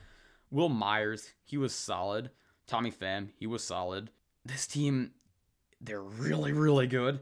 Wil 0.49 0.67
Myers, 0.67 1.31
he 1.45 1.57
was 1.57 1.73
solid. 1.73 2.31
Tommy 2.67 2.91
Pham, 2.91 3.29
he 3.39 3.47
was 3.47 3.63
solid. 3.63 4.09
This 4.43 4.67
team, 4.67 5.11
they're 5.81 6.01
really, 6.01 6.53
really 6.53 6.87
good. 6.87 7.19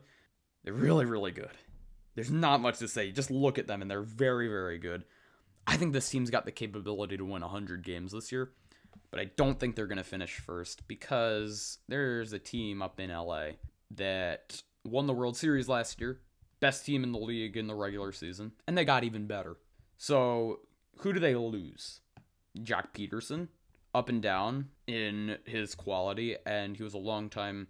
They're 0.64 0.74
really, 0.74 1.06
really 1.06 1.32
good. 1.32 1.52
There's 2.16 2.32
not 2.32 2.62
much 2.62 2.80
to 2.80 2.88
say. 2.88 3.12
Just 3.12 3.32
look 3.32 3.58
at 3.58 3.68
them, 3.68 3.82
and 3.82 3.90
they're 3.90 4.02
very, 4.02 4.48
very 4.48 4.78
good. 4.78 5.06
I 5.66 5.78
think 5.78 5.94
this 5.94 6.10
team's 6.10 6.30
got 6.30 6.46
the 6.46 6.52
capability 6.52 7.18
to 7.18 7.26
win 7.26 7.42
100 7.42 7.84
games 7.84 8.12
this 8.12 8.32
year, 8.32 8.52
but 9.12 9.20
I 9.20 9.26
don't 9.38 9.60
think 9.60 9.76
they're 9.76 9.88
going 9.88 9.98
to 9.98 10.04
finish 10.04 10.38
first 10.40 10.88
because 10.88 11.78
there's 11.88 12.34
a 12.34 12.40
team 12.40 12.82
up 12.82 13.00
in 13.00 13.10
LA 13.10 13.52
that 13.92 14.62
won 14.84 15.08
the 15.08 15.14
World 15.14 15.38
Series 15.38 15.70
last 15.70 16.02
year, 16.02 16.20
best 16.60 16.86
team 16.86 17.04
in 17.04 17.12
the 17.12 17.20
league 17.20 17.56
in 17.56 17.68
the 17.68 17.76
regular 17.76 18.12
season, 18.12 18.52
and 18.68 18.78
they 18.78 18.86
got 18.86 19.04
even 19.04 19.28
better. 19.28 19.58
So, 19.98 20.62
who 21.00 21.14
do 21.14 21.20
they 21.20 21.36
lose? 21.36 22.02
Joc 22.58 22.94
Pederson, 22.94 23.48
up 23.94 24.10
and 24.10 24.22
down 24.22 24.70
in 24.88 25.38
his 25.46 25.76
quality, 25.76 26.36
and 26.46 26.76
he 26.76 26.84
was 26.84 26.94
a 26.94 27.00
long 27.00 27.30
time 27.30 27.68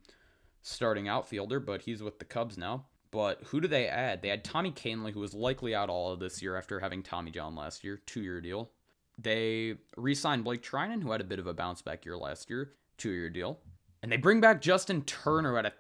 starting 0.62 1.08
outfielder, 1.08 1.60
but 1.60 1.84
he's 1.84 2.04
with 2.04 2.20
the 2.20 2.26
Cubs 2.26 2.58
now. 2.58 2.86
But 3.12 3.42
who 3.46 3.60
do 3.60 3.68
they 3.68 3.88
add? 3.88 4.22
They 4.22 4.30
had 4.30 4.44
Tommy 4.44 4.72
Kahnle, 4.72 5.12
who 5.12 5.20
was 5.20 5.34
likely 5.34 5.74
out 5.74 5.90
all 5.90 6.12
of 6.12 6.20
this 6.20 6.42
year 6.42 6.56
after 6.56 6.80
having 6.80 7.02
Tommy 7.02 7.32
John 7.32 7.56
last 7.56 7.84
year, 7.84 8.02
two 8.06 8.22
year 8.22 8.40
deal. 8.40 8.72
They 9.18 9.76
re 9.98 10.14
signed 10.14 10.44
Blake 10.44 10.62
Treinen, 10.62 11.02
who 11.02 11.12
had 11.12 11.22
a 11.22 11.26
bit 11.26 11.40
of 11.40 11.48
a 11.48 11.54
bounce 11.54 11.82
back 11.82 12.06
year 12.06 12.18
last 12.18 12.50
year, 12.50 12.74
two 12.98 13.12
year 13.12 13.30
deal. 13.30 13.60
And 14.02 14.12
they 14.12 14.18
bring 14.18 14.40
back 14.40 14.62
Justin 14.62 15.02
Turner 15.04 15.58
at 15.58 15.66
a 15.66 15.74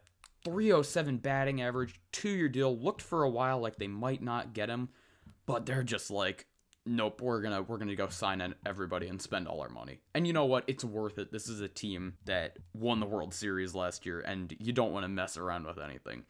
307 0.43 1.17
batting 1.17 1.61
average, 1.61 1.99
two 2.11 2.29
year 2.29 2.49
deal. 2.49 2.77
Looked 2.77 3.01
for 3.01 3.23
a 3.23 3.29
while 3.29 3.59
like 3.59 3.77
they 3.77 3.87
might 3.87 4.23
not 4.23 4.53
get 4.53 4.69
him, 4.69 4.89
but 5.45 5.65
they're 5.65 5.83
just 5.83 6.09
like, 6.09 6.47
nope, 6.89 7.21
we're 7.21 7.41
gonna 7.41 7.61
we're 7.61 7.77
gonna 7.77 7.95
go 7.95 8.09
sign 8.09 8.53
everybody 8.65 9.07
and 9.07 9.21
spend 9.21 9.47
all 9.47 9.61
our 9.61 9.69
money. 9.69 9.99
And 10.13 10.25
you 10.25 10.33
know 10.33 10.45
what? 10.45 10.63
It's 10.67 10.83
worth 10.83 11.19
it. 11.19 11.31
This 11.31 11.47
is 11.47 11.61
a 11.61 11.67
team 11.67 12.15
that 12.25 12.57
won 12.73 12.99
the 12.99 13.05
World 13.05 13.33
Series 13.33 13.75
last 13.75 14.05
year, 14.05 14.19
and 14.19 14.53
you 14.59 14.73
don't 14.73 14.91
want 14.91 15.03
to 15.03 15.09
mess 15.09 15.37
around 15.37 15.65
with 15.65 15.77
anything. 15.77 16.23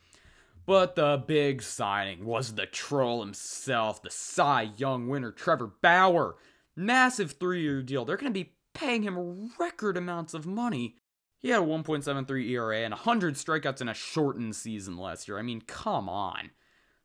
But 0.65 0.95
the 0.95 1.23
big 1.25 1.63
signing 1.63 2.25
was 2.25 2.53
the 2.53 2.67
troll 2.67 3.21
himself, 3.21 4.03
the 4.03 4.11
Cy 4.11 4.73
Young 4.77 5.07
winner, 5.07 5.31
Trevor 5.31 5.71
Bauer. 5.81 6.35
Massive 6.75 7.33
three 7.39 7.61
year 7.61 7.81
deal. 7.81 8.05
They're 8.05 8.17
to 8.17 8.29
be 8.29 8.53
paying 8.73 9.03
him 9.03 9.51
record 9.57 9.97
amounts 9.97 10.33
of 10.33 10.45
money. 10.45 10.95
He 11.39 11.49
had 11.49 11.61
a 11.61 11.65
1.73 11.65 12.49
ERA 12.49 12.79
and 12.79 12.93
100 12.93 13.35
strikeouts 13.35 13.81
in 13.81 13.89
a 13.89 13.93
shortened 13.93 14.55
season 14.55 14.97
last 14.97 15.27
year. 15.27 15.39
I 15.39 15.41
mean, 15.41 15.61
come 15.61 16.09
on. 16.09 16.51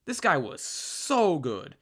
This 0.06 0.20
guy 0.20 0.36
was 0.36 0.60
so 0.60 1.38
good. 1.38 1.76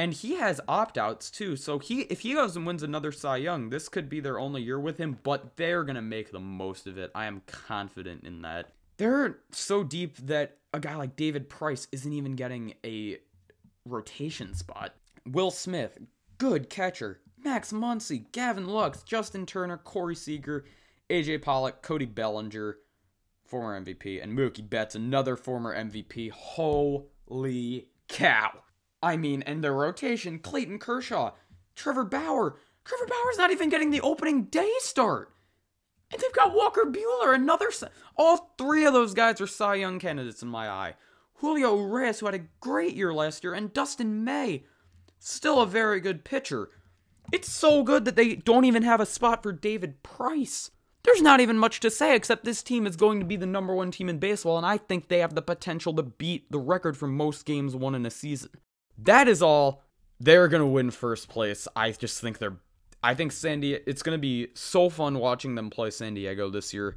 And 0.00 0.14
he 0.14 0.36
has 0.36 0.62
opt-outs 0.66 1.30
too. 1.30 1.56
So 1.56 1.78
he 1.78 2.00
if 2.04 2.20
he 2.20 2.32
goes 2.32 2.56
and 2.56 2.66
wins 2.66 2.82
another 2.82 3.12
Cy 3.12 3.36
Young, 3.36 3.68
this 3.68 3.90
could 3.90 4.08
be 4.08 4.18
their 4.18 4.38
only 4.38 4.62
year 4.62 4.80
with 4.80 4.96
him, 4.96 5.18
but 5.22 5.58
they're 5.58 5.84
to 5.84 6.00
make 6.00 6.32
the 6.32 6.40
most 6.40 6.86
of 6.86 6.96
it. 6.96 7.10
I 7.14 7.26
am 7.26 7.42
confident 7.46 8.24
in 8.24 8.40
that. 8.40 8.72
They're 8.96 9.40
so 9.50 9.84
deep 9.84 10.16
that 10.26 10.56
a 10.72 10.80
guy 10.80 10.96
like 10.96 11.16
David 11.16 11.50
Price 11.50 11.86
isn't 11.92 12.14
even 12.14 12.34
getting 12.34 12.76
a 12.82 13.18
rotation 13.84 14.54
spot. 14.54 14.94
Will 15.26 15.50
Smith, 15.50 15.98
good 16.38 16.70
catcher. 16.70 17.20
Max 17.44 17.70
Muncy, 17.70 18.24
Gavin 18.32 18.68
Lux, 18.68 19.02
Justin 19.02 19.44
Turner, 19.44 19.76
Corey 19.76 20.14
Seager, 20.14 20.64
AJ 21.10 21.42
Pollock, 21.42 21.82
Cody 21.82 22.06
Bellinger, 22.06 22.78
former 23.44 23.78
MVP, 23.78 24.22
and 24.22 24.32
Mookie 24.32 24.66
Betts, 24.66 24.94
another 24.94 25.36
former 25.36 25.76
MVP. 25.76 26.30
Holy 26.30 27.88
cow. 28.08 28.62
I 29.02 29.16
mean, 29.16 29.42
and 29.42 29.64
the 29.64 29.72
rotation, 29.72 30.38
Clayton 30.38 30.78
Kershaw, 30.78 31.32
Trevor 31.74 32.04
Bauer. 32.04 32.56
Trevor 32.84 33.06
Bauer's 33.06 33.38
not 33.38 33.50
even 33.50 33.68
getting 33.68 33.90
the 33.90 34.00
opening 34.00 34.44
day 34.44 34.70
start. 34.78 35.32
And 36.12 36.20
they've 36.20 36.32
got 36.32 36.54
Walker 36.54 36.84
Buehler, 36.84 37.34
another. 37.34 37.70
All 38.16 38.54
three 38.58 38.84
of 38.84 38.92
those 38.92 39.14
guys 39.14 39.40
are 39.40 39.46
Cy 39.46 39.76
Young 39.76 39.98
candidates 39.98 40.42
in 40.42 40.48
my 40.48 40.68
eye. 40.68 40.94
Julio 41.34 41.76
Urías, 41.76 42.20
who 42.20 42.26
had 42.26 42.34
a 42.34 42.46
great 42.60 42.94
year 42.94 43.14
last 43.14 43.44
year, 43.44 43.54
and 43.54 43.72
Dustin 43.72 44.24
May, 44.24 44.64
still 45.18 45.60
a 45.60 45.66
very 45.66 46.00
good 46.00 46.24
pitcher. 46.24 46.68
It's 47.32 47.50
so 47.50 47.82
good 47.82 48.04
that 48.04 48.16
they 48.16 48.34
don't 48.34 48.64
even 48.64 48.82
have 48.82 49.00
a 49.00 49.06
spot 49.06 49.42
for 49.42 49.52
David 49.52 50.02
Price. 50.02 50.70
There's 51.04 51.22
not 51.22 51.40
even 51.40 51.56
much 51.56 51.80
to 51.80 51.90
say 51.90 52.14
except 52.14 52.44
this 52.44 52.62
team 52.62 52.86
is 52.86 52.96
going 52.96 53.20
to 53.20 53.26
be 53.26 53.36
the 53.36 53.46
number 53.46 53.74
one 53.74 53.90
team 53.90 54.08
in 54.08 54.18
baseball, 54.18 54.58
and 54.58 54.66
I 54.66 54.76
think 54.76 55.08
they 55.08 55.20
have 55.20 55.34
the 55.34 55.40
potential 55.40 55.94
to 55.94 56.02
beat 56.02 56.50
the 56.50 56.58
record 56.58 56.96
for 56.96 57.06
most 57.06 57.46
games 57.46 57.74
won 57.74 57.94
in 57.94 58.04
a 58.04 58.10
season. 58.10 58.50
That 59.04 59.28
is 59.28 59.42
all. 59.42 59.82
They're 60.18 60.48
going 60.48 60.60
to 60.62 60.66
win 60.66 60.90
first 60.90 61.28
place. 61.28 61.66
I 61.74 61.92
just 61.92 62.20
think 62.20 62.38
they're 62.38 62.58
I 63.02 63.14
think 63.14 63.32
San 63.32 63.60
Diego, 63.60 63.82
it's 63.86 64.02
going 64.02 64.16
to 64.16 64.20
be 64.20 64.48
so 64.54 64.90
fun 64.90 65.18
watching 65.18 65.54
them 65.54 65.70
play 65.70 65.90
San 65.90 66.14
Diego 66.14 66.50
this 66.50 66.74
year. 66.74 66.96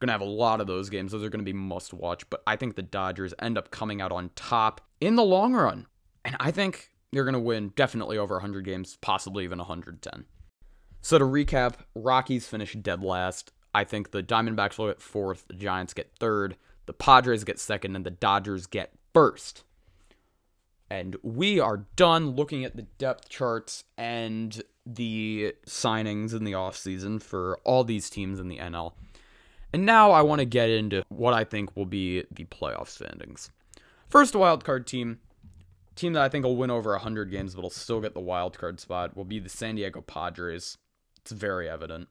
Going 0.00 0.08
to 0.08 0.12
have 0.12 0.20
a 0.20 0.24
lot 0.24 0.60
of 0.60 0.66
those 0.66 0.90
games. 0.90 1.12
Those 1.12 1.22
are 1.22 1.28
going 1.28 1.44
to 1.44 1.44
be 1.44 1.52
must 1.52 1.94
watch, 1.94 2.28
but 2.28 2.42
I 2.46 2.56
think 2.56 2.74
the 2.74 2.82
Dodgers 2.82 3.32
end 3.38 3.56
up 3.56 3.70
coming 3.70 4.00
out 4.00 4.10
on 4.10 4.30
top 4.34 4.80
in 5.00 5.14
the 5.14 5.22
long 5.22 5.54
run. 5.54 5.86
And 6.24 6.36
I 6.40 6.50
think 6.50 6.90
they're 7.12 7.24
going 7.24 7.34
to 7.34 7.40
win 7.40 7.72
definitely 7.76 8.18
over 8.18 8.34
100 8.34 8.64
games, 8.64 8.98
possibly 9.00 9.44
even 9.44 9.58
110. 9.58 10.24
So 11.02 11.18
to 11.18 11.24
recap, 11.24 11.74
Rockies 11.94 12.48
finish 12.48 12.72
dead 12.72 13.04
last. 13.04 13.52
I 13.72 13.84
think 13.84 14.10
the 14.10 14.22
Diamondbacks 14.22 14.78
will 14.78 14.88
get 14.88 15.00
fourth, 15.00 15.46
the 15.46 15.54
Giants 15.54 15.94
get 15.94 16.10
third, 16.18 16.56
the 16.86 16.92
Padres 16.92 17.44
get 17.44 17.60
second, 17.60 17.94
and 17.94 18.04
the 18.04 18.10
Dodgers 18.10 18.66
get 18.66 18.92
first. 19.12 19.62
And 20.90 21.16
we 21.22 21.58
are 21.58 21.86
done 21.96 22.30
looking 22.30 22.64
at 22.64 22.76
the 22.76 22.82
depth 22.98 23.28
charts 23.28 23.84
and 23.96 24.62
the 24.86 25.54
signings 25.66 26.34
in 26.34 26.44
the 26.44 26.52
offseason 26.52 27.22
for 27.22 27.58
all 27.64 27.84
these 27.84 28.10
teams 28.10 28.38
in 28.38 28.48
the 28.48 28.58
NL. 28.58 28.92
And 29.72 29.86
now 29.86 30.12
I 30.12 30.22
want 30.22 30.38
to 30.40 30.44
get 30.44 30.70
into 30.70 31.02
what 31.08 31.34
I 31.34 31.44
think 31.44 31.74
will 31.74 31.86
be 31.86 32.24
the 32.30 32.44
playoff 32.44 32.88
standings. 32.88 33.50
First 34.08 34.34
wildcard 34.34 34.86
team, 34.86 35.18
team 35.96 36.12
that 36.12 36.22
I 36.22 36.28
think 36.28 36.44
will 36.44 36.56
win 36.56 36.70
over 36.70 36.90
100 36.92 37.30
games 37.30 37.54
but 37.54 37.62
will 37.62 37.70
still 37.70 38.00
get 38.00 38.14
the 38.14 38.20
wildcard 38.20 38.78
spot, 38.78 39.16
will 39.16 39.24
be 39.24 39.40
the 39.40 39.48
San 39.48 39.74
Diego 39.74 40.00
Padres. 40.00 40.78
It's 41.20 41.32
very 41.32 41.68
evident. 41.68 42.08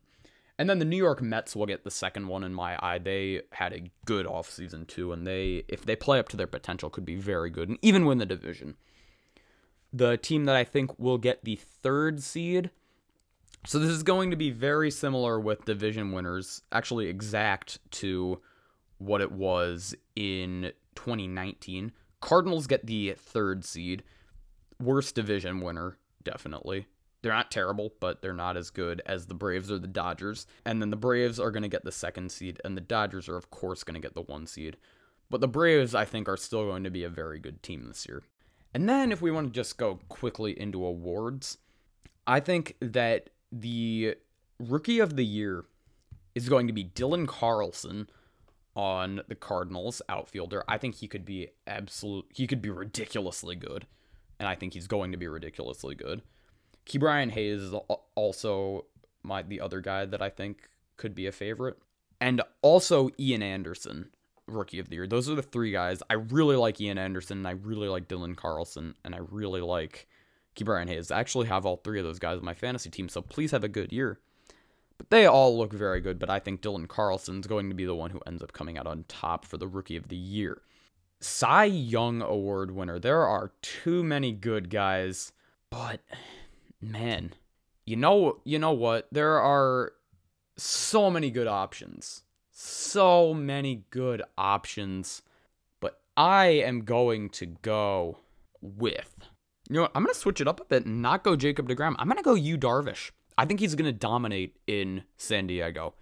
And 0.60 0.70
then 0.70 0.80
the 0.80 0.86
New 0.86 0.98
York 0.98 1.22
Mets 1.22 1.56
will 1.56 1.66
get 1.66 1.84
the 1.84 1.92
second 1.92 2.28
one 2.28 2.44
in 2.44 2.54
my 2.54 2.78
eye. 2.80 3.00
They 3.00 3.42
had 3.54 3.74
a 3.74 3.90
good 4.06 4.28
offseason 4.28 4.88
too, 4.88 5.12
and 5.12 5.26
they 5.26 5.64
if 5.68 5.84
they 5.84 5.96
play 5.96 6.20
up 6.20 6.30
to 6.30 6.38
their 6.38 6.48
potential 6.48 6.90
could 6.90 7.06
be 7.06 7.16
very 7.16 7.50
good 7.50 7.70
and 7.70 7.80
even 7.82 8.06
win 8.06 8.20
the 8.20 8.26
division 8.26 8.76
the 9.94 10.18
team 10.18 10.46
that 10.46 10.56
I 10.56 10.64
think 10.64 10.98
will 10.98 11.20
get 11.20 11.46
the 11.46 11.56
third 11.56 12.22
seed. 12.22 12.72
So 13.66 13.80
this 13.80 13.92
is 13.92 14.04
going 14.04 14.32
to 14.32 14.36
be 14.36 14.50
very 14.50 14.92
similar 14.92 15.40
with 15.40 15.64
division 15.64 16.12
winners, 16.12 16.64
actually 16.72 17.08
exact 17.08 17.80
to 17.92 18.42
what 18.98 19.22
it 19.22 19.32
was 19.32 19.96
in 20.16 20.74
2019. 20.96 21.94
Cardinals 22.20 22.68
get 22.68 22.86
the 22.88 23.14
third 23.14 23.64
seed. 23.64 24.04
Worst 24.82 25.16
division 25.16 25.62
winner, 25.62 25.98
definitely. 26.24 26.88
They're 27.24 27.32
not 27.32 27.50
terrible, 27.50 27.94
but 28.02 28.22
they're 28.22 28.34
not 28.34 28.58
as 28.58 28.70
good 28.70 29.02
as 29.06 29.26
the 29.26 29.34
Braves 29.34 29.72
or 29.72 29.80
the 29.80 29.88
Dodgers. 29.88 30.46
And 30.66 30.82
then 30.82 30.90
the 30.90 30.98
Braves 30.98 31.40
are 31.40 31.52
going 31.52 31.64
to 31.64 31.70
get 31.70 31.86
the 31.86 31.92
second 31.92 32.32
seed, 32.32 32.60
and 32.64 32.78
the 32.78 32.82
Dodgers 32.82 33.30
are, 33.30 33.38
of 33.38 33.50
course, 33.50 33.84
going 33.84 33.96
to 33.96 34.06
get 34.06 34.14
the 34.14 34.22
one 34.22 34.46
seed. 34.46 34.76
But 35.30 35.40
the 35.40 35.48
Braves, 35.48 35.96
I 35.96 36.04
think, 36.04 36.28
are 36.28 36.38
still 36.38 36.66
going 36.66 36.84
to 36.84 36.92
be 36.92 37.06
a 37.06 37.10
very 37.10 37.40
good 37.40 37.64
team 37.64 37.86
this 37.88 38.06
year. 38.08 38.24
And 38.74 38.90
then 38.90 39.12
if 39.12 39.22
we 39.22 39.32
want 39.32 39.48
to 39.48 39.54
just 39.54 39.78
go 39.78 40.00
quickly 40.10 40.60
into 40.60 40.86
awards, 40.86 41.60
I 42.28 42.42
think 42.42 42.76
that 42.82 43.30
the 43.52 44.16
rookie 44.60 45.00
of 45.00 45.16
the 45.16 45.26
year 45.26 45.64
is 46.36 46.50
going 46.50 46.68
to 46.68 46.74
be 46.74 46.84
Dylan 46.84 47.26
Carlson 47.26 48.10
on 48.76 49.22
the 49.30 49.36
Cardinals 49.36 50.02
outfielder. 50.10 50.66
I 50.68 50.78
think 50.78 50.96
he 50.96 51.08
could 51.08 51.24
be 51.24 51.50
absolute 51.68 52.26
he 52.34 52.48
could 52.48 52.62
be 52.62 52.70
ridiculously 52.70 53.56
good. 53.56 53.88
And 54.40 54.50
I 54.50 54.56
think 54.56 54.74
he's 54.74 54.88
going 54.88 55.12
to 55.12 55.18
be 55.18 55.28
ridiculously 55.28 55.96
good. 55.96 56.22
Ke'Bryan 56.86 57.32
Hayes 57.32 57.62
is 57.62 57.74
also 58.16 58.86
my 59.24 59.42
the 59.42 59.62
other 59.62 59.82
guy 59.82 60.06
that 60.06 60.22
I 60.22 60.30
think 60.30 60.70
could 60.98 61.16
be 61.16 61.28
a 61.28 61.32
favorite. 61.32 61.78
And 62.20 62.42
also 62.62 63.10
Ian 63.20 63.44
Anderson 63.44 64.10
rookie 64.48 64.80
of 64.80 64.90
the 64.90 64.96
year. 64.96 65.08
Those 65.08 65.30
are 65.30 65.36
the 65.36 65.42
three 65.42 65.72
guys. 65.72 66.02
I 66.10 66.16
really 66.16 66.56
like 66.56 66.80
Ian 66.80 66.98
Anderson, 66.98 67.40
and 67.40 67.48
I 67.48 67.52
really 67.52 67.88
like 67.88 68.08
Dylan 68.08 68.36
Carlson, 68.36 68.96
and 69.04 69.16
I 69.16 69.20
really 69.20 69.62
like 69.62 70.08
Ke'Bryan 70.56 70.88
Hayes. 70.88 71.12
I 71.12 71.20
actually 71.20 71.48
have 71.48 71.66
all 71.66 71.78
three 71.78 72.00
of 72.00 72.06
those 72.06 72.20
guys 72.20 72.38
on 72.38 72.46
my 72.46 72.54
fantasy 72.54 72.90
team, 72.90 73.10
so 73.10 73.22
please 73.22 73.52
have 73.52 73.64
a 73.64 73.70
good 73.70 73.92
year. 73.92 74.20
But 74.98 75.10
they 75.10 75.26
all 75.26 75.58
look 75.58 75.74
very 75.74 76.02
good, 76.02 76.20
but 76.20 76.30
I 76.30 76.40
think 76.40 76.62
Dylan 76.62 76.88
Carlson's 76.88 77.48
going 77.48 77.70
to 77.70 77.76
be 77.76 77.86
the 77.86 77.96
one 77.96 78.12
who 78.12 78.22
ends 78.28 78.44
up 78.44 78.54
coming 78.54 78.78
out 78.78 78.88
on 78.88 79.06
top 79.08 79.46
for 79.46 79.58
the 79.58 79.68
rookie 79.68 79.98
of 79.98 80.10
the 80.10 80.16
year. 80.16 80.62
Cy 81.20 81.66
Young 81.66 82.22
Award 82.22 82.72
winner. 82.72 83.00
There 83.00 83.26
are 83.26 83.52
too 83.62 84.04
many 84.04 84.34
good 84.34 84.70
guys, 84.70 85.32
but 85.70 86.02
man, 86.84 87.34
you 87.86 87.96
know, 87.96 88.40
you 88.44 88.60
know 88.60 88.74
what? 88.74 89.08
There 89.12 89.40
are 89.40 89.94
so 90.58 91.10
many 91.10 91.32
good 91.32 91.48
options. 91.48 92.24
So 92.52 93.34
many 93.34 93.86
good 93.90 94.22
options. 94.38 95.22
But 95.80 96.00
I 96.16 96.46
am 96.46 96.82
going 96.82 97.30
to 97.32 97.46
go 97.46 98.20
with. 98.62 99.16
You 99.70 99.76
know 99.76 99.82
what? 99.84 99.92
I'm 99.96 100.04
going 100.04 100.14
to 100.14 100.20
switch 100.20 100.42
it 100.42 100.48
up 100.48 100.60
a 100.60 100.66
bit 100.66 100.86
and 100.86 101.02
not 101.02 101.24
go 101.24 101.36
Jacob 101.36 101.68
DeGrom. 101.68 101.96
I'm 101.98 102.08
going 102.08 102.18
to 102.18 102.24
go 102.24 102.36
Yu 102.36 102.58
Darvish. 102.58 103.12
I 103.38 103.46
think 103.46 103.60
he's 103.60 103.76
going 103.76 103.92
to 103.92 103.98
dominate 103.98 104.58
in 104.68 105.04
San 105.18 105.48
Diego. 105.48 105.96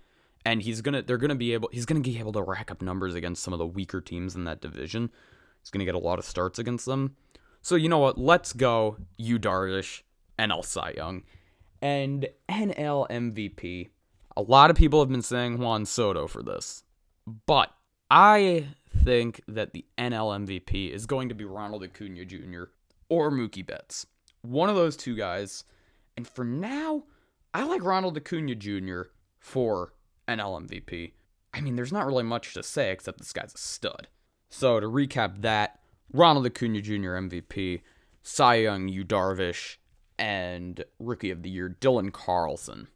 And 0.44 0.62
he's 0.62 0.82
going 0.82 0.96
to 0.96 1.04
they're 1.04 1.18
going 1.18 1.30
to 1.30 1.36
be 1.36 1.54
able 1.54 1.70
he's 1.72 1.86
going 1.86 2.02
to 2.02 2.10
be 2.10 2.18
able 2.18 2.32
to 2.32 2.42
rack 2.42 2.72
up 2.72 2.82
numbers 2.82 3.14
against 3.14 3.44
some 3.44 3.54
of 3.54 3.60
the 3.60 3.66
weaker 3.66 4.02
teams 4.02 4.36
in 4.36 4.44
that 4.46 4.60
division. 4.60 5.12
He's 5.62 5.70
going 5.70 5.80
to 5.80 5.86
get 5.86 5.94
a 5.94 6.00
lot 6.00 6.18
of 6.18 6.26
starts 6.26 6.58
against 6.58 6.88
them. 6.88 7.16
So, 7.62 7.76
you 7.76 7.90
know 7.90 8.00
what? 8.00 8.18
Let's 8.18 8.54
go 8.54 8.98
Yu 9.18 9.38
Darvish, 9.38 10.02
NL 10.42 10.66
Cy 10.66 10.94
Young, 10.98 11.24
and 11.82 12.28
NL 12.50 13.08
MVP. 13.10 13.90
A 14.36 14.42
lot 14.42 14.70
of 14.70 14.76
people 14.76 15.00
have 15.00 15.10
been 15.10 15.22
saying 15.22 15.60
Juan 15.60 15.86
Soto 15.86 16.28
for 16.28 16.42
this, 16.42 16.84
but 17.46 17.72
I 18.10 18.68
think 19.04 19.42
that 19.48 19.74
the 19.74 19.86
NL 19.98 20.46
MVP 20.46 20.92
is 20.92 21.06
going 21.06 21.30
to 21.30 21.36
be 21.36 21.46
Ronald 21.46 21.84
Acuna 21.84 22.26
Jr. 22.26 22.64
or 23.10 23.32
Mookie 23.32 23.66
Betts. 23.66 24.06
One 24.42 24.70
of 24.70 24.76
those 24.76 24.98
two 24.98 25.16
guys. 25.16 25.64
And 26.18 26.28
for 26.28 26.44
now, 26.44 27.04
I 27.54 27.64
like 27.64 27.84
Ronald 27.84 28.18
Acuna 28.18 28.56
Jr. 28.56 29.04
for 29.40 29.94
NL 30.28 30.68
MVP. 30.68 31.14
I 31.54 31.62
mean, 31.62 31.76
there's 31.76 31.94
not 31.94 32.06
really 32.06 32.24
much 32.24 32.54
to 32.54 32.64
say 32.64 32.92
except 32.92 33.18
this 33.18 33.34
guy's 33.34 33.54
a 33.54 33.58
stud. 33.58 34.08
So 34.50 34.80
to 34.80 34.88
recap 34.88 35.42
that, 35.42 35.80
Ronald 36.14 36.46
Acuna 36.46 36.82
Jr. 36.82 37.16
MVP, 37.16 37.82
Cy 38.24 38.56
Young, 38.56 38.88
Yu 38.88 39.06
Darvish, 39.06 39.78
and 40.22 40.86
Rookie 41.00 41.32
of 41.32 41.42
the 41.42 41.50
Year 41.50 41.76
Dylan 41.82 42.14
Carlson. 42.14 42.88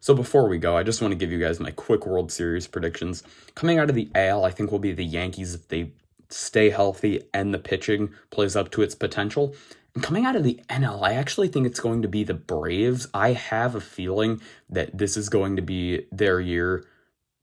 So 0.00 0.14
before 0.14 0.46
we 0.46 0.58
go, 0.58 0.76
I 0.76 0.84
just 0.84 1.02
want 1.02 1.10
to 1.12 1.16
give 1.16 1.32
you 1.32 1.40
guys 1.40 1.58
my 1.58 1.72
quick 1.72 2.06
World 2.06 2.30
Series 2.30 2.68
predictions. 2.68 3.24
Coming 3.56 3.78
out 3.78 3.88
of 3.88 3.96
the 3.96 4.08
AL, 4.14 4.44
I 4.44 4.50
think 4.50 4.70
will 4.70 4.78
be 4.78 4.92
the 4.92 5.04
Yankees 5.04 5.54
if 5.54 5.66
they 5.66 5.92
stay 6.28 6.70
healthy 6.70 7.22
and 7.32 7.52
the 7.52 7.58
pitching 7.58 8.10
plays 8.30 8.54
up 8.54 8.70
to 8.72 8.82
its 8.82 8.94
potential. 8.94 9.56
And 9.94 10.04
coming 10.04 10.26
out 10.26 10.36
of 10.36 10.44
the 10.44 10.60
NL, 10.68 11.02
I 11.02 11.14
actually 11.14 11.48
think 11.48 11.66
it's 11.66 11.80
going 11.80 12.02
to 12.02 12.08
be 12.08 12.22
the 12.22 12.34
Braves. 12.34 13.08
I 13.14 13.32
have 13.32 13.74
a 13.74 13.80
feeling 13.80 14.40
that 14.68 14.96
this 14.96 15.16
is 15.16 15.30
going 15.30 15.56
to 15.56 15.62
be 15.62 16.06
their 16.12 16.38
year 16.38 16.84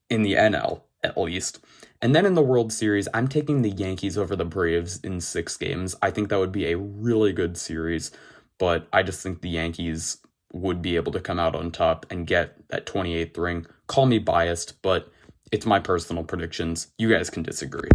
in 0.09 0.21
the 0.21 0.33
NL, 0.33 0.81
at 1.03 1.17
least. 1.17 1.59
And 2.01 2.15
then 2.15 2.25
in 2.25 2.35
the 2.35 2.43
World 2.43 2.71
Series, 2.71 3.07
I'm 3.13 3.27
taking 3.27 3.63
the 3.63 3.71
Yankees 3.71 4.17
over 4.17 4.35
the 4.35 4.45
Braves 4.45 4.99
in 5.01 5.19
six 5.19 5.57
games. 5.57 5.95
I 6.01 6.11
think 6.11 6.29
that 6.29 6.39
would 6.39 6.51
be 6.51 6.67
a 6.67 6.77
really 6.77 7.33
good 7.33 7.57
series, 7.57 8.11
but 8.57 8.87
I 8.93 9.03
just 9.03 9.21
think 9.21 9.41
the 9.41 9.49
Yankees 9.49 10.17
would 10.53 10.81
be 10.81 10.95
able 10.95 11.11
to 11.11 11.19
come 11.19 11.39
out 11.39 11.55
on 11.55 11.71
top 11.71 12.05
and 12.09 12.25
get 12.25 12.67
that 12.69 12.85
28th 12.85 13.37
ring. 13.37 13.65
Call 13.87 14.05
me 14.05 14.19
biased, 14.19 14.81
but 14.81 15.11
it's 15.51 15.65
my 15.65 15.79
personal 15.79 16.23
predictions. 16.23 16.87
You 16.97 17.09
guys 17.09 17.29
can 17.29 17.43
disagree. 17.43 17.89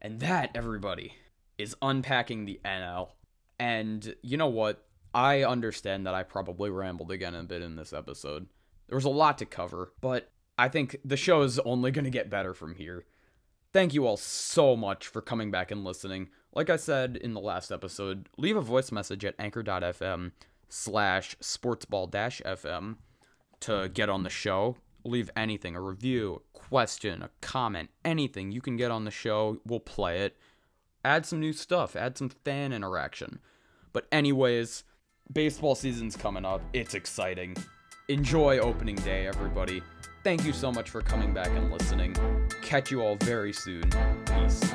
And 0.00 0.20
that, 0.20 0.50
everybody, 0.54 1.14
is 1.58 1.76
unpacking 1.82 2.44
the 2.44 2.60
NL. 2.64 3.10
And 3.58 4.14
you 4.22 4.36
know 4.36 4.48
what? 4.48 4.84
I 5.14 5.44
understand 5.44 6.06
that 6.06 6.14
I 6.14 6.24
probably 6.24 6.70
rambled 6.70 7.12
again 7.12 7.34
a 7.34 7.44
bit 7.44 7.62
in 7.62 7.76
this 7.76 7.92
episode. 7.92 8.48
There 8.88 8.96
was 8.96 9.04
a 9.04 9.10
lot 9.10 9.38
to 9.38 9.46
cover, 9.46 9.92
but 10.00 10.30
I 10.58 10.68
think 10.68 10.96
the 11.04 11.16
show 11.16 11.42
is 11.42 11.58
only 11.60 11.90
going 11.90 12.04
to 12.04 12.10
get 12.10 12.30
better 12.30 12.52
from 12.52 12.74
here. 12.74 13.04
Thank 13.72 13.94
you 13.94 14.06
all 14.06 14.16
so 14.16 14.76
much 14.76 15.06
for 15.06 15.20
coming 15.20 15.50
back 15.50 15.70
and 15.70 15.84
listening. 15.84 16.28
Like 16.54 16.70
I 16.70 16.76
said 16.76 17.16
in 17.16 17.34
the 17.34 17.40
last 17.40 17.72
episode, 17.72 18.28
leave 18.38 18.56
a 18.56 18.60
voice 18.60 18.92
message 18.92 19.24
at 19.24 19.34
anchor.fm 19.38 20.30
slash 20.68 21.36
sportsball 21.38 22.08
FM 22.10 22.96
to 23.60 23.90
get 23.92 24.08
on 24.08 24.22
the 24.22 24.30
show. 24.30 24.76
Leave 25.04 25.30
anything, 25.36 25.74
a 25.74 25.80
review, 25.80 26.42
a 26.54 26.58
question, 26.58 27.22
a 27.22 27.30
comment, 27.40 27.90
anything 28.04 28.52
you 28.52 28.60
can 28.60 28.76
get 28.76 28.90
on 28.90 29.04
the 29.04 29.10
show. 29.10 29.58
We'll 29.66 29.80
play 29.80 30.20
it. 30.20 30.36
Add 31.04 31.26
some 31.26 31.40
new 31.40 31.52
stuff, 31.52 31.96
add 31.96 32.16
some 32.16 32.30
fan 32.30 32.72
interaction. 32.72 33.40
But, 33.92 34.06
anyways, 34.10 34.84
baseball 35.32 35.74
season's 35.74 36.16
coming 36.16 36.46
up. 36.46 36.62
It's 36.72 36.94
exciting. 36.94 37.56
Enjoy 38.08 38.58
opening 38.58 38.96
day, 38.96 39.26
everybody. 39.26 39.82
Thank 40.22 40.44
you 40.44 40.52
so 40.54 40.72
much 40.72 40.88
for 40.88 41.02
coming 41.02 41.34
back 41.34 41.48
and 41.48 41.70
listening. 41.70 42.14
Catch 42.62 42.90
you 42.90 43.02
all 43.02 43.16
very 43.16 43.52
soon. 43.52 43.90
Peace. 44.24 44.74